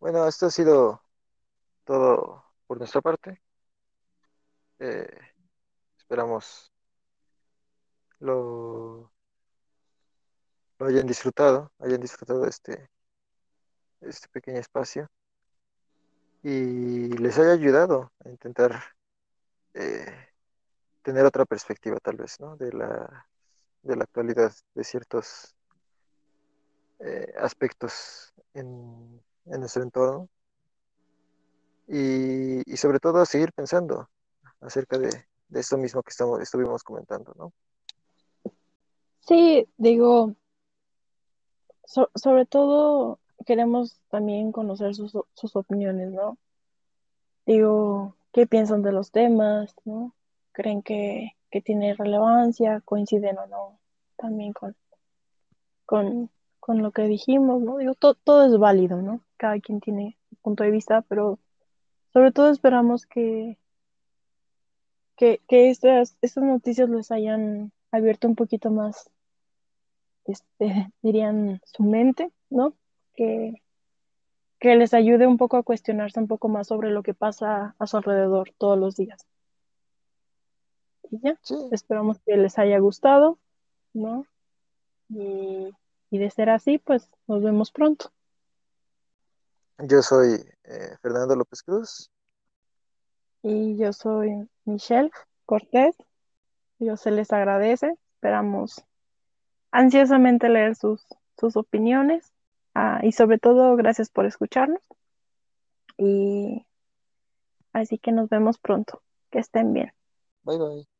Bueno, 0.00 0.26
esto 0.26 0.46
ha 0.46 0.50
sido 0.50 1.02
todo 1.84 2.44
por 2.66 2.78
nuestra 2.78 3.00
parte. 3.00 3.42
Eh, 4.78 5.18
esperamos 5.96 6.72
lo, 8.18 9.10
lo 10.78 10.86
hayan 10.86 11.06
disfrutado, 11.06 11.72
hayan 11.78 12.00
disfrutado 12.00 12.46
este, 12.46 12.90
este 14.00 14.28
pequeño 14.28 14.58
espacio 14.58 15.08
y 16.42 17.08
les 17.18 17.38
haya 17.38 17.52
ayudado 17.52 18.12
a 18.24 18.28
intentar 18.28 18.82
eh, 19.74 20.28
tener 21.02 21.24
otra 21.24 21.44
perspectiva 21.44 21.98
tal 22.00 22.16
vez, 22.16 22.38
¿no? 22.40 22.56
De 22.56 22.72
la, 22.72 23.26
de 23.86 23.96
la 23.96 24.04
actualidad, 24.04 24.52
de 24.74 24.84
ciertos 24.84 25.54
eh, 27.00 27.32
aspectos 27.38 28.34
en, 28.54 29.20
en, 29.46 29.60
nuestro 29.60 29.82
entorno 29.82 30.28
y, 31.86 32.70
y, 32.70 32.76
sobre 32.76 32.98
todo 32.98 33.24
seguir 33.24 33.52
pensando 33.52 34.08
acerca 34.60 34.98
de, 34.98 35.10
de 35.48 35.60
esto 35.60 35.76
mismo 35.76 36.02
que 36.02 36.10
estamos, 36.10 36.40
estuvimos 36.40 36.82
comentando, 36.82 37.32
¿no? 37.36 37.52
Sí, 39.20 39.68
digo, 39.76 40.34
so, 41.84 42.10
sobre 42.14 42.46
todo 42.46 43.18
queremos 43.44 44.00
también 44.08 44.52
conocer 44.52 44.94
sus, 44.94 45.12
sus 45.34 45.56
opiniones, 45.56 46.12
¿no? 46.12 46.38
Digo, 47.44 48.16
¿qué 48.32 48.46
piensan 48.46 48.82
de 48.82 48.92
los 48.92 49.10
temas, 49.10 49.74
¿no? 49.84 50.14
¿Creen 50.52 50.82
que, 50.82 51.35
que 51.50 51.60
tiene 51.60 51.94
relevancia? 51.94 52.80
¿Coinciden 52.84 53.38
o 53.38 53.46
no? 53.46 53.78
También 54.16 54.52
con, 54.52 54.76
con, 55.84 56.30
con 56.60 56.82
lo 56.82 56.90
que 56.92 57.02
dijimos, 57.02 57.62
¿no? 57.62 57.78
Digo, 57.78 57.94
to, 57.94 58.14
todo 58.14 58.46
es 58.46 58.58
válido, 58.58 59.02
¿no? 59.02 59.20
Cada 59.36 59.60
quien 59.60 59.80
tiene 59.80 60.16
punto 60.46 60.62
de 60.62 60.70
vista, 60.70 61.02
pero 61.02 61.40
sobre 62.12 62.30
todo 62.30 62.50
esperamos 62.50 63.04
que, 63.04 63.58
que, 65.16 65.40
que 65.48 65.70
estas, 65.70 66.16
estas 66.22 66.44
noticias 66.44 66.88
les 66.88 67.10
hayan 67.10 67.72
abierto 67.90 68.28
un 68.28 68.36
poquito 68.36 68.70
más, 68.70 69.10
este, 70.24 70.92
dirían, 71.02 71.60
su 71.64 71.82
mente, 71.82 72.30
¿no? 72.48 72.74
Que, 73.14 73.60
que 74.60 74.76
les 74.76 74.94
ayude 74.94 75.26
un 75.26 75.36
poco 75.36 75.56
a 75.56 75.64
cuestionarse 75.64 76.20
un 76.20 76.28
poco 76.28 76.48
más 76.48 76.68
sobre 76.68 76.90
lo 76.90 77.02
que 77.02 77.12
pasa 77.12 77.74
a 77.78 77.86
su 77.88 77.96
alrededor 77.96 78.52
todos 78.56 78.78
los 78.78 78.94
días. 78.94 79.26
Y 81.10 81.20
ya, 81.22 81.38
Sí, 81.42 81.54
esperamos 81.72 82.18
que 82.20 82.36
les 82.36 82.58
haya 82.58 82.78
gustado, 82.78 83.38
¿no? 83.92 84.26
Y, 85.08 85.70
y 86.10 86.18
de 86.18 86.30
ser 86.30 86.50
así, 86.50 86.78
pues 86.78 87.10
nos 87.26 87.42
vemos 87.42 87.70
pronto. 87.70 88.12
yo 89.78 90.02
soy 90.02 90.44
eh, 90.64 90.96
Fernando 91.02 91.36
López 91.36 91.62
Cruz. 91.62 92.10
Y 93.42 93.76
yo 93.76 93.92
soy 93.92 94.48
Michelle 94.64 95.10
Cortés. 95.44 95.96
Yo 96.78 96.96
se 96.96 97.10
les 97.10 97.32
agradece. 97.32 97.94
Esperamos 98.14 98.84
ansiosamente 99.70 100.48
leer 100.48 100.74
sus, 100.74 101.06
sus 101.38 101.56
opiniones. 101.56 102.32
Ah, 102.74 103.00
y 103.02 103.12
sobre 103.12 103.38
todo, 103.38 103.76
gracias 103.76 104.10
por 104.10 104.26
escucharnos. 104.26 104.82
Y 105.96 106.66
así 107.72 107.98
que 107.98 108.12
nos 108.12 108.28
vemos 108.28 108.58
pronto. 108.58 109.02
Que 109.30 109.38
estén 109.38 109.72
bien. 109.72 109.92
Bye 110.44 110.58
bye. 110.58 110.95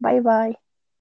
Bye 0.00 0.20
bye. 0.20 0.54